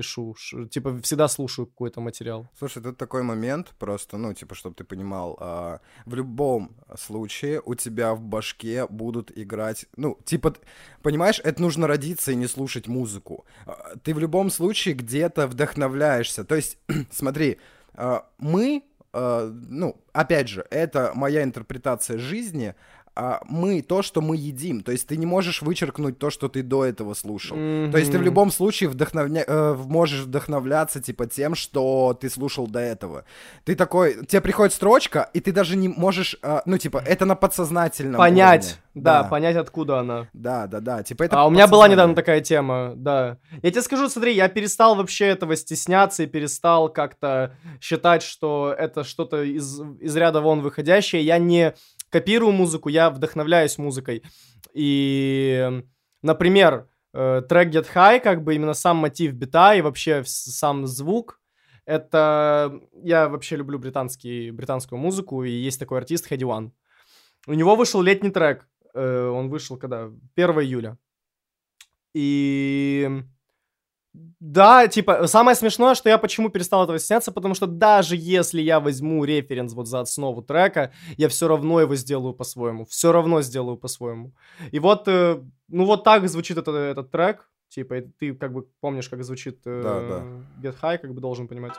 пишу, 0.00 0.34
типа 0.70 0.98
всегда 1.02 1.28
слушаю 1.28 1.66
какой-то 1.66 2.00
материал. 2.00 2.48
Слушай, 2.58 2.82
тут 2.82 2.96
такой 2.96 3.22
момент 3.22 3.74
просто, 3.78 4.16
ну, 4.16 4.32
типа, 4.32 4.54
чтобы 4.54 4.74
ты 4.74 4.84
понимал, 4.84 5.36
а, 5.40 5.80
в 6.06 6.14
любом 6.14 6.70
случае 6.98 7.60
у 7.66 7.74
тебя 7.74 8.14
в 8.14 8.20
башке 8.20 8.86
будут 8.86 9.30
играть, 9.38 9.86
ну, 9.96 10.18
типа, 10.24 10.54
понимаешь, 11.02 11.40
это 11.44 11.60
нужно 11.60 11.86
родиться 11.86 12.32
и 12.32 12.36
не 12.36 12.48
слушать 12.48 12.88
музыку. 12.88 13.44
А, 13.66 13.96
ты 14.02 14.14
в 14.14 14.18
любом 14.18 14.50
случае 14.50 14.94
где-то 14.94 15.46
вдохновляешься. 15.46 16.44
То 16.44 16.54
есть, 16.54 16.78
смотри, 17.10 17.58
а, 17.94 18.24
мы, 18.38 18.82
а, 19.12 19.50
ну, 19.68 19.96
опять 20.12 20.48
же, 20.48 20.66
это 20.70 21.12
моя 21.14 21.42
интерпретация 21.42 22.18
жизни, 22.18 22.74
мы 23.48 23.82
то, 23.82 24.02
что 24.02 24.20
мы 24.20 24.36
едим. 24.36 24.82
То 24.82 24.92
есть 24.92 25.06
ты 25.06 25.16
не 25.16 25.26
можешь 25.26 25.62
вычеркнуть 25.62 26.18
то, 26.18 26.30
что 26.30 26.48
ты 26.48 26.62
до 26.62 26.84
этого 26.84 27.14
слушал. 27.14 27.56
Mm-hmm. 27.56 27.90
То 27.90 27.98
есть 27.98 28.12
ты 28.12 28.18
в 28.18 28.22
любом 28.22 28.50
случае 28.50 28.88
вдохновня... 28.88 29.44
э, 29.46 29.74
можешь 29.74 30.20
вдохновляться 30.20 31.00
типа 31.00 31.26
тем, 31.26 31.54
что 31.54 32.16
ты 32.18 32.30
слушал 32.30 32.66
до 32.66 32.80
этого. 32.80 33.24
Ты 33.64 33.74
такой, 33.74 34.24
тебе 34.26 34.40
приходит 34.40 34.72
строчка, 34.72 35.28
и 35.34 35.40
ты 35.40 35.52
даже 35.52 35.76
не 35.76 35.88
можешь, 35.88 36.36
э, 36.42 36.60
ну 36.64 36.78
типа 36.78 37.02
это 37.04 37.24
на 37.24 37.34
подсознательном 37.34 38.18
понять, 38.18 38.64
уровне. 38.64 38.82
Да, 38.94 39.22
да, 39.22 39.28
понять 39.28 39.56
откуда 39.56 39.98
она. 39.98 40.28
Да, 40.32 40.66
да, 40.66 40.80
да. 40.80 41.02
Типа 41.02 41.24
это. 41.24 41.40
А 41.40 41.46
у 41.46 41.50
меня 41.50 41.66
была 41.66 41.88
недавно 41.88 42.14
такая 42.14 42.40
тема, 42.40 42.92
да. 42.96 43.38
Я 43.62 43.70
тебе 43.70 43.82
скажу, 43.82 44.08
смотри, 44.08 44.34
я 44.34 44.48
перестал 44.48 44.94
вообще 44.94 45.26
этого 45.26 45.56
стесняться 45.56 46.22
и 46.22 46.26
перестал 46.26 46.88
как-то 46.88 47.56
считать, 47.80 48.22
что 48.22 48.74
это 48.76 49.04
что-то 49.04 49.42
из 49.42 49.80
из 50.00 50.16
ряда 50.16 50.40
вон 50.40 50.60
выходящее. 50.60 51.22
Я 51.22 51.38
не 51.38 51.74
копирую 52.10 52.52
музыку, 52.52 52.88
я 52.88 53.10
вдохновляюсь 53.10 53.78
музыкой. 53.78 54.22
И, 54.74 55.82
например, 56.22 56.88
э, 57.14 57.42
трек 57.48 57.68
Get 57.72 57.86
High, 57.94 58.20
как 58.20 58.44
бы 58.44 58.54
именно 58.54 58.74
сам 58.74 58.98
мотив 58.98 59.32
бита 59.32 59.74
и 59.74 59.80
вообще 59.80 60.22
сам 60.24 60.86
звук, 60.86 61.40
это... 61.86 62.80
Я 63.02 63.28
вообще 63.28 63.56
люблю 63.56 63.78
британский, 63.78 64.50
британскую 64.50 64.98
музыку, 64.98 65.44
и 65.44 65.50
есть 65.50 65.80
такой 65.80 65.98
артист 65.98 66.30
Heady 66.30 66.42
One. 66.42 66.70
У 67.46 67.54
него 67.54 67.74
вышел 67.74 68.02
летний 68.02 68.30
трек, 68.30 68.66
Э, 68.94 69.28
он 69.28 69.48
вышел 69.48 69.76
когда? 69.76 70.10
1 70.36 70.50
июля. 70.60 70.98
И 72.14 73.08
да, 74.12 74.88
типа, 74.88 75.28
самое 75.28 75.54
смешное, 75.54 75.94
что 75.94 76.08
я 76.08 76.18
почему 76.18 76.48
перестал 76.48 76.82
этого 76.82 76.98
стесняться, 76.98 77.30
потому 77.30 77.54
что 77.54 77.66
даже 77.66 78.16
если 78.16 78.60
я 78.60 78.80
возьму 78.80 79.24
референс 79.24 79.72
вот 79.72 79.86
за 79.86 80.00
основу 80.00 80.42
трека, 80.42 80.92
я 81.16 81.28
все 81.28 81.46
равно 81.46 81.80
его 81.80 81.94
сделаю 81.94 82.34
по-своему. 82.34 82.84
Все 82.86 83.12
равно 83.12 83.40
сделаю 83.42 83.76
по-своему. 83.76 84.32
И 84.72 84.80
вот, 84.80 85.06
э, 85.06 85.40
ну 85.68 85.84
вот 85.84 86.02
так 86.02 86.28
звучит 86.28 86.58
этот, 86.58 86.74
этот 86.74 87.10
трек. 87.12 87.48
Типа, 87.68 87.98
и 87.98 88.00
ты 88.00 88.34
как 88.34 88.52
бы 88.52 88.66
помнишь, 88.80 89.08
как 89.08 89.22
звучит 89.22 89.60
э, 89.64 89.80
да, 89.80 90.00
да. 90.00 90.68
Get 90.68 90.76
High, 90.82 90.98
как 90.98 91.14
бы 91.14 91.20
должен 91.20 91.46
понимать. 91.46 91.74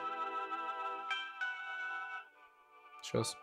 Сейчас. 3.04 3.36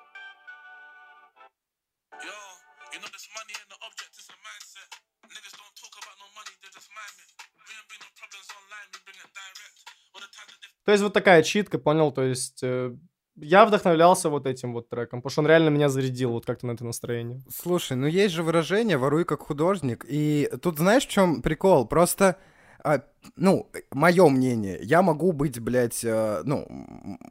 То 10.89 10.93
есть 10.93 11.05
вот 11.05 11.13
такая 11.13 11.43
читка, 11.43 11.79
понял? 11.79 12.13
То 12.13 12.23
есть 12.23 12.61
э, 12.63 12.95
я 13.37 13.67
вдохновлялся 13.67 14.31
вот 14.31 14.47
этим 14.47 14.73
вот 14.73 14.89
треком, 14.89 15.21
потому 15.21 15.31
что 15.31 15.43
он 15.43 15.47
реально 15.47 15.69
меня 15.69 15.91
зарядил 15.91 16.31
вот 16.31 16.47
как-то 16.47 16.67
на 16.67 16.71
это 16.71 16.87
настроение. 16.87 17.43
Слушай, 17.55 17.99
ну 17.99 18.07
есть 18.07 18.35
же 18.35 18.43
выражение 18.43 18.97
«воруй 18.97 19.27
как 19.27 19.43
художник», 19.43 20.07
и 20.09 20.49
тут 20.63 20.79
знаешь, 20.79 21.07
в 21.07 21.11
чем 21.11 21.43
прикол? 21.43 21.87
Просто 21.87 22.37
а, 22.83 23.03
ну, 23.37 23.71
мое 23.91 24.29
мнение, 24.31 24.79
я 24.81 25.03
могу 25.03 25.33
быть, 25.33 25.61
блядь, 25.61 26.03
э, 26.05 26.41
ну, 26.45 26.67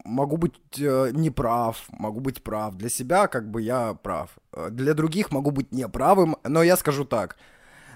могу 0.05 0.37
быть 0.37 0.53
э, 0.79 1.09
неправ, 1.13 1.83
могу 1.89 2.19
быть 2.19 2.43
прав. 2.43 2.75
Для 2.75 2.89
себя, 2.89 3.25
как 3.25 3.49
бы, 3.49 3.63
я 3.63 3.95
прав. 3.95 4.37
Э, 4.53 4.69
для 4.69 4.93
других 4.93 5.31
могу 5.31 5.49
быть 5.49 5.71
неправым, 5.71 6.35
но 6.43 6.61
я 6.61 6.77
скажу 6.77 7.05
так. 7.05 7.37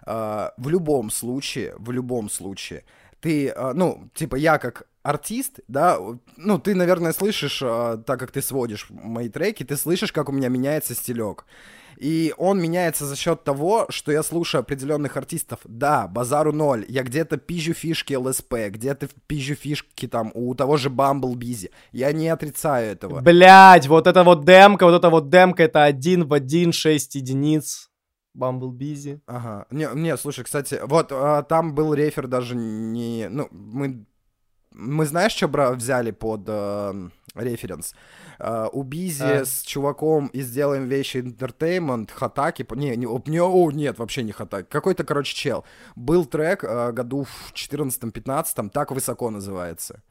Э, 0.07 0.49
в 0.57 0.70
любом 0.70 1.12
случае, 1.12 1.76
в 1.78 1.91
любом 1.91 2.32
случае, 2.32 2.84
ты, 3.20 3.49
э, 3.49 3.74
ну, 3.76 4.09
типа, 4.16 4.38
я 4.38 4.57
как 4.57 4.88
артист, 5.04 5.60
да, 5.68 5.97
ну, 6.38 6.60
ты, 6.60 6.76
наверное, 6.76 7.14
слышишь, 7.14 7.62
э, 7.62 7.97
так 8.06 8.20
как 8.20 8.32
ты 8.32 8.41
сводишь 8.41 8.88
мои 8.89 9.30
треки, 9.30 9.64
ты 9.64 9.76
слышишь, 9.76 10.12
как 10.12 10.30
у 10.30 10.32
меня 10.32 10.49
меняется 10.49 10.95
стилек. 10.95 11.45
И 11.97 12.34
он 12.38 12.60
меняется 12.60 13.06
за 13.06 13.16
счет 13.16 13.43
того, 13.43 13.86
что 13.89 14.12
я 14.12 14.24
слушаю 14.24 14.62
определенных 14.62 15.18
артистов. 15.18 15.60
Да, 15.66 16.08
базару 16.08 16.52
ноль. 16.52 16.84
Я 16.89 17.04
где-то 17.04 17.38
пизжу 17.38 17.74
фишки 17.74 18.16
ЛСП, 18.16 18.56
где-то 18.70 19.08
пизжу 19.28 19.54
фишки 19.54 20.08
там 20.08 20.32
у 20.34 20.56
того 20.56 20.78
же 20.78 20.89
Бамбл 20.89 21.36
Бизи. 21.36 21.70
Я 21.91 22.12
не 22.12 22.30
отрицаю 22.30 22.93
этого. 22.93 23.22
Блять, 23.22 23.88
вот 23.88 24.08
это 24.08 24.24
вот 24.24 24.45
демка, 24.45 24.86
вот 24.86 24.95
это 24.95 25.12
вот 25.12 25.30
демка, 25.30 25.62
это 25.62 25.84
один 25.84 26.26
в 26.26 26.34
один 26.34 26.72
шесть 26.72 27.14
единиц. 27.14 27.91
Busy. 28.36 29.20
Ага. 29.28 29.68
Не, 29.72 29.89
не, 29.93 30.18
слушай, 30.18 30.43
кстати, 30.43 30.80
вот 30.84 31.12
а, 31.12 31.43
там 31.43 31.76
был 31.76 31.93
рефер 31.93 32.28
даже 32.28 32.56
не... 32.56 33.28
Ну, 33.30 33.47
мы... 33.52 34.06
Мы 34.72 35.05
знаешь, 35.05 35.34
что 35.34 35.47
бра... 35.47 35.72
взяли 35.72 36.11
под 36.11 36.43
э, 36.47 37.09
референс? 37.36 37.93
Э, 38.39 38.67
у 38.72 38.84
Бизи 38.84 39.24
а. 39.24 39.45
с 39.45 39.63
чуваком 39.63 40.28
и 40.28 40.41
сделаем 40.41 40.86
вещи 40.88 41.17
Entertainment, 41.17 42.09
Хатаки... 42.11 42.65
Не, 42.72 42.95
не, 42.95 43.07
не, 43.26 43.41
о, 43.41 43.72
нет, 43.72 43.99
вообще 43.99 44.24
не 44.24 44.32
Хатаки. 44.32 44.67
Какой-то, 44.69 45.03
короче, 45.03 45.36
чел. 45.36 45.65
Был 45.95 46.26
трек 46.26 46.63
э, 46.63 46.91
году 46.91 47.26
в 47.26 47.53
14-15, 47.53 48.69
так 48.69 48.91
высоко 48.91 49.30
называется. 49.30 50.01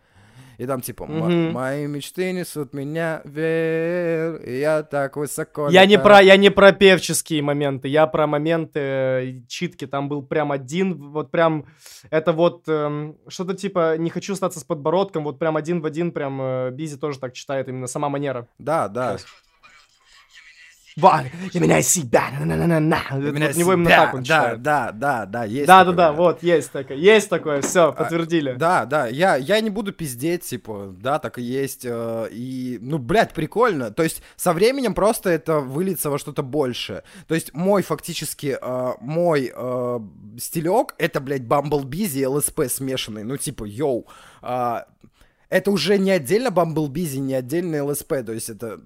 И 0.61 0.67
там 0.67 0.83
типа 0.83 1.05
mm-hmm. 1.05 1.53
мои 1.53 1.87
мечты 1.87 2.33
несут 2.33 2.75
меня 2.75 3.23
вверх, 3.25 4.47
и 4.47 4.59
я 4.59 4.83
так 4.83 5.17
высоко. 5.17 5.71
Я 5.71 5.87
не 5.87 5.99
про 5.99 6.21
я 6.21 6.37
не 6.37 6.51
про 6.51 6.73
певческие 6.73 7.41
моменты, 7.41 7.89
я 7.89 8.07
про 8.07 8.27
моменты 8.27 8.81
э, 8.81 9.41
читки. 9.49 9.87
Там 9.87 10.11
был 10.11 10.23
прям 10.23 10.53
один, 10.53 11.13
вот 11.13 11.31
прям 11.31 11.65
это 12.11 12.35
вот 12.35 12.65
эм, 12.69 13.17
что-то 13.27 13.55
типа 13.55 13.97
не 13.97 14.11
хочу 14.11 14.35
остаться 14.35 14.61
с 14.61 14.65
подбородком, 14.65 15.25
вот 15.25 15.39
прям 15.39 15.57
один 15.57 15.81
в 15.81 15.87
один, 15.87 16.13
прям 16.13 16.39
э, 16.43 16.71
Бизи 16.73 16.99
тоже 16.99 17.19
так 17.19 17.33
читает 17.33 17.71
именно 17.71 17.87
сама 17.87 18.11
манера. 18.11 18.47
Да, 18.59 18.89
да. 18.89 19.17
Сейчас. 19.17 19.31
Вот, 20.97 21.23
я 21.53 21.61
меня 21.61 21.83
себя, 21.83 22.31
на 22.33 22.45
на 22.45 22.57
на 22.57 22.67
на 22.67 22.81
на 22.81 23.17
меня 23.31 23.53
него 23.53 23.75
именно 23.75 23.91
так 23.91 24.15
он 24.15 24.23
Да, 24.25 24.57
да, 24.57 24.91
да, 24.93 25.27
да, 25.27 25.45
есть 25.45 25.67
Да, 25.67 25.85
да, 25.85 25.93
да, 25.93 26.13
вот, 26.13 26.43
есть 26.43 26.73
такое, 26.73 26.97
есть 26.97 27.29
такое, 27.29 27.63
все, 27.63 27.89
а, 27.89 27.93
подтвердили. 27.93 28.55
Да, 28.55 28.87
да, 28.87 29.07
я, 29.07 29.37
я 29.37 29.61
не 29.61 29.71
буду 29.71 29.93
пиздеть, 29.93 30.45
типа, 30.45 30.93
да, 30.99 31.21
так 31.21 31.39
и 31.39 31.43
есть, 31.43 31.85
э, 31.85 32.29
и, 32.33 32.79
ну, 32.81 32.99
блядь, 32.99 33.35
прикольно, 33.35 33.93
то 33.93 34.03
есть 34.03 34.23
со 34.37 34.53
временем 34.53 34.95
просто 34.95 35.31
это 35.31 35.61
выльется 35.61 36.11
во 36.11 36.19
что-то 36.19 36.43
большее, 36.43 37.05
то 37.29 37.37
есть 37.37 37.55
мой 37.55 37.83
фактически, 37.83 38.59
э, 38.61 38.93
мой 39.01 39.53
э, 39.55 40.01
стилек, 40.39 40.97
это, 40.99 41.21
блядь, 41.21 41.43
Bumblebee 41.43 42.19
и 42.19 42.23
LSP 42.23 42.69
смешанный, 42.69 43.23
ну, 43.23 43.37
типа, 43.37 43.65
йоу, 43.65 44.07
это 44.43 45.71
уже 45.71 45.99
не 45.99 46.11
отдельно 46.11 46.49
Bumblebee, 46.49 47.19
не 47.19 47.35
отдельно 47.35 47.77
LSP, 47.77 48.25
то 48.25 48.33
есть 48.33 48.51
это, 48.51 48.81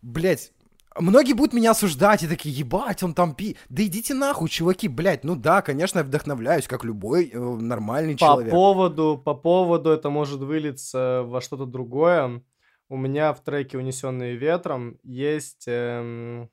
блядь, 0.00 0.52
Многие 1.00 1.32
будут 1.32 1.52
меня 1.52 1.70
осуждать 1.72 2.22
и 2.22 2.28
такие, 2.28 2.54
ебать, 2.54 3.02
он 3.02 3.14
там 3.14 3.34
пи... 3.34 3.56
Да 3.68 3.82
идите 3.82 4.14
нахуй, 4.14 4.48
чуваки, 4.48 4.88
блядь. 4.88 5.24
Ну 5.24 5.36
да, 5.36 5.62
конечно, 5.62 5.98
я 5.98 6.04
вдохновляюсь, 6.04 6.66
как 6.66 6.84
любой 6.84 7.30
э, 7.30 7.38
нормальный 7.38 8.14
по 8.14 8.20
человек. 8.20 8.50
По 8.50 8.56
поводу, 8.56 9.22
по 9.24 9.34
поводу 9.34 9.90
это 9.90 10.10
может 10.10 10.40
вылиться 10.40 11.22
во 11.24 11.40
что-то 11.40 11.66
другое. 11.66 12.42
У 12.88 12.96
меня 12.96 13.32
в 13.32 13.42
треке 13.42 13.78
«Унесенные 13.78 14.36
ветром» 14.36 14.98
есть 15.04 15.64
эм, 15.68 16.50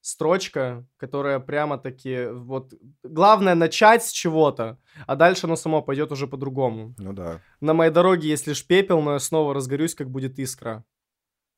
строчка, 0.00 0.86
которая 0.96 1.40
прямо-таки... 1.40 2.28
Вот, 2.30 2.72
главное 3.02 3.56
начать 3.56 4.04
с 4.04 4.12
чего-то, 4.12 4.78
а 5.06 5.16
дальше 5.16 5.46
оно 5.46 5.56
само 5.56 5.82
пойдет 5.82 6.12
уже 6.12 6.28
по-другому. 6.28 6.94
Ну 6.98 7.12
да. 7.12 7.40
На 7.60 7.74
моей 7.74 7.90
дороге 7.90 8.28
есть 8.28 8.46
лишь 8.46 8.64
пепел, 8.64 9.02
но 9.02 9.14
я 9.14 9.18
снова 9.18 9.52
разгорюсь, 9.52 9.96
как 9.96 10.08
будет 10.08 10.38
искра. 10.38 10.84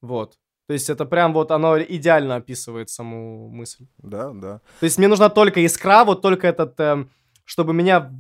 Вот. 0.01 0.39
То 0.69 0.75
есть 0.75 0.91
это 0.91 1.07
прям 1.07 1.33
вот 1.33 1.51
оно 1.51 1.79
идеально 1.79 2.37
описывает 2.37 2.91
саму 2.91 3.49
мысль. 3.49 3.87
Да, 4.03 4.33
да. 4.35 4.61
То 4.81 4.85
есть 4.85 4.99
мне 4.99 5.09
нужна 5.09 5.31
только 5.31 5.61
искра, 5.61 6.05
вот 6.05 6.21
только 6.21 6.47
этот, 6.47 6.79
э, 6.81 7.07
чтобы 7.47 7.73
меня 7.73 8.13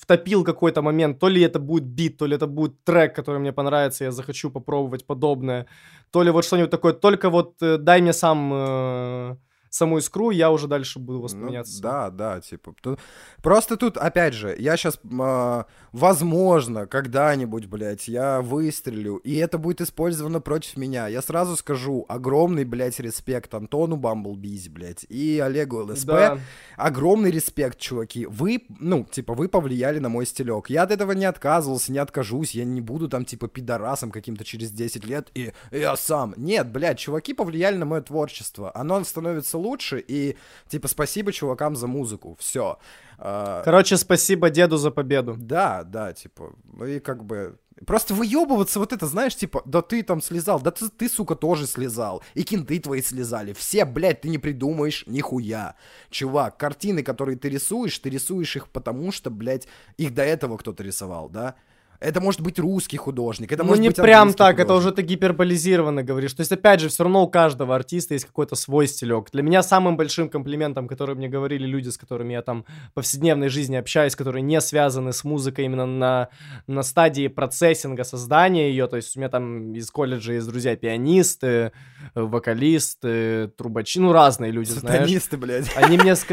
втопил 0.00 0.44
какой-то 0.44 0.82
момент. 0.82 1.18
То 1.18 1.28
ли 1.28 1.42
это 1.42 1.58
будет 1.58 1.84
бит, 1.84 2.16
то 2.16 2.26
ли 2.26 2.36
это 2.36 2.46
будет 2.46 2.84
трек, 2.84 3.16
который 3.16 3.40
мне 3.40 3.52
понравится, 3.52 4.04
я 4.04 4.12
захочу 4.12 4.50
попробовать 4.50 5.04
подобное. 5.04 5.66
То 6.12 6.22
ли 6.22 6.30
вот 6.30 6.44
что-нибудь 6.44 6.70
такое. 6.70 6.92
Только 6.92 7.28
вот 7.28 7.60
э, 7.60 7.76
дай 7.76 8.00
мне 8.00 8.12
сам... 8.12 8.50
Э, 8.54 9.36
саму 9.70 9.98
искру, 9.98 10.30
я 10.30 10.50
уже 10.50 10.66
дальше 10.66 10.98
буду 10.98 11.20
восприниматься. 11.20 11.76
Ну, 11.76 11.82
да, 11.82 12.10
да, 12.10 12.40
типа. 12.40 12.74
Тут... 12.82 12.98
Просто 13.42 13.76
тут, 13.76 13.96
опять 13.96 14.34
же, 14.34 14.54
я 14.58 14.76
сейчас, 14.76 14.96
э, 14.96 15.08
а, 15.20 15.66
возможно, 15.92 16.86
когда-нибудь, 16.86 17.66
блядь, 17.66 18.08
я 18.08 18.40
выстрелю, 18.42 19.16
и 19.16 19.36
это 19.36 19.58
будет 19.58 19.80
использовано 19.80 20.40
против 20.40 20.76
меня. 20.76 21.06
Я 21.06 21.22
сразу 21.22 21.56
скажу, 21.56 22.04
огромный, 22.08 22.64
блядь, 22.64 22.98
респект 23.00 23.54
Антону 23.54 23.96
Бамблбизи, 23.96 24.68
блядь, 24.68 25.06
и 25.08 25.38
Олегу 25.38 25.84
ЛСП. 25.84 26.06
Да. 26.06 26.38
Огромный 26.76 27.30
респект, 27.30 27.78
чуваки. 27.78 28.26
Вы, 28.26 28.64
ну, 28.80 29.04
типа, 29.04 29.34
вы 29.34 29.48
повлияли 29.48 30.00
на 30.00 30.08
мой 30.08 30.26
стилек. 30.26 30.68
Я 30.68 30.82
от 30.82 30.90
этого 30.90 31.12
не 31.12 31.24
отказывался, 31.24 31.92
не 31.92 31.98
откажусь, 31.98 32.52
я 32.52 32.64
не 32.64 32.80
буду 32.80 33.08
там, 33.08 33.24
типа, 33.24 33.46
пидорасом 33.48 34.10
каким-то 34.10 34.44
через 34.44 34.72
10 34.72 35.04
лет, 35.04 35.30
и 35.34 35.52
я 35.70 35.96
сам. 35.96 36.34
Нет, 36.36 36.70
блядь, 36.72 36.98
чуваки 36.98 37.34
повлияли 37.34 37.76
на 37.76 37.84
мое 37.84 38.00
творчество. 38.00 38.72
Оно 38.74 39.02
становится 39.04 39.59
лучше, 39.60 40.02
и, 40.06 40.36
типа, 40.68 40.88
спасибо 40.88 41.32
чувакам 41.32 41.76
за 41.76 41.86
музыку, 41.86 42.36
все. 42.38 42.78
А, 43.18 43.62
Короче, 43.62 43.96
спасибо 43.96 44.50
деду 44.50 44.76
за 44.76 44.90
победу. 44.90 45.36
Да, 45.38 45.84
да, 45.84 46.12
типа, 46.12 46.52
и 46.86 46.98
как 47.00 47.24
бы... 47.24 47.58
Просто 47.86 48.12
выебываться 48.12 48.78
вот 48.78 48.92
это, 48.92 49.06
знаешь, 49.06 49.36
типа, 49.36 49.62
да 49.64 49.80
ты 49.80 50.02
там 50.02 50.20
слезал, 50.20 50.60
да 50.60 50.70
ты, 50.70 50.90
ты, 50.90 51.08
сука, 51.08 51.34
тоже 51.34 51.66
слезал, 51.66 52.22
и 52.34 52.42
кенты 52.42 52.78
твои 52.78 53.00
слезали, 53.00 53.54
все, 53.54 53.86
блядь, 53.86 54.20
ты 54.20 54.28
не 54.28 54.36
придумаешь 54.36 55.04
нихуя. 55.06 55.76
Чувак, 56.10 56.58
картины, 56.58 57.02
которые 57.02 57.38
ты 57.38 57.48
рисуешь, 57.48 57.98
ты 57.98 58.10
рисуешь 58.10 58.56
их 58.56 58.68
потому, 58.68 59.12
что, 59.12 59.30
блядь, 59.30 59.66
их 59.96 60.12
до 60.14 60.22
этого 60.22 60.58
кто-то 60.58 60.82
рисовал, 60.82 61.30
да? 61.30 61.54
Это 62.00 62.22
может 62.22 62.40
быть 62.40 62.58
русский 62.58 62.96
художник, 62.96 63.52
это 63.52 63.62
ну, 63.62 63.68
может 63.68 63.82
не 63.82 63.88
быть 63.88 63.96
прям 63.96 64.32
так, 64.32 64.56
художник. 64.56 64.64
это 64.64 64.74
уже 64.74 64.92
ты 64.92 65.02
гиперболизированно 65.02 66.02
говоришь. 66.02 66.32
То 66.32 66.40
есть, 66.40 66.50
опять 66.50 66.80
же, 66.80 66.88
все 66.88 67.04
равно 67.04 67.22
у 67.22 67.28
каждого 67.28 67.74
артиста 67.74 68.14
есть 68.14 68.24
какой-то 68.24 68.56
свой 68.56 68.86
стилек. 68.86 69.30
Для 69.32 69.42
меня 69.42 69.62
самым 69.62 69.98
большим 69.98 70.30
комплиментом, 70.30 70.88
который 70.88 71.14
мне 71.14 71.28
говорили 71.28 71.66
люди, 71.66 71.90
с 71.90 71.98
которыми 71.98 72.32
я 72.32 72.40
там 72.40 72.64
в 72.90 72.94
повседневной 72.94 73.48
жизни 73.48 73.76
общаюсь, 73.76 74.16
которые 74.16 74.40
не 74.40 74.60
связаны 74.62 75.12
с 75.12 75.24
музыкой 75.24 75.66
именно 75.66 75.84
на, 75.84 76.28
на 76.66 76.82
стадии 76.82 77.28
процессинга, 77.28 78.04
создания 78.04 78.70
ее. 78.70 78.86
То 78.86 78.96
есть, 78.96 79.14
у 79.16 79.20
меня 79.20 79.28
там 79.28 79.74
из 79.74 79.90
колледжа 79.90 80.32
есть 80.32 80.48
друзья 80.48 80.76
пианисты, 80.76 81.72
вокалисты, 82.14 83.48
трубачи, 83.58 84.00
ну, 84.00 84.12
разные 84.12 84.52
люди, 84.52 84.70
Сатанисты, 84.70 85.36
знаешь. 85.36 85.66
блядь. 85.66 85.76
Они 85.76 85.98
мне... 85.98 86.14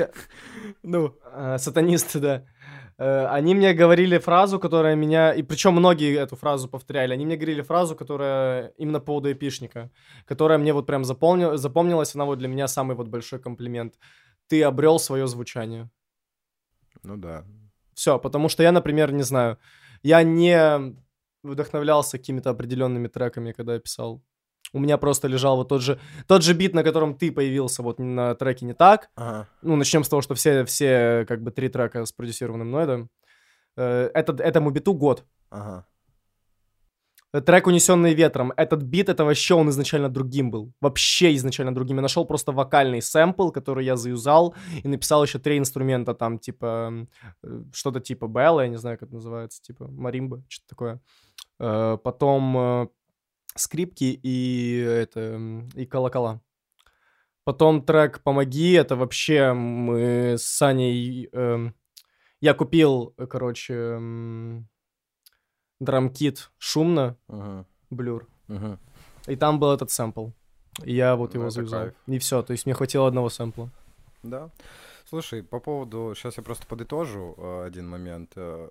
Ну, 0.83 1.13
э, 1.33 1.57
сатанисты, 1.59 2.19
да. 2.19 2.43
Э, 2.99 3.27
они 3.27 3.55
мне 3.55 3.73
говорили 3.73 4.17
фразу, 4.17 4.59
которая 4.59 4.95
меня... 4.95 5.33
И 5.33 5.43
причем 5.43 5.73
многие 5.73 6.17
эту 6.17 6.35
фразу 6.35 6.67
повторяли. 6.67 7.13
Они 7.13 7.25
мне 7.25 7.35
говорили 7.35 7.61
фразу, 7.61 7.95
которая 7.95 8.73
именно 8.77 8.99
по 8.99 9.05
поводу 9.05 9.31
эпишника, 9.31 9.89
которая 10.25 10.57
мне 10.57 10.73
вот 10.73 10.85
прям 10.85 11.03
запомнил, 11.05 11.57
запомнилась. 11.57 12.15
Она 12.15 12.25
вот 12.25 12.39
для 12.39 12.47
меня 12.47 12.67
самый 12.67 12.95
вот 12.95 13.07
большой 13.07 13.39
комплимент. 13.39 13.93
ты 14.47 14.63
обрел 14.63 14.99
свое 14.99 15.27
звучание. 15.27 15.89
Ну 17.03 17.17
да. 17.17 17.43
Все, 17.93 18.19
потому 18.19 18.49
что 18.49 18.63
я, 18.63 18.71
например, 18.71 19.11
не 19.11 19.23
знаю, 19.23 19.57
я 20.03 20.23
не 20.23 20.95
вдохновлялся 21.43 22.17
какими-то 22.17 22.49
определенными 22.49 23.07
треками, 23.07 23.51
когда 23.51 23.73
я 23.73 23.79
писал. 23.79 24.21
У 24.73 24.79
меня 24.79 24.97
просто 24.97 25.27
лежал 25.27 25.57
вот 25.57 25.69
тот 25.69 25.81
же, 25.81 25.99
тот 26.27 26.43
же 26.43 26.53
бит, 26.53 26.73
на 26.73 26.83
котором 26.83 27.15
ты 27.15 27.31
появился 27.31 27.83
вот 27.83 27.99
на 27.99 28.35
треке 28.35 28.65
«Не 28.65 28.73
так». 28.73 29.09
Ага. 29.15 29.47
Ну, 29.61 29.75
начнем 29.75 30.03
с 30.03 30.09
того, 30.09 30.21
что 30.21 30.35
все, 30.35 30.65
все 30.65 31.25
как 31.27 31.41
бы 31.41 31.51
три 31.51 31.69
трека 31.69 32.05
спродюсированы 32.05 32.65
мной, 32.65 32.85
да. 32.85 33.07
Э, 33.77 34.09
этот, 34.13 34.41
этому 34.41 34.71
биту 34.71 34.93
год. 34.93 35.23
Ага. 35.49 35.85
Трек 37.45 37.67
«Унесенный 37.67 38.13
ветром». 38.13 38.53
Этот 38.57 38.83
бит, 38.83 39.09
это 39.09 39.25
вообще 39.25 39.53
он 39.53 39.69
изначально 39.69 40.09
другим 40.09 40.49
был. 40.49 40.73
Вообще 40.81 41.35
изначально 41.35 41.73
другим. 41.73 41.97
Я 41.97 42.01
нашел 42.01 42.25
просто 42.25 42.51
вокальный 42.51 43.01
сэмпл, 43.01 43.51
который 43.51 43.85
я 43.85 43.95
заюзал, 43.95 44.55
и 44.83 44.87
написал 44.87 45.23
еще 45.23 45.37
три 45.39 45.57
инструмента, 45.57 46.13
там, 46.13 46.39
типа, 46.39 47.07
э, 47.43 47.63
что-то 47.73 47.99
типа 47.99 48.27
Белла, 48.27 48.61
я 48.61 48.67
не 48.67 48.77
знаю, 48.77 48.97
как 48.97 49.09
это 49.09 49.15
называется, 49.15 49.61
типа 49.61 49.87
маримба, 49.87 50.43
что-то 50.47 50.69
такое. 50.69 51.01
Э, 51.59 51.97
потом 52.03 52.89
скрипки 53.57 54.19
и 54.23 54.77
это, 54.79 55.39
и 55.75 55.85
колокола. 55.85 56.41
Потом 57.43 57.81
трек 57.81 58.21
«Помоги», 58.23 58.73
это 58.73 58.95
вообще 58.95 59.53
мы 59.53 60.35
с 60.37 60.43
Саней... 60.43 61.29
Э, 61.31 61.71
я 62.41 62.53
купил, 62.53 63.15
короче, 63.29 63.73
э, 63.99 64.61
драмкит 65.79 66.51
шумно, 66.57 67.15
Ага. 67.27 67.65
блюр. 67.89 68.27
Ага. 68.47 68.79
И 69.27 69.35
там 69.35 69.59
был 69.59 69.71
этот 69.73 69.91
сэмпл. 69.91 70.29
И 70.83 70.93
я 70.93 71.15
вот 71.15 71.33
Ну, 71.33 71.39
его 71.41 71.49
завязал. 71.49 71.81
кайф. 71.83 71.93
И 72.07 72.19
все, 72.19 72.41
то 72.43 72.51
есть 72.51 72.65
мне 72.65 72.75
хватило 72.75 73.07
одного 73.07 73.29
сэмпла. 73.29 73.69
Да. 74.23 74.49
Слушай, 75.09 75.41
по 75.41 75.61
поводу... 75.61 76.13
Сейчас 76.15 76.35
я 76.37 76.43
просто 76.43 76.67
подытожу 76.67 77.33
э, 77.37 77.63
один 77.67 77.87
момент. 77.87 78.33
Э, 78.35 78.67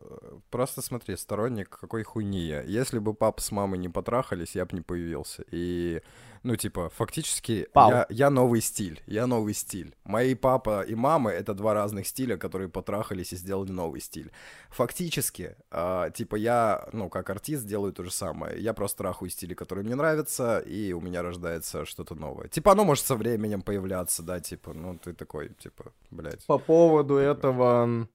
Просто 0.50 0.82
смотри, 0.82 1.16
сторонник 1.16 1.70
какой 1.70 2.02
хуйни 2.02 2.40
я. 2.40 2.60
Если 2.60 2.98
бы 2.98 3.14
папа 3.14 3.40
с 3.40 3.50
мамой 3.52 3.78
не 3.78 3.88
потрахались, 3.88 4.54
я 4.54 4.66
бы 4.66 4.76
не 4.76 4.82
появился. 4.82 5.44
И, 5.50 6.02
ну, 6.42 6.56
типа, 6.56 6.88
фактически 6.90 7.68
Пау. 7.72 7.90
я, 7.90 8.06
я 8.08 8.30
новый 8.30 8.60
стиль. 8.60 9.02
Я 9.06 9.26
новый 9.26 9.54
стиль. 9.54 9.94
Мои 10.04 10.34
папа 10.34 10.82
и 10.82 10.94
мама— 10.94 11.30
это 11.32 11.54
два 11.54 11.74
разных 11.74 12.06
стиля, 12.06 12.36
которые 12.36 12.68
потрахались 12.68 13.32
и 13.32 13.36
сделали 13.36 13.70
новый 13.70 14.00
стиль. 14.00 14.30
Фактически, 14.70 15.56
э, 15.70 16.10
типа, 16.14 16.36
я, 16.36 16.88
ну, 16.92 17.08
как 17.08 17.30
артист 17.30 17.66
делаю 17.66 17.92
то 17.92 18.02
же 18.02 18.10
самое. 18.10 18.60
Я 18.60 18.74
просто 18.74 18.98
трахаю 18.98 19.30
стили, 19.30 19.54
которые 19.54 19.84
мне 19.84 19.94
нравятся, 19.94 20.58
и 20.60 20.92
у 20.92 21.00
меня 21.00 21.22
рождается 21.22 21.84
что-то 21.84 22.14
новое. 22.14 22.48
Типа, 22.48 22.72
оно 22.72 22.84
может 22.84 23.04
со 23.04 23.16
временем 23.16 23.62
появляться, 23.62 24.22
да, 24.22 24.40
типа, 24.40 24.72
ну, 24.72 24.98
ты 24.98 25.12
такой, 25.12 25.50
типа, 25.50 25.92
блядь. 26.10 26.46
По 26.46 26.58
поводу 26.58 27.16
этого... 27.16 28.08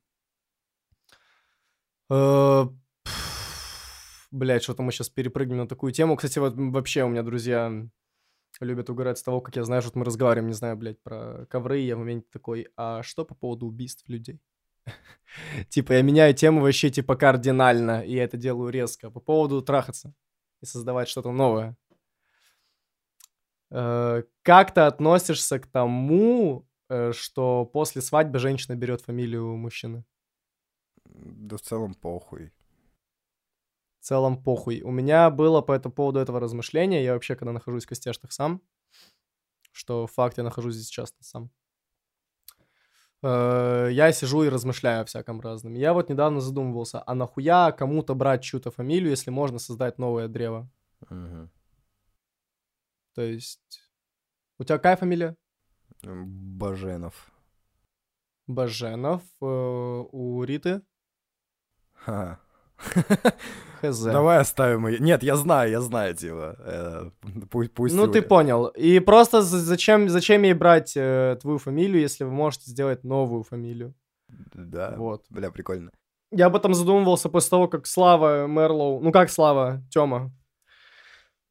э, 2.09 2.65
Блять, 4.32 4.63
что-то 4.63 4.82
мы 4.82 4.93
сейчас 4.93 5.09
перепрыгнем 5.09 5.57
на 5.57 5.67
такую 5.67 5.91
тему. 5.91 6.15
Кстати, 6.15 6.39
вот 6.39 6.53
вообще 6.55 7.03
у 7.03 7.09
меня 7.09 7.22
друзья 7.22 7.86
любят 8.66 8.89
угорать 8.89 9.18
с 9.18 9.24
того, 9.24 9.41
как 9.41 9.55
я 9.55 9.64
знаю, 9.64 9.82
что 9.82 9.97
мы 9.97 10.05
разговариваем, 10.05 10.47
не 10.47 10.53
знаю, 10.53 10.78
блядь, 10.78 11.01
про 11.01 11.45
ковры, 11.49 11.80
я 11.80 11.95
в 11.95 11.99
моменте 11.99 12.28
такой, 12.32 12.68
а 12.76 13.03
что 13.03 13.26
по 13.26 13.36
поводу 13.36 13.68
убийств 13.68 14.07
людей? 14.07 14.39
Типа, 15.70 15.93
я 15.93 16.01
меняю 16.01 16.34
тему 16.34 16.62
вообще, 16.62 16.89
типа, 16.89 17.16
кардинально, 17.16 18.01
и 18.01 18.14
я 18.14 18.24
это 18.24 18.38
делаю 18.38 18.70
резко. 18.70 19.09
По 19.12 19.20
поводу 19.20 19.62
трахаться 19.62 20.14
и 20.62 20.66
создавать 20.66 21.07
что-то 21.09 21.32
новое. 21.32 21.76
Э, 23.72 24.24
Как 24.43 24.74
ты 24.74 24.82
относишься 24.82 25.59
к 25.59 25.68
тому, 25.68 26.68
э, 26.89 27.14
что 27.14 27.66
после 27.66 28.01
свадьбы 28.01 28.39
женщина 28.39 28.76
берет 28.76 29.01
фамилию 29.01 29.55
мужчины? 29.55 30.03
Да 31.05 31.57
в 31.57 31.62
целом 31.62 31.93
похуй. 31.93 32.51
В 34.02 34.04
целом 34.04 34.41
похуй. 34.43 34.82
У 34.82 34.89
меня 34.89 35.30
было 35.30 35.62
по 35.62 35.74
этому 35.74 35.93
поводу 35.93 36.20
этого 36.20 36.39
размышления. 36.39 37.04
Я 37.04 37.14
вообще, 37.14 37.36
когда 37.36 37.52
нахожусь 37.52 37.86
в 37.86 37.88
костяшных 37.88 38.32
сам, 38.32 38.60
что 39.72 40.08
факт, 40.08 40.39
я 40.39 40.43
нахожусь 40.43 40.74
здесь 40.74 40.89
часто 40.89 41.24
сам. 41.24 41.52
Э, 43.22 43.89
Я 43.91 44.12
сижу 44.12 44.41
и 44.43 44.49
размышляю 44.49 45.02
о 45.02 45.06
всяком 45.06 45.39
разном. 45.39 45.76
Я 45.76 45.93
вот 45.93 46.10
недавно 46.10 46.41
задумывался, 46.41 47.04
а 47.06 47.14
нахуя 47.14 47.72
кому-то 47.72 48.16
брать 48.16 48.41
чью-то 48.43 48.72
фамилию, 48.72 49.12
если 49.12 49.30
можно 49.30 49.60
создать 49.60 49.99
новое 49.99 50.28
древо? 50.28 50.68
Мгм. 51.10 51.52
То 53.14 53.22
есть... 53.22 53.84
У 54.58 54.64
тебя 54.64 54.78
какая 54.78 54.95
фамилия? 54.95 55.36
Баженов. 56.02 57.32
Баженов. 58.47 59.22
э, 59.41 60.06
У 60.12 60.43
Риты? 60.43 60.82
Ха. 61.93 62.39
Хз. 63.82 64.00
Давай 64.04 64.38
оставим 64.40 64.88
ее. 64.88 65.00
Нет, 65.00 65.24
я 65.24 65.36
знаю, 65.36 65.72
я 65.72 65.82
знаю, 65.82 66.16
типа. 66.16 66.56
э, 66.60 67.10
Пусть, 67.50 67.72
пусть 67.74 67.96
Ну, 67.96 68.08
ты 68.08 68.22
понял. 68.22 68.68
И 68.68 69.00
просто 69.00 69.42
за- 69.42 69.60
зачем, 69.60 70.10
зачем 70.10 70.44
ей 70.44 70.54
брать 70.54 70.94
э, 70.96 71.38
твою 71.42 71.58
фамилию, 71.58 72.02
если 72.02 72.24
вы 72.26 72.32
можете 72.32 72.70
сделать 72.72 73.04
новую 73.04 73.44
фамилию? 73.44 73.94
Да. 74.54 74.94
Вот. 74.98 75.26
Бля, 75.30 75.50
прикольно. 75.52 75.90
Я 76.32 76.46
об 76.46 76.56
этом 76.56 76.74
задумывался 76.74 77.30
после 77.30 77.50
того, 77.50 77.68
как 77.68 77.88
Слава 77.88 78.48
Мерлоу, 78.48 79.02
ну 79.02 79.12
как 79.12 79.30
Слава, 79.30 79.82
Тёма, 79.90 80.32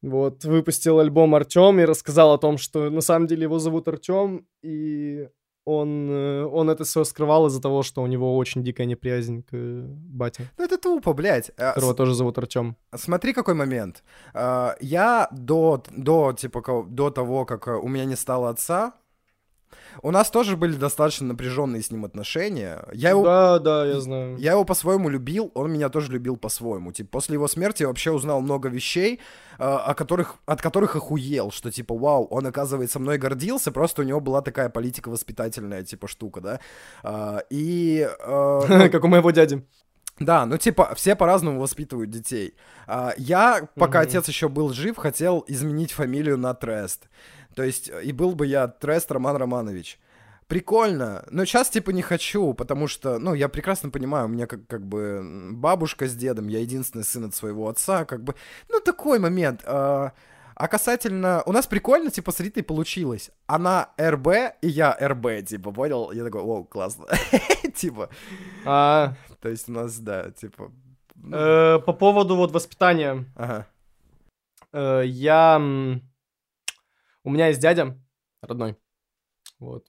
вот, 0.01 0.43
выпустил 0.45 0.99
альбом 0.99 1.35
Артём 1.35 1.79
и 1.79 1.85
рассказал 1.85 2.33
о 2.33 2.37
том, 2.39 2.57
что 2.57 2.89
на 2.89 3.01
самом 3.01 3.27
деле 3.27 3.43
его 3.43 3.59
зовут 3.59 3.87
Артём, 3.87 4.47
и 4.63 5.27
он, 5.65 6.09
э, 6.09 6.45
он 6.45 6.69
это 6.69 6.83
все 6.83 7.03
скрывал 7.03 7.47
из-за 7.47 7.61
того, 7.61 7.83
что 7.83 8.01
у 8.01 8.07
него 8.07 8.37
очень 8.37 8.63
дикая 8.63 8.85
неприязнь 8.85 9.43
к 9.43 9.49
э, 9.53 9.85
бате, 9.87 10.49
Ну 10.57 10.65
это 10.65 10.77
тупо, 10.77 11.13
блядь. 11.13 11.51
А, 11.57 11.73
которого 11.73 11.93
тоже 11.93 12.13
зовут 12.13 12.37
Артём. 12.37 12.75
Смотри, 12.95 13.33
какой 13.33 13.53
момент. 13.53 14.03
А, 14.33 14.75
Я 14.81 15.27
до, 15.31 15.83
до, 15.97 16.33
типа, 16.33 16.85
до 16.87 17.09
того, 17.09 17.45
как 17.45 17.67
э, 17.67 17.71
у 17.71 17.87
меня 17.87 18.05
не 18.05 18.15
стало 18.15 18.49
отца, 18.49 18.93
у 20.01 20.11
нас 20.11 20.29
тоже 20.29 20.57
были 20.57 20.73
достаточно 20.75 21.27
напряженные 21.27 21.81
с 21.81 21.91
ним 21.91 22.05
отношения. 22.05 22.83
Я 22.93 23.09
его, 23.11 23.23
Да, 23.23 23.59
да, 23.59 23.85
я 23.85 23.99
знаю. 23.99 24.37
я 24.37 24.51
его 24.53 24.63
по-своему 24.65 25.09
любил, 25.09 25.51
он 25.53 25.71
меня 25.71 25.89
тоже 25.89 26.11
любил 26.11 26.37
по-своему. 26.37 26.91
Типа, 26.91 27.09
после 27.11 27.33
его 27.33 27.47
смерти 27.47 27.83
я 27.83 27.87
вообще 27.87 28.11
узнал 28.11 28.41
много 28.41 28.69
вещей, 28.69 29.19
э, 29.59 29.63
о 29.63 29.93
которых, 29.93 30.35
от 30.45 30.61
которых 30.61 30.95
охуел, 30.95 31.51
что, 31.51 31.71
типа, 31.71 31.95
вау, 31.95 32.25
он, 32.25 32.45
оказывается, 32.47 32.99
мной 32.99 33.17
гордился, 33.17 33.71
просто 33.71 34.01
у 34.01 34.05
него 34.05 34.19
была 34.19 34.41
такая 34.41 34.69
политика 34.69 35.09
воспитательная, 35.09 35.83
типа, 35.83 36.07
штука, 36.07 36.41
да. 36.41 36.59
А, 37.03 37.43
И... 37.49 38.07
э, 38.19 38.89
Как 38.91 39.03
у 39.03 39.07
моего 39.07 39.31
дяди. 39.31 39.65
да, 40.19 40.45
ну 40.45 40.57
типа 40.57 40.93
все 40.95 41.15
по-разному 41.15 41.59
воспитывают 41.59 42.09
детей. 42.11 42.53
А, 42.87 43.13
я, 43.17 43.67
пока 43.75 43.99
Мгм. 43.99 44.07
отец 44.07 44.27
еще 44.27 44.49
был 44.49 44.71
жив, 44.71 44.97
хотел 44.97 45.43
изменить 45.47 45.91
фамилию 45.93 46.37
на 46.37 46.53
Трест. 46.53 47.09
То 47.55 47.63
есть, 47.63 47.89
э, 47.89 48.03
и 48.03 48.11
был 48.11 48.35
бы 48.35 48.45
я 48.45 48.67
Трест 48.67 49.11
Роман 49.11 49.35
Романович. 49.37 49.99
Прикольно, 50.47 51.23
но 51.31 51.45
сейчас 51.45 51.69
типа 51.69 51.91
не 51.91 52.01
хочу, 52.01 52.53
потому 52.53 52.87
что, 52.87 53.19
ну, 53.19 53.33
я 53.33 53.47
прекрасно 53.47 53.89
понимаю, 53.89 54.25
у 54.25 54.29
меня 54.29 54.47
как, 54.47 54.67
как 54.67 54.85
бы 54.85 55.23
бабушка 55.51 56.07
с 56.07 56.15
дедом, 56.15 56.49
я 56.49 56.59
единственный 56.59 57.05
сын 57.05 57.23
от 57.23 57.33
своего 57.33 57.69
отца, 57.69 58.03
как 58.03 58.21
бы, 58.21 58.35
ну, 58.67 58.81
такой 58.81 59.19
момент. 59.19 59.61
А, 59.65 60.11
а 60.55 60.67
касательно, 60.67 61.41
у 61.45 61.53
нас 61.53 61.67
прикольно, 61.67 62.11
типа, 62.11 62.31
с 62.31 62.39
Ритой 62.41 62.63
получилось. 62.63 63.31
Она 63.47 63.91
РБ, 63.97 64.27
и 64.61 64.67
я 64.67 64.95
РБ, 64.99 65.45
типа, 65.47 65.71
понял? 65.71 66.11
Я 66.11 66.25
такой, 66.25 66.41
о, 66.41 66.63
классно. 66.63 67.05
Типа, 67.75 68.09
А, 68.65 69.15
то 69.39 69.49
есть 69.49 69.69
у 69.69 69.71
нас, 69.71 69.97
да, 69.99 70.31
типа... 70.31 70.71
ну, 71.15 71.35
э, 71.35 71.79
по 71.79 71.93
поводу 71.93 72.35
вот 72.35 72.51
воспитания. 72.51 73.25
Ага. 73.35 73.67
Э, 74.73 75.01
я... 75.05 75.59
У 77.23 77.29
меня 77.29 77.47
есть 77.47 77.59
дядя 77.59 77.99
родной. 78.41 78.77
Вот. 79.59 79.87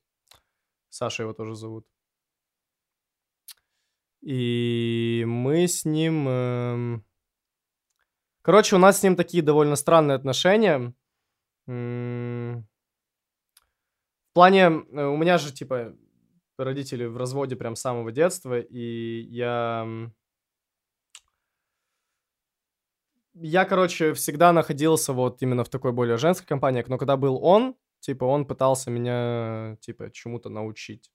Саша 0.91 1.23
его 1.23 1.33
тоже 1.33 1.55
зовут. 1.55 1.87
И 4.21 5.25
мы 5.27 5.67
с 5.67 5.85
ним... 5.85 6.29
эм, 6.29 7.05
Короче, 8.43 8.77
у 8.77 8.79
нас 8.79 9.01
с 9.01 9.03
ним 9.03 9.17
такие 9.17 9.43
довольно 9.43 9.77
странные 9.77 10.17
отношения. 10.17 10.95
В 11.67 12.63
плане... 14.33 14.61
э, 14.61 15.05
У 15.07 15.17
меня 15.17 15.39
же, 15.39 15.53
типа, 15.53 15.97
родители 16.59 17.05
в 17.05 17.17
разводе 17.17 17.57
прям 17.57 17.75
с 17.77 17.81
самого 17.81 18.13
детства, 18.13 18.61
и 18.61 19.21
я... 19.23 19.83
м, 19.85 20.15
я, 23.35 23.65
короче, 23.65 24.13
всегда 24.15 24.53
находился 24.53 25.13
вот 25.13 25.43
именно 25.43 25.65
в 25.65 25.69
такой 25.69 25.93
более 25.93 26.17
женской 26.19 26.47
компании, 26.47 26.85
но 26.87 26.99
когда 26.99 27.17
был 27.17 27.43
он, 27.43 27.77
типа, 28.01 28.25
он 28.25 28.47
пытался 28.47 28.91
меня, 28.91 29.77
типа, 29.81 30.11
чему-то 30.13 30.49
научить. 30.49 31.11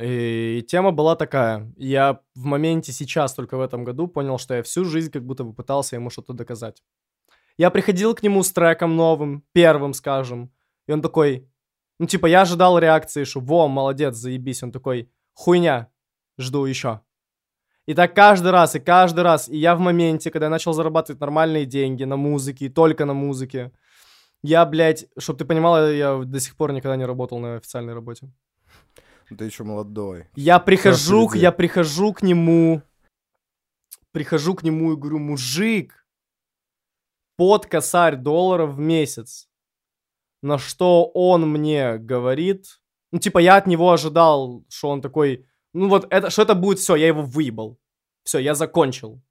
И 0.00 0.64
тема 0.68 0.92
была 0.92 1.14
такая. 1.14 1.72
Я 1.76 2.20
в 2.34 2.44
моменте 2.44 2.92
сейчас, 2.92 3.34
только 3.34 3.56
в 3.56 3.60
этом 3.60 3.84
году, 3.84 4.08
понял, 4.08 4.38
что 4.38 4.54
я 4.54 4.62
всю 4.62 4.84
жизнь 4.84 5.10
как 5.10 5.24
будто 5.24 5.44
бы 5.44 5.52
пытался 5.54 5.96
ему 5.96 6.10
что-то 6.10 6.32
доказать. 6.32 6.82
Я 7.58 7.70
приходил 7.70 8.14
к 8.14 8.22
нему 8.22 8.42
с 8.42 8.52
треком 8.52 8.96
новым, 8.96 9.44
первым, 9.52 9.92
скажем, 9.92 10.52
и 10.86 10.92
он 10.92 11.02
такой, 11.02 11.48
Ну, 11.98 12.06
типа, 12.06 12.26
я 12.26 12.42
ожидал 12.42 12.78
реакции, 12.78 13.24
что 13.24 13.40
во, 13.40 13.68
молодец, 13.68 14.16
заебись. 14.16 14.62
Он 14.62 14.72
такой, 14.72 15.10
хуйня, 15.34 15.90
жду 16.38 16.64
еще. 16.66 17.02
И 17.88 17.94
так 17.94 18.14
каждый 18.14 18.52
раз, 18.52 18.74
и 18.74 18.80
каждый 18.80 19.20
раз. 19.20 19.48
И 19.48 19.56
я 19.56 19.74
в 19.74 19.80
моменте, 19.80 20.30
когда 20.30 20.46
я 20.46 20.50
начал 20.50 20.74
зарабатывать 20.74 21.22
нормальные 21.22 21.64
деньги 21.64 22.04
на 22.04 22.16
музыке, 22.16 22.66
и 22.66 22.68
только 22.68 23.06
на 23.06 23.14
музыке, 23.14 23.72
я, 24.42 24.66
блядь, 24.66 25.06
чтобы 25.16 25.38
ты 25.38 25.46
понимала, 25.46 25.90
я 25.90 26.18
до 26.22 26.38
сих 26.38 26.54
пор 26.54 26.72
никогда 26.72 26.96
не 26.96 27.06
работал 27.06 27.38
на 27.38 27.56
официальной 27.56 27.94
работе. 27.94 28.30
Ты 29.38 29.42
еще 29.42 29.64
молодой. 29.64 30.26
Я 30.36 30.58
прихожу, 30.58 31.32
я 31.32 31.50
прихожу 31.50 32.12
к 32.12 32.20
нему, 32.20 32.82
прихожу 34.12 34.54
к 34.54 34.62
нему 34.62 34.92
и 34.92 34.96
говорю, 34.96 35.18
мужик, 35.18 36.06
под 37.36 37.64
косарь 37.64 38.16
долларов 38.16 38.74
в 38.74 38.78
месяц. 38.78 39.48
На 40.42 40.58
что 40.58 41.06
он 41.14 41.50
мне 41.50 41.96
говорит, 41.96 42.82
ну, 43.12 43.18
типа, 43.18 43.38
я 43.38 43.56
от 43.56 43.66
него 43.66 43.90
ожидал, 43.90 44.62
что 44.68 44.90
он 44.90 45.00
такой, 45.00 45.47
ну 45.72 45.88
вот, 45.88 46.06
это, 46.10 46.30
что 46.30 46.42
это 46.42 46.54
будет 46.54 46.78
все, 46.78 46.96
я 46.96 47.06
его 47.06 47.22
выебал. 47.22 47.78
Все, 48.24 48.38
я 48.38 48.54
закончил. 48.54 49.22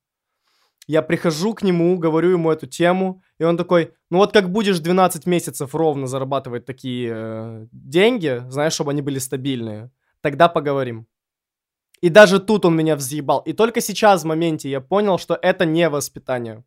Я 0.88 1.02
прихожу 1.02 1.54
к 1.54 1.64
нему, 1.64 1.98
говорю 1.98 2.32
ему 2.32 2.50
эту 2.50 2.66
тему, 2.66 3.22
и 3.40 3.44
он 3.44 3.58
такой, 3.58 3.94
ну 4.10 4.20
вот 4.20 4.32
как 4.32 4.52
будешь 4.52 4.80
12 4.80 5.26
месяцев 5.26 5.76
ровно 5.76 6.08
зарабатывать 6.08 6.66
такие 6.66 7.12
э, 7.14 7.68
деньги, 7.72 8.44
знаешь, 8.48 8.74
чтобы 8.74 8.92
они 8.92 9.02
были 9.02 9.20
стабильные, 9.20 9.92
тогда 10.22 10.48
поговорим. 10.48 11.08
И 12.02 12.10
даже 12.10 12.40
тут 12.40 12.66
он 12.66 12.76
меня 12.76 12.96
взъебал. 12.96 13.40
И 13.40 13.54
только 13.54 13.82
сейчас 13.82 14.24
в 14.24 14.28
моменте 14.28 14.70
я 14.70 14.80
понял, 14.80 15.18
что 15.18 15.38
это 15.42 15.66
не 15.66 15.90
воспитание. 15.90 16.64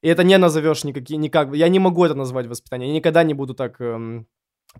И 0.00 0.08
это 0.08 0.24
не 0.24 0.38
назовешь 0.38 0.84
никакие, 0.84 1.18
никак. 1.18 1.54
Я 1.54 1.68
не 1.68 1.78
могу 1.78 2.04
это 2.04 2.14
назвать 2.14 2.46
воспитанием. 2.46 2.90
Я 2.90 2.96
никогда 2.96 3.22
не 3.24 3.34
буду 3.34 3.54
так 3.54 3.80
эм, 3.80 4.26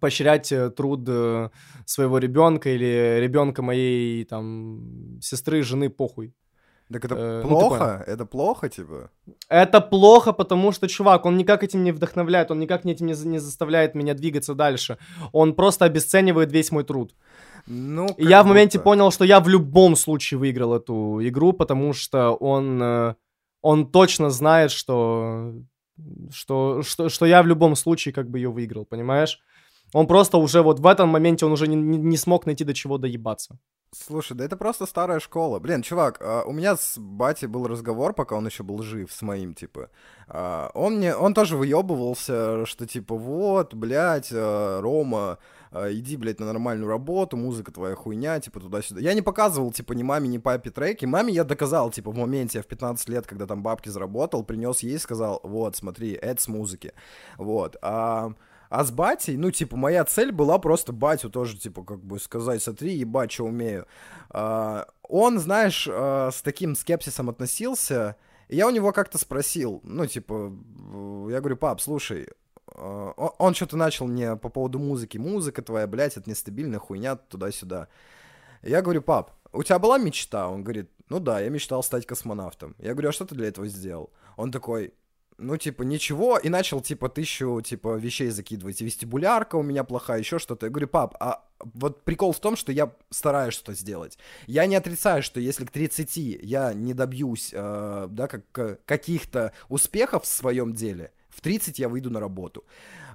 поощрять 0.01 0.53
э, 0.53 0.70
труд 0.70 1.05
э, 1.09 1.51
своего 1.86 2.18
ребенка 2.18 2.70
или 2.70 3.18
ребенка 3.20 3.62
моей 3.62 4.24
там 4.24 5.18
сестры, 5.20 5.62
жены, 5.62 5.90
похуй. 5.90 6.34
Так 6.93 7.05
это 7.05 7.14
э, 7.14 7.43
ну, 7.43 7.49
плохо? 7.49 8.05
Ну, 8.07 8.12
это 8.12 8.26
плохо, 8.26 8.68
типа? 8.68 9.11
Это 9.49 9.80
плохо, 9.80 10.32
потому 10.32 10.72
что, 10.72 10.88
чувак, 10.88 11.26
он 11.26 11.36
никак 11.36 11.62
этим 11.62 11.84
не 11.84 11.93
вдохновляет, 11.93 12.51
он 12.51 12.59
никак 12.59 12.84
этим 12.84 13.07
не, 13.07 13.14
не 13.24 13.38
заставляет 13.38 13.95
меня 13.95 14.14
двигаться 14.14 14.55
дальше. 14.55 14.99
Он 15.32 15.55
просто 15.55 15.84
обесценивает 15.84 16.53
весь 16.53 16.70
мой 16.70 16.84
труд. 16.84 17.14
Ну, 17.66 18.09
И 18.18 18.24
я 18.24 18.43
в 18.43 18.47
моменте 18.47 18.78
понял, 18.78 19.11
что 19.11 19.24
я 19.24 19.40
в 19.40 19.49
любом 19.49 19.97
случае 19.97 20.38
выиграл 20.38 20.74
эту 20.74 21.20
игру, 21.22 21.53
потому 21.53 21.93
что 21.93 22.32
он, 22.32 22.82
э, 22.82 23.14
он 23.62 23.90
точно 23.90 24.30
знает, 24.30 24.70
что, 24.70 25.55
что, 26.30 26.82
что, 26.82 27.09
что 27.09 27.26
я 27.26 27.43
в 27.43 27.47
любом 27.47 27.76
случае 27.76 28.12
как 28.12 28.28
бы 28.28 28.38
ее 28.38 28.51
выиграл, 28.51 28.84
понимаешь? 28.84 29.40
Он 29.93 30.07
просто 30.07 30.38
уже 30.38 30.62
вот 30.62 30.80
в 30.80 30.86
этом 30.86 31.09
моменте 31.09 31.47
он 31.47 31.53
уже 31.53 31.68
не, 31.68 31.76
не 31.76 32.16
смог 32.16 32.47
найти 32.47 32.64
до 32.64 32.74
чего 32.74 32.99
доебаться. 32.99 33.59
Слушай, 33.95 34.34
да 34.38 34.45
это 34.47 34.57
просто 34.57 34.86
старая 34.86 35.20
школа. 35.20 35.59
Блин, 35.59 35.82
чувак, 35.82 36.16
а, 36.22 36.45
у 36.45 36.53
меня 36.53 36.76
с 36.76 36.97
батей 36.97 37.47
был 37.47 37.66
разговор, 37.66 38.14
пока 38.14 38.36
он 38.36 38.47
еще 38.47 38.62
был 38.62 38.82
жив, 38.82 39.12
с 39.12 39.20
моим, 39.20 39.53
типа. 39.53 39.90
А, 40.28 40.70
он 40.72 40.97
мне, 40.97 41.14
он 41.14 41.34
тоже 41.34 41.59
выебывался, 41.59 42.64
что 42.64 42.86
типа, 42.86 43.14
вот, 43.14 43.74
блядь, 43.74 44.30
а, 44.32 44.80
Рома, 44.80 45.38
иди, 45.70 46.16
блядь, 46.16 46.40
на 46.40 46.47
нормальную 46.47 46.88
работу, 46.88 47.36
музыка 47.36 47.70
твоя 47.70 47.95
хуйня, 47.95 48.40
типа, 48.40 48.61
туда-сюда. 48.61 48.99
Я 49.03 49.12
не 49.12 49.20
показывал, 49.20 49.72
типа, 49.72 49.93
ни 49.93 50.03
маме, 50.03 50.26
ни 50.28 50.38
папе 50.38 50.70
треки. 50.70 51.05
Маме 51.05 51.34
я 51.34 51.45
доказал, 51.45 51.90
типа, 51.90 52.12
в 52.12 52.16
моменте, 52.16 52.59
я 52.59 52.62
в 52.62 52.66
15 52.66 53.11
лет, 53.11 53.26
когда 53.26 53.47
там 53.47 53.62
бабки 53.62 53.90
заработал, 53.90 54.43
принес 54.43 54.80
ей, 54.80 54.99
сказал, 54.99 55.40
вот, 55.43 55.76
смотри, 55.76 56.12
это 56.12 56.40
с 56.40 56.49
музыки. 56.49 56.95
Вот. 57.36 57.76
А... 57.82 58.32
А 58.73 58.85
с 58.85 58.91
батей, 58.91 59.37
ну, 59.37 59.51
типа, 59.51 59.77
моя 59.77 60.03
цель 60.07 60.33
была 60.33 60.57
просто 60.57 60.95
батю 60.95 61.29
тоже, 61.29 61.59
типа, 61.59 61.85
как 61.85 62.03
бы 62.03 62.18
сказать, 62.18 62.62
смотри, 62.62 62.95
ебать, 62.95 63.31
что 63.31 63.45
умею. 63.45 63.87
А, 64.31 64.87
он, 65.03 65.39
знаешь, 65.39 65.87
а, 65.93 66.31
с 66.31 66.41
таким 66.41 66.75
скепсисом 66.75 67.29
относился. 67.29 68.16
Я 68.49 68.66
у 68.66 68.70
него 68.70 68.93
как-то 68.93 69.18
спросил, 69.18 69.83
ну, 69.85 70.07
типа, 70.07 70.51
я 71.29 71.41
говорю, 71.41 71.59
пап, 71.59 71.83
слушай, 71.83 72.31
а, 72.66 73.11
он 73.39 73.53
что-то 73.53 73.77
начал 73.77 74.07
мне 74.07 74.37
по 74.37 74.49
поводу 74.49 74.79
музыки. 74.79 75.18
Музыка 75.18 75.61
твоя, 75.61 75.87
блядь, 75.87 76.16
это 76.16 76.31
нестабильная 76.31 76.79
хуйня 76.79 77.16
туда-сюда. 77.16 77.89
Я 78.62 78.81
говорю, 78.81 79.03
пап, 79.03 79.33
у 79.53 79.62
тебя 79.62 79.79
была 79.79 79.99
мечта? 79.99 80.49
Он 80.49 80.64
говорит, 80.64 80.91
ну 81.11 81.20
да, 81.20 81.41
я 81.41 81.51
мечтал 81.51 81.83
стать 81.83 82.07
космонавтом. 82.07 82.75
Я 82.79 82.93
говорю, 82.93 83.11
а 83.11 83.12
что 83.12 83.27
ты 83.27 83.35
для 83.35 83.49
этого 83.49 83.68
сделал? 83.68 84.14
Он 84.39 84.51
такой, 84.51 84.95
ну, 85.43 85.57
типа, 85.57 85.82
ничего, 85.82 86.38
и 86.38 86.49
начал, 86.49 86.80
типа, 86.80 87.09
тысячу, 87.09 87.61
типа, 87.61 87.97
вещей 87.97 88.30
закидывать. 88.30 88.80
Вестибулярка 88.80 89.57
у 89.57 89.62
меня 89.62 89.84
плохая, 89.84 90.18
еще 90.20 90.38
что-то. 90.38 90.66
Я 90.66 90.70
говорю, 90.70 90.88
пап, 90.88 91.16
а 91.20 91.45
вот 91.61 92.05
прикол 92.05 92.32
в 92.32 92.40
том, 92.40 92.57
что 92.57 92.72
я 92.72 92.93
стараюсь 93.11 93.55
что-то 93.55 93.74
сделать. 93.74 94.18
Я 94.47 94.66
не 94.66 94.76
отрицаю, 94.76 95.22
что 95.22 95.40
если 95.40 95.64
к 95.64 95.70
30 95.70 96.16
я 96.43 96.72
не 96.72 96.95
добьюсь, 96.95 97.51
э, 97.53 98.07
да, 98.11 98.28
как, 98.28 98.84
каких-то 98.84 99.53
успехов 99.68 100.24
в 100.24 100.26
своем 100.26 100.72
деле, 100.72 101.12
в 101.28 101.40
30 101.40 101.78
я 101.78 101.88
выйду 101.88 102.11
на 102.11 102.20
работу. 102.20 102.64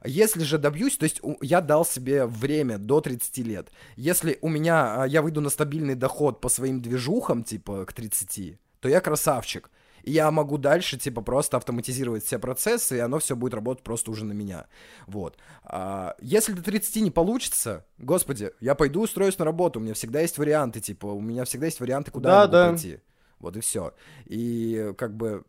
Если 0.06 0.44
же 0.44 0.58
добьюсь, 0.58 0.98
то 0.98 1.04
есть 1.04 1.22
я 1.42 1.62
дал 1.62 1.86
себе 1.86 2.26
время 2.26 2.78
до 2.78 3.02
30 3.02 3.38
лет. 3.40 3.72
Если 3.96 4.38
у 4.42 4.50
меня, 4.50 5.04
а, 5.04 5.08
я 5.08 5.22
выйду 5.22 5.42
на 5.42 5.50
стабильный 5.50 5.96
доход 5.96 6.40
по 6.40 6.50
своим 6.50 6.82
движухам, 6.82 7.44
типа, 7.44 7.86
к 7.86 7.94
30, 7.94 8.60
то 8.80 8.90
я 8.90 9.02
красавчик 9.02 9.70
я 10.12 10.32
могу 10.32 10.58
дальше, 10.58 10.98
типа, 10.98 11.22
просто 11.22 11.58
автоматизировать 11.58 12.26
все 12.26 12.40
процессы, 12.40 12.98
и 12.98 13.00
оно 13.00 13.20
все 13.20 13.36
будет 13.36 13.54
работать 13.54 13.84
просто 13.84 14.12
уже 14.12 14.26
на 14.26 14.34
меня. 14.34 14.68
Вот. 15.06 15.38
А, 15.64 16.16
если 16.22 16.54
до 16.54 16.64
30 16.64 17.04
не 17.04 17.12
получится, 17.12 17.86
господи, 17.98 18.52
я 18.60 18.76
пойду 18.76 19.02
устроюсь 19.02 19.38
на 19.38 19.46
работу, 19.46 19.80
у 19.80 19.84
меня 19.84 19.94
всегда 19.94 20.22
есть 20.22 20.38
варианты, 20.38 20.80
типа, 20.80 21.08
у 21.08 21.22
меня 21.22 21.46
всегда 21.46 21.66
есть 21.66 21.80
варианты, 21.80 22.12
куда 22.12 22.30
да, 22.30 22.36
я 22.36 22.42
могу 22.42 22.52
да. 22.52 22.70
пойти. 22.70 23.00
Вот 23.40 23.56
и 23.56 23.60
все. 23.60 23.94
И 24.26 24.94
как 24.98 25.16
бы 25.16 25.44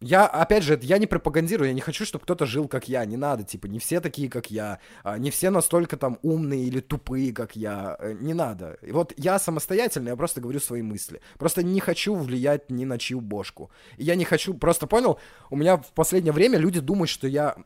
я, 0.00 0.26
опять 0.26 0.62
же, 0.62 0.78
я 0.82 0.98
не 0.98 1.06
пропагандирую, 1.06 1.68
я 1.68 1.74
не 1.74 1.80
хочу, 1.80 2.04
чтобы 2.04 2.24
кто-то 2.24 2.46
жил 2.46 2.68
как 2.68 2.88
я, 2.88 3.04
не 3.04 3.16
надо, 3.16 3.44
типа, 3.44 3.66
не 3.66 3.78
все 3.78 4.00
такие, 4.00 4.28
как 4.28 4.50
я, 4.50 4.78
а, 5.02 5.18
не 5.18 5.30
все 5.30 5.50
настолько 5.50 5.96
там 5.96 6.18
умные 6.22 6.64
или 6.64 6.80
тупые, 6.80 7.32
как 7.32 7.56
я, 7.56 7.96
э, 7.98 8.14
не 8.20 8.34
надо. 8.34 8.78
И 8.82 8.92
вот 8.92 9.12
я 9.16 9.38
самостоятельно, 9.38 10.10
я 10.10 10.16
просто 10.16 10.40
говорю 10.40 10.60
свои 10.60 10.82
мысли. 10.82 11.20
Просто 11.38 11.62
не 11.62 11.80
хочу 11.80 12.14
влиять 12.14 12.70
ни 12.70 12.84
на 12.84 12.98
чью 12.98 13.20
бошку. 13.20 13.70
И 13.96 14.04
я 14.04 14.14
не 14.14 14.24
хочу, 14.24 14.54
просто 14.54 14.86
понял, 14.86 15.18
у 15.50 15.56
меня 15.56 15.76
в 15.76 15.92
последнее 15.92 16.32
время 16.32 16.58
люди 16.58 16.80
думают, 16.80 17.10
что 17.10 17.26
я 17.26 17.56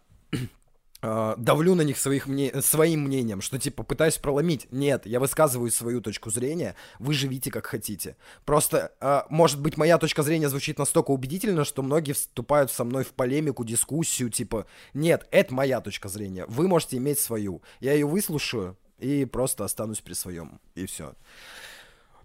давлю 1.02 1.74
на 1.74 1.82
них 1.82 1.98
своих 1.98 2.26
мне... 2.26 2.60
своим 2.62 3.04
мнением, 3.04 3.40
что 3.40 3.58
типа 3.58 3.82
пытаюсь 3.82 4.18
проломить. 4.18 4.66
Нет, 4.70 5.06
я 5.06 5.20
высказываю 5.20 5.70
свою 5.70 6.00
точку 6.00 6.30
зрения, 6.30 6.76
вы 6.98 7.14
живите 7.14 7.50
как 7.50 7.66
хотите. 7.66 8.16
Просто, 8.44 8.92
э, 9.00 9.22
может 9.30 9.60
быть, 9.60 9.76
моя 9.76 9.98
точка 9.98 10.22
зрения 10.22 10.48
звучит 10.48 10.78
настолько 10.78 11.10
убедительно, 11.10 11.64
что 11.64 11.82
многие 11.82 12.12
вступают 12.12 12.70
со 12.70 12.84
мной 12.84 13.04
в 13.04 13.12
полемику, 13.12 13.64
дискуссию, 13.64 14.30
типа, 14.30 14.66
нет, 14.92 15.26
это 15.30 15.54
моя 15.54 15.80
точка 15.80 16.08
зрения, 16.08 16.44
вы 16.48 16.68
можете 16.68 16.98
иметь 16.98 17.18
свою. 17.18 17.62
Я 17.80 17.94
ее 17.94 18.06
выслушаю 18.06 18.76
и 18.98 19.24
просто 19.24 19.64
останусь 19.64 20.00
при 20.00 20.12
своем, 20.12 20.60
и 20.74 20.86
все. 20.86 21.14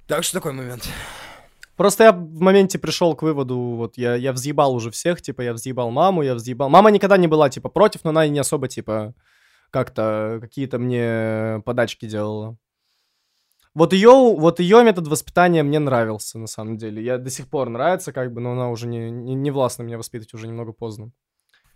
Так 0.07 0.23
что 0.23 0.34
такой 0.34 0.51
момент. 0.53 0.88
Просто 1.76 2.05
я 2.05 2.11
в 2.13 2.39
моменте 2.39 2.80
пришел 2.80 3.15
к 3.15 3.21
выводу, 3.21 3.57
вот 3.57 3.97
я, 3.97 4.15
я 4.15 4.32
взъебал 4.32 4.73
уже 4.73 4.91
всех, 4.91 5.21
типа, 5.21 5.41
я 5.41 5.53
взъебал 5.53 5.91
маму, 5.91 6.21
я 6.21 6.34
взъебал... 6.34 6.69
Мама 6.69 6.89
никогда 6.89 7.17
не 7.17 7.28
была, 7.28 7.49
типа, 7.49 7.69
против, 7.69 8.03
но 8.03 8.11
она 8.11 8.26
и 8.26 8.30
не 8.30 8.39
особо, 8.39 8.69
типа, 8.69 9.13
как-то 9.71 10.39
какие-то 10.41 10.80
мне 10.80 11.61
подачки 11.65 12.07
делала. 12.07 12.57
Вот 13.73 13.91
ее, 13.91 14.09
вот 14.09 14.61
ее 14.61 14.86
метод 14.86 15.07
воспитания 15.07 15.63
мне 15.63 15.80
нравился, 15.80 16.39
на 16.39 16.47
самом 16.47 16.78
деле. 16.78 17.03
Я 17.03 17.17
до 17.17 17.30
сих 17.30 17.49
пор 17.49 17.67
нравится, 17.67 18.13
как 18.13 18.32
бы, 18.32 18.39
но 18.39 18.53
она 18.53 18.69
уже 18.69 18.88
не, 18.88 19.11
не, 19.11 19.36
не 19.36 19.51
властна 19.51 19.84
меня 19.84 19.97
воспитывать, 19.97 20.34
уже 20.34 20.47
немного 20.47 20.71
поздно. 20.71 21.11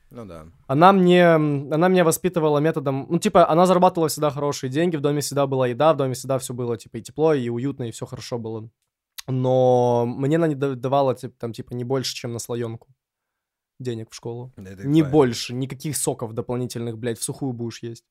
Ну 0.10 0.26
да. 0.26 0.46
Она 0.68 0.94
мне, 0.94 1.28
она 1.28 1.90
меня 1.90 2.06
воспитывала 2.06 2.60
методом, 2.60 3.06
ну 3.10 3.20
типа, 3.20 3.50
она 3.50 3.66
зарабатывала 3.66 4.08
всегда 4.08 4.30
хорошие 4.30 4.70
деньги, 4.70 4.96
в 4.96 5.02
доме 5.02 5.20
всегда 5.20 5.46
была 5.46 5.68
еда, 5.68 5.94
в 5.94 5.98
доме 5.98 6.14
всегда 6.14 6.40
все 6.40 6.54
было, 6.54 6.78
типа, 6.78 6.98
и 6.98 7.02
тепло, 7.02 7.34
и 7.34 7.50
уютно, 7.50 7.84
и 7.84 7.92
все 7.92 8.06
хорошо 8.06 8.40
было 8.40 8.70
но 9.32 10.06
мне 10.06 10.36
она 10.38 10.48
не 10.48 10.56
давала 10.56 11.16
там 11.16 11.54
типа 11.54 11.74
не 11.74 11.84
больше, 11.84 12.16
чем 12.16 12.34
на 12.34 12.40
слоенку 12.40 12.88
денег 13.80 14.10
в 14.12 14.16
школу. 14.16 14.52
Да, 14.58 14.72
не 14.72 14.76
правильно. 14.76 15.10
больше, 15.10 15.54
никаких 15.54 15.96
соков 15.96 16.34
дополнительных, 16.34 16.98
блядь, 16.98 17.20
в 17.20 17.24
сухую 17.24 17.54
будешь 17.54 17.82
есть. 17.84 18.06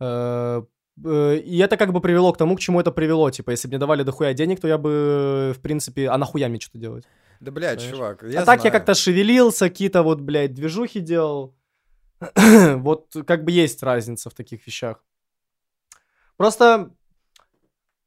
Э, 0.00 0.62
э, 1.04 1.36
и 1.38 1.58
это 1.58 1.76
как 1.76 1.92
бы 1.92 2.00
привело 2.00 2.32
к 2.32 2.38
тому, 2.38 2.56
к 2.56 2.60
чему 2.60 2.80
это 2.80 2.90
привело. 2.90 3.30
Типа, 3.30 3.50
если 3.50 3.68
бы 3.68 3.72
мне 3.72 3.78
давали 3.78 4.02
дохуя 4.02 4.32
денег, 4.34 4.60
то 4.60 4.68
я 4.68 4.78
бы, 4.78 5.52
в 5.56 5.60
принципе, 5.60 6.08
а 6.08 6.16
нахуя 6.18 6.48
мне 6.48 6.58
что-то 6.60 6.78
делать? 6.78 7.04
Да, 7.40 7.50
блядь, 7.52 7.80
Знаешь? 7.80 7.94
чувак, 7.94 8.22
я 8.22 8.28
А 8.28 8.44
знаю. 8.44 8.46
так 8.46 8.64
я 8.64 8.70
как-то 8.70 8.94
шевелился, 8.94 9.68
какие-то 9.68 10.02
вот, 10.02 10.20
блядь, 10.20 10.54
движухи 10.54 11.00
делал. 11.00 11.54
вот 12.76 13.14
как 13.26 13.44
бы 13.44 13.50
есть 13.52 13.82
разница 13.82 14.30
в 14.30 14.34
таких 14.34 14.66
вещах. 14.66 15.04
Просто 16.36 16.90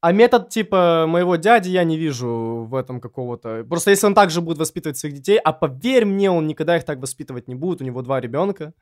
а 0.02 0.12
метод 0.12 0.48
типа 0.48 1.06
моего 1.06 1.36
дяди 1.36 1.70
я 1.70 1.84
не 1.84 1.96
вижу 1.96 2.66
в 2.68 2.74
этом 2.74 3.00
какого-то... 3.00 3.64
Просто 3.68 3.92
если 3.92 4.06
он 4.06 4.14
также 4.14 4.40
будет 4.40 4.58
воспитывать 4.58 4.98
своих 4.98 5.14
детей, 5.14 5.38
а 5.38 5.52
поверь 5.52 6.04
мне, 6.04 6.28
он 6.28 6.48
никогда 6.48 6.76
их 6.76 6.84
так 6.84 6.98
воспитывать 6.98 7.46
не 7.46 7.54
будет, 7.54 7.80
у 7.80 7.84
него 7.84 8.02
два 8.02 8.20
ребенка, 8.20 8.74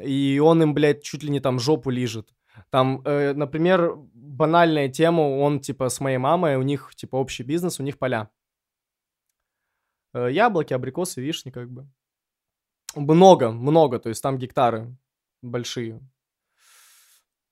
и 0.00 0.40
он 0.42 0.62
им, 0.62 0.72
блядь, 0.72 1.02
чуть 1.02 1.24
ли 1.24 1.30
не 1.30 1.40
там 1.40 1.58
жопу 1.58 1.90
лижет. 1.90 2.28
Там, 2.70 3.02
э, 3.04 3.34
например, 3.34 3.96
банальная 4.14 4.88
тема, 4.88 5.22
он, 5.22 5.58
типа, 5.58 5.88
с 5.88 6.00
моей 6.00 6.18
мамой, 6.18 6.56
у 6.56 6.62
них, 6.62 6.92
типа, 6.94 7.16
общий 7.16 7.42
бизнес, 7.42 7.80
у 7.80 7.82
них 7.82 7.98
поля. 7.98 8.30
Э, 10.14 10.30
яблоки, 10.30 10.74
абрикосы, 10.74 11.20
вишни, 11.20 11.50
как 11.50 11.68
бы. 11.70 11.88
Много, 12.94 13.50
много, 13.50 13.98
то 13.98 14.10
есть 14.10 14.22
там 14.22 14.38
гектары 14.38 14.96
большие. 15.42 16.00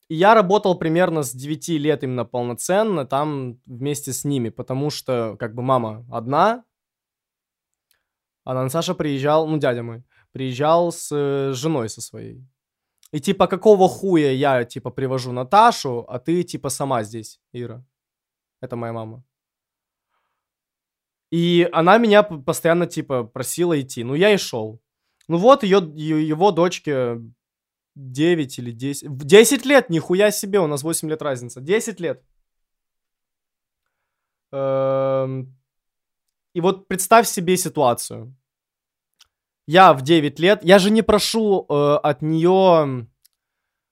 И 0.09 0.15
я 0.17 0.35
работал 0.35 0.79
примерно 0.79 1.23
с 1.23 1.33
9 1.33 1.69
лет 1.69 2.03
именно 2.05 2.25
полноценно 2.25 3.07
там 3.07 3.61
вместе 3.67 4.13
с 4.13 4.25
ними, 4.25 4.51
потому 4.51 4.91
что, 4.91 5.37
как 5.39 5.55
бы, 5.55 5.63
мама 5.63 6.05
одна, 6.11 6.65
а 8.45 8.69
Саша 8.69 8.95
приезжал, 8.95 9.47
ну, 9.47 9.57
дядя 9.59 9.83
мой, 9.83 10.05
приезжал 10.33 10.93
с 10.93 11.11
э, 11.11 11.53
женой 11.55 11.89
со 11.89 12.03
своей. 12.03 12.47
И 13.11 13.21
типа, 13.21 13.47
какого 13.47 13.89
хуя 13.89 14.33
я, 14.33 14.65
типа, 14.65 14.91
привожу 14.91 15.33
Наташу, 15.33 16.05
а 16.09 16.19
ты, 16.19 16.43
типа, 16.43 16.69
сама 16.69 17.05
здесь, 17.05 17.41
Ира. 17.53 17.85
Это 18.61 18.77
моя 18.77 18.93
мама. 18.93 19.25
И 21.31 21.69
она 21.73 21.99
меня 21.99 22.23
постоянно, 22.23 22.87
типа, 22.87 23.25
просила 23.25 23.81
идти. 23.81 24.05
Ну, 24.05 24.15
я 24.15 24.31
и 24.31 24.37
шел. 24.37 24.81
Ну 25.29 25.39
вот, 25.39 25.63
ее, 25.63 25.79
его 26.29 26.51
дочке 26.51 27.19
9 27.97 28.59
или 28.59 28.73
10. 28.73 29.09
10 29.17 29.67
лет, 29.67 29.91
нихуя 29.91 30.31
себе, 30.31 30.61
у 30.61 30.67
нас 30.67 30.83
8 30.83 31.09
лет 31.09 31.23
разница. 31.23 31.61
10 31.61 32.01
лет. 32.01 32.23
Эм... 34.53 35.57
И 36.55 36.61
вот 36.61 36.89
представь 36.89 37.27
себе 37.27 37.57
ситуацию. 37.57 38.35
Я 39.67 39.93
в 39.93 40.03
9 40.03 40.39
лет, 40.41 40.65
я 40.65 40.79
же 40.79 40.91
не 40.91 41.03
прошу 41.03 41.67
э, 41.69 41.97
от 42.03 42.23
нее, 42.23 43.07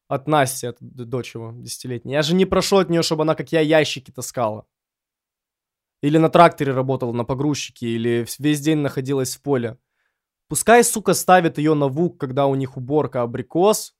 от 0.08 0.28
Насти, 0.28 0.66
от 0.66 0.76
дочь 0.80 1.34
его, 1.34 1.52
десятилетней, 1.56 2.12
я 2.12 2.22
же 2.22 2.34
не 2.34 2.44
прошу 2.44 2.76
от 2.76 2.90
нее, 2.90 3.02
чтобы 3.02 3.22
она, 3.22 3.34
как 3.34 3.52
я, 3.52 3.60
ящики 3.60 4.10
таскала. 4.10 4.66
Или 6.02 6.18
на 6.18 6.28
тракторе 6.28 6.72
работала, 6.72 7.12
на 7.12 7.24
погрузчике, 7.24 7.86
или 7.86 8.26
весь 8.38 8.60
день 8.60 8.78
находилась 8.78 9.36
в 9.36 9.42
поле. 9.42 9.78
Пускай, 10.48 10.84
сука, 10.84 11.14
ставит 11.14 11.58
ее 11.58 11.74
на 11.74 11.88
вук, 11.88 12.18
когда 12.18 12.46
у 12.46 12.54
них 12.54 12.76
уборка 12.76 13.22
абрикос 13.22 13.94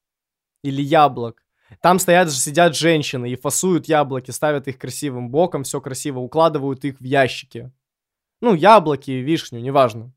или 0.63 0.83
яблок. 0.83 1.45
Там 1.81 1.99
стоят, 1.99 2.31
сидят 2.31 2.77
женщины 2.77 3.31
и 3.31 3.37
фасуют 3.37 3.87
яблоки, 3.87 4.31
ставят 4.31 4.69
их 4.69 4.79
красивым 4.79 5.31
боком, 5.31 5.63
все 5.65 5.81
красиво, 5.81 6.19
укладывают 6.19 6.85
их 6.85 7.01
в 7.01 7.05
ящики. 7.05 7.73
Ну, 8.41 8.55
яблоки, 8.55 9.11
вишню, 9.11 9.61
неважно. 9.61 10.13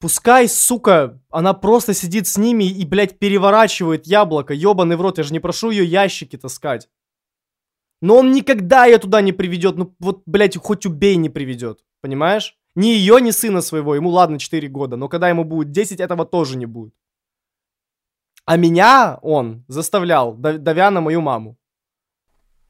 Пускай, 0.00 0.48
сука, 0.48 1.20
она 1.30 1.54
просто 1.54 1.94
сидит 1.94 2.26
с 2.26 2.36
ними 2.36 2.64
и, 2.64 2.84
блядь, 2.84 3.18
переворачивает 3.18 4.06
яблоко. 4.06 4.52
Ёбаный 4.52 4.96
в 4.96 5.00
рот, 5.00 5.18
я 5.18 5.24
же 5.24 5.32
не 5.32 5.38
прошу 5.38 5.70
ее 5.70 5.84
ящики 5.84 6.36
таскать. 6.36 6.88
Но 8.00 8.16
он 8.16 8.32
никогда 8.32 8.84
ее 8.84 8.98
туда 8.98 9.20
не 9.20 9.32
приведет. 9.32 9.76
Ну, 9.76 9.94
вот, 10.00 10.22
блядь, 10.26 10.56
хоть 10.56 10.86
убей 10.86 11.14
не 11.14 11.28
приведет. 11.28 11.84
Понимаешь? 12.00 12.58
Ни 12.74 12.86
ее, 12.86 13.20
ни 13.20 13.30
сына 13.30 13.60
своего. 13.60 13.94
Ему, 13.94 14.10
ладно, 14.10 14.38
4 14.38 14.68
года. 14.68 14.96
Но 14.96 15.08
когда 15.08 15.28
ему 15.28 15.44
будет 15.44 15.70
10, 15.72 16.00
этого 16.00 16.24
тоже 16.24 16.56
не 16.56 16.66
будет. 16.66 16.94
А 18.44 18.56
меня 18.56 19.18
он 19.22 19.64
заставлял, 19.68 20.34
давя 20.34 20.90
на 20.90 21.00
мою 21.00 21.20
маму. 21.20 21.56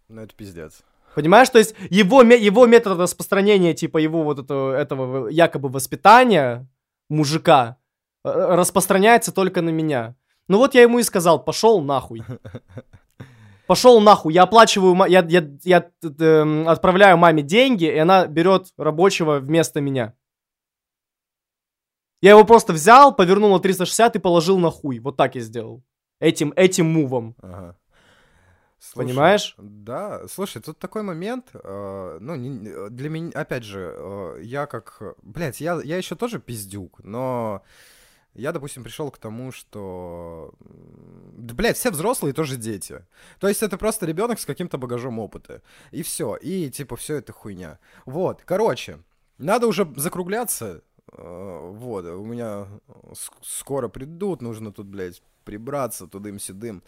Ну, 0.09 0.21
это 0.23 0.35
пиздец. 0.35 0.83
Понимаешь, 1.15 1.51
то 1.51 1.59
есть 1.59 1.75
его, 1.91 2.23
его 2.23 2.67
метод 2.67 2.99
распространения, 2.99 3.75
типа 3.75 3.99
его 3.99 4.23
вот 4.23 4.39
этого, 4.39 4.73
этого 4.73 5.29
якобы 5.29 5.69
воспитания 5.69 6.67
мужика 7.09 7.77
э, 8.25 8.31
распространяется 8.31 9.33
только 9.33 9.63
на 9.63 9.71
меня. 9.71 10.15
Ну 10.49 10.59
вот 10.59 10.75
я 10.75 10.83
ему 10.83 10.99
и 10.99 11.03
сказал, 11.03 11.43
пошел 11.45 11.81
нахуй. 11.83 12.23
Пошел 13.67 14.01
нахуй, 14.01 14.35
я 14.35 14.43
оплачиваю, 14.43 14.97
я, 15.09 15.25
я, 15.29 15.49
я 15.63 15.91
э, 16.03 16.65
отправляю 16.67 17.17
маме 17.17 17.43
деньги, 17.43 17.85
и 17.85 17.97
она 17.97 18.27
берет 18.27 18.69
рабочего 18.77 19.39
вместо 19.39 19.81
меня. 19.81 20.15
Я 22.21 22.31
его 22.31 22.45
просто 22.45 22.73
взял, 22.73 23.15
повернул 23.15 23.53
на 23.53 23.61
360 23.61 24.17
и 24.17 24.19
положил 24.19 24.59
на 24.59 24.71
хуй. 24.71 24.99
Вот 25.01 25.17
так 25.17 25.35
я 25.35 25.41
сделал. 25.41 25.83
Этим, 26.21 26.53
этим 26.55 26.87
мувом. 26.87 27.35
Ага. 27.43 27.77
Слушай, 28.79 29.07
Понимаешь? 29.07 29.55
Да, 29.59 30.27
слушай, 30.27 30.61
тут 30.61 30.79
такой 30.79 31.03
момент, 31.03 31.51
э, 31.55 32.19
ну, 32.21 32.35
не, 32.35 32.91
для 32.91 33.11
меня, 33.11 33.31
опять 33.33 33.63
же, 33.63 33.95
э, 33.97 34.41
я 34.43 34.67
как, 34.67 35.01
блядь, 35.23 35.61
я, 35.61 35.81
я 35.85 35.97
еще 35.97 36.17
тоже 36.17 36.41
пиздюк, 36.41 36.99
но 37.05 37.63
я, 38.35 38.53
допустим, 38.53 38.83
пришел 38.83 39.11
к 39.11 39.18
тому, 39.18 39.53
что, 39.53 40.55
да, 40.61 41.55
блядь, 41.55 41.76
все 41.76 41.91
взрослые 41.91 42.33
тоже 42.33 42.57
дети. 42.57 43.05
То 43.39 43.49
есть 43.49 43.62
это 43.62 43.76
просто 43.76 44.07
ребенок 44.07 44.41
с 44.41 44.47
каким-то 44.47 44.78
багажом 44.78 45.18
опыта. 45.18 45.62
И 45.91 46.03
все, 46.03 46.37
и 46.37 46.70
типа 46.70 46.97
все 46.97 47.16
это 47.16 47.33
хуйня. 47.33 47.78
Вот, 48.07 48.43
короче, 48.45 49.01
надо 49.39 49.66
уже 49.66 49.91
закругляться. 49.97 50.83
Э, 51.12 51.70
вот, 51.72 52.05
у 52.07 52.24
меня 52.24 52.68
скоро 53.43 53.89
придут, 53.89 54.41
нужно 54.41 54.72
тут, 54.72 54.87
блядь, 54.87 55.22
прибраться 55.45 56.07
тудым-сюдым. 56.07 56.83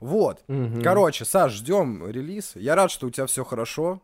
Вот. 0.00 0.44
Угу. 0.48 0.82
Короче, 0.82 1.24
Саш, 1.24 1.52
ждем 1.52 2.06
релиз. 2.06 2.56
Я 2.56 2.74
рад, 2.74 2.90
что 2.90 3.06
у 3.06 3.10
тебя 3.10 3.26
все 3.26 3.44
хорошо. 3.44 4.02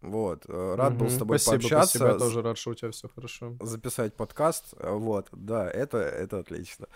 Вот, 0.00 0.44
э, 0.46 0.74
рад 0.76 0.92
угу. 0.92 1.04
был 1.04 1.10
с 1.10 1.16
тобой 1.16 1.38
спасибо, 1.38 1.62
пообщаться. 1.62 1.98
Спасибо, 1.98 2.12
я 2.12 2.18
тоже 2.18 2.42
рад, 2.42 2.58
что 2.58 2.70
у 2.70 2.74
тебя 2.74 2.90
все 2.90 3.08
хорошо. 3.08 3.56
Записать 3.60 4.14
подкаст. 4.14 4.74
Вот, 4.78 5.28
да, 5.32 5.68
это, 5.68 5.98
это 5.98 6.38
отлично. 6.38 6.86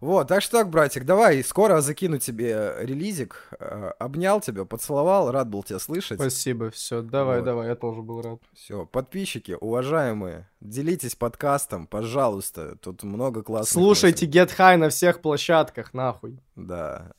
Вот, 0.00 0.28
так 0.28 0.42
что 0.42 0.58
так, 0.58 0.70
братик, 0.70 1.04
давай, 1.04 1.42
скоро 1.42 1.80
закину 1.80 2.18
тебе 2.18 2.74
релизик. 2.80 3.48
Э, 3.58 3.92
обнял 3.98 4.40
тебя, 4.40 4.64
поцеловал, 4.64 5.30
рад 5.30 5.48
был 5.48 5.62
тебя 5.62 5.78
слышать. 5.78 6.20
Спасибо, 6.20 6.70
все, 6.70 7.02
давай, 7.02 7.38
вот. 7.38 7.44
давай, 7.44 7.68
я 7.68 7.74
тоже 7.74 8.02
был 8.02 8.20
рад. 8.20 8.40
Все, 8.52 8.86
подписчики, 8.86 9.56
уважаемые, 9.60 10.48
делитесь 10.60 11.16
подкастом, 11.16 11.86
пожалуйста, 11.86 12.76
тут 12.76 13.02
много 13.02 13.42
классных. 13.42 13.72
Слушайте. 13.72 14.26
Get 14.26 14.50
High 14.56 14.76
на 14.76 14.90
всех 14.90 15.22
площадках, 15.22 15.94
нахуй. 15.94 16.38
Да. 16.54 17.12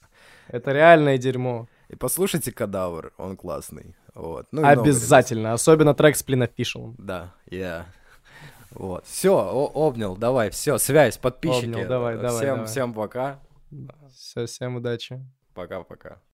Это 0.47 0.71
реальное 0.71 1.17
дерьмо. 1.17 1.67
И 1.89 1.95
послушайте 1.95 2.51
Кадавр, 2.51 3.13
он 3.17 3.35
классный. 3.35 3.95
Вот. 4.15 4.47
Ну, 4.51 4.65
Обязательно, 4.65 5.53
особенно 5.53 5.93
трек 5.93 6.15
с 6.15 6.23
Official. 6.23 6.95
Да, 6.97 7.33
я. 7.47 7.59
Yeah. 7.59 7.83
Вот. 8.71 9.05
Все, 9.05 9.31
обнял, 9.33 10.17
давай, 10.17 10.49
все, 10.49 10.77
связь, 10.77 11.17
подписчики. 11.17 11.65
Обнял, 11.65 11.87
давай, 11.87 12.15
давай. 12.15 12.37
Всем, 12.37 12.55
давай. 12.55 12.65
всем 12.65 12.93
пока. 12.93 13.39
Все, 14.13 14.45
всем 14.45 14.75
удачи. 14.77 15.19
Пока-пока. 15.53 16.21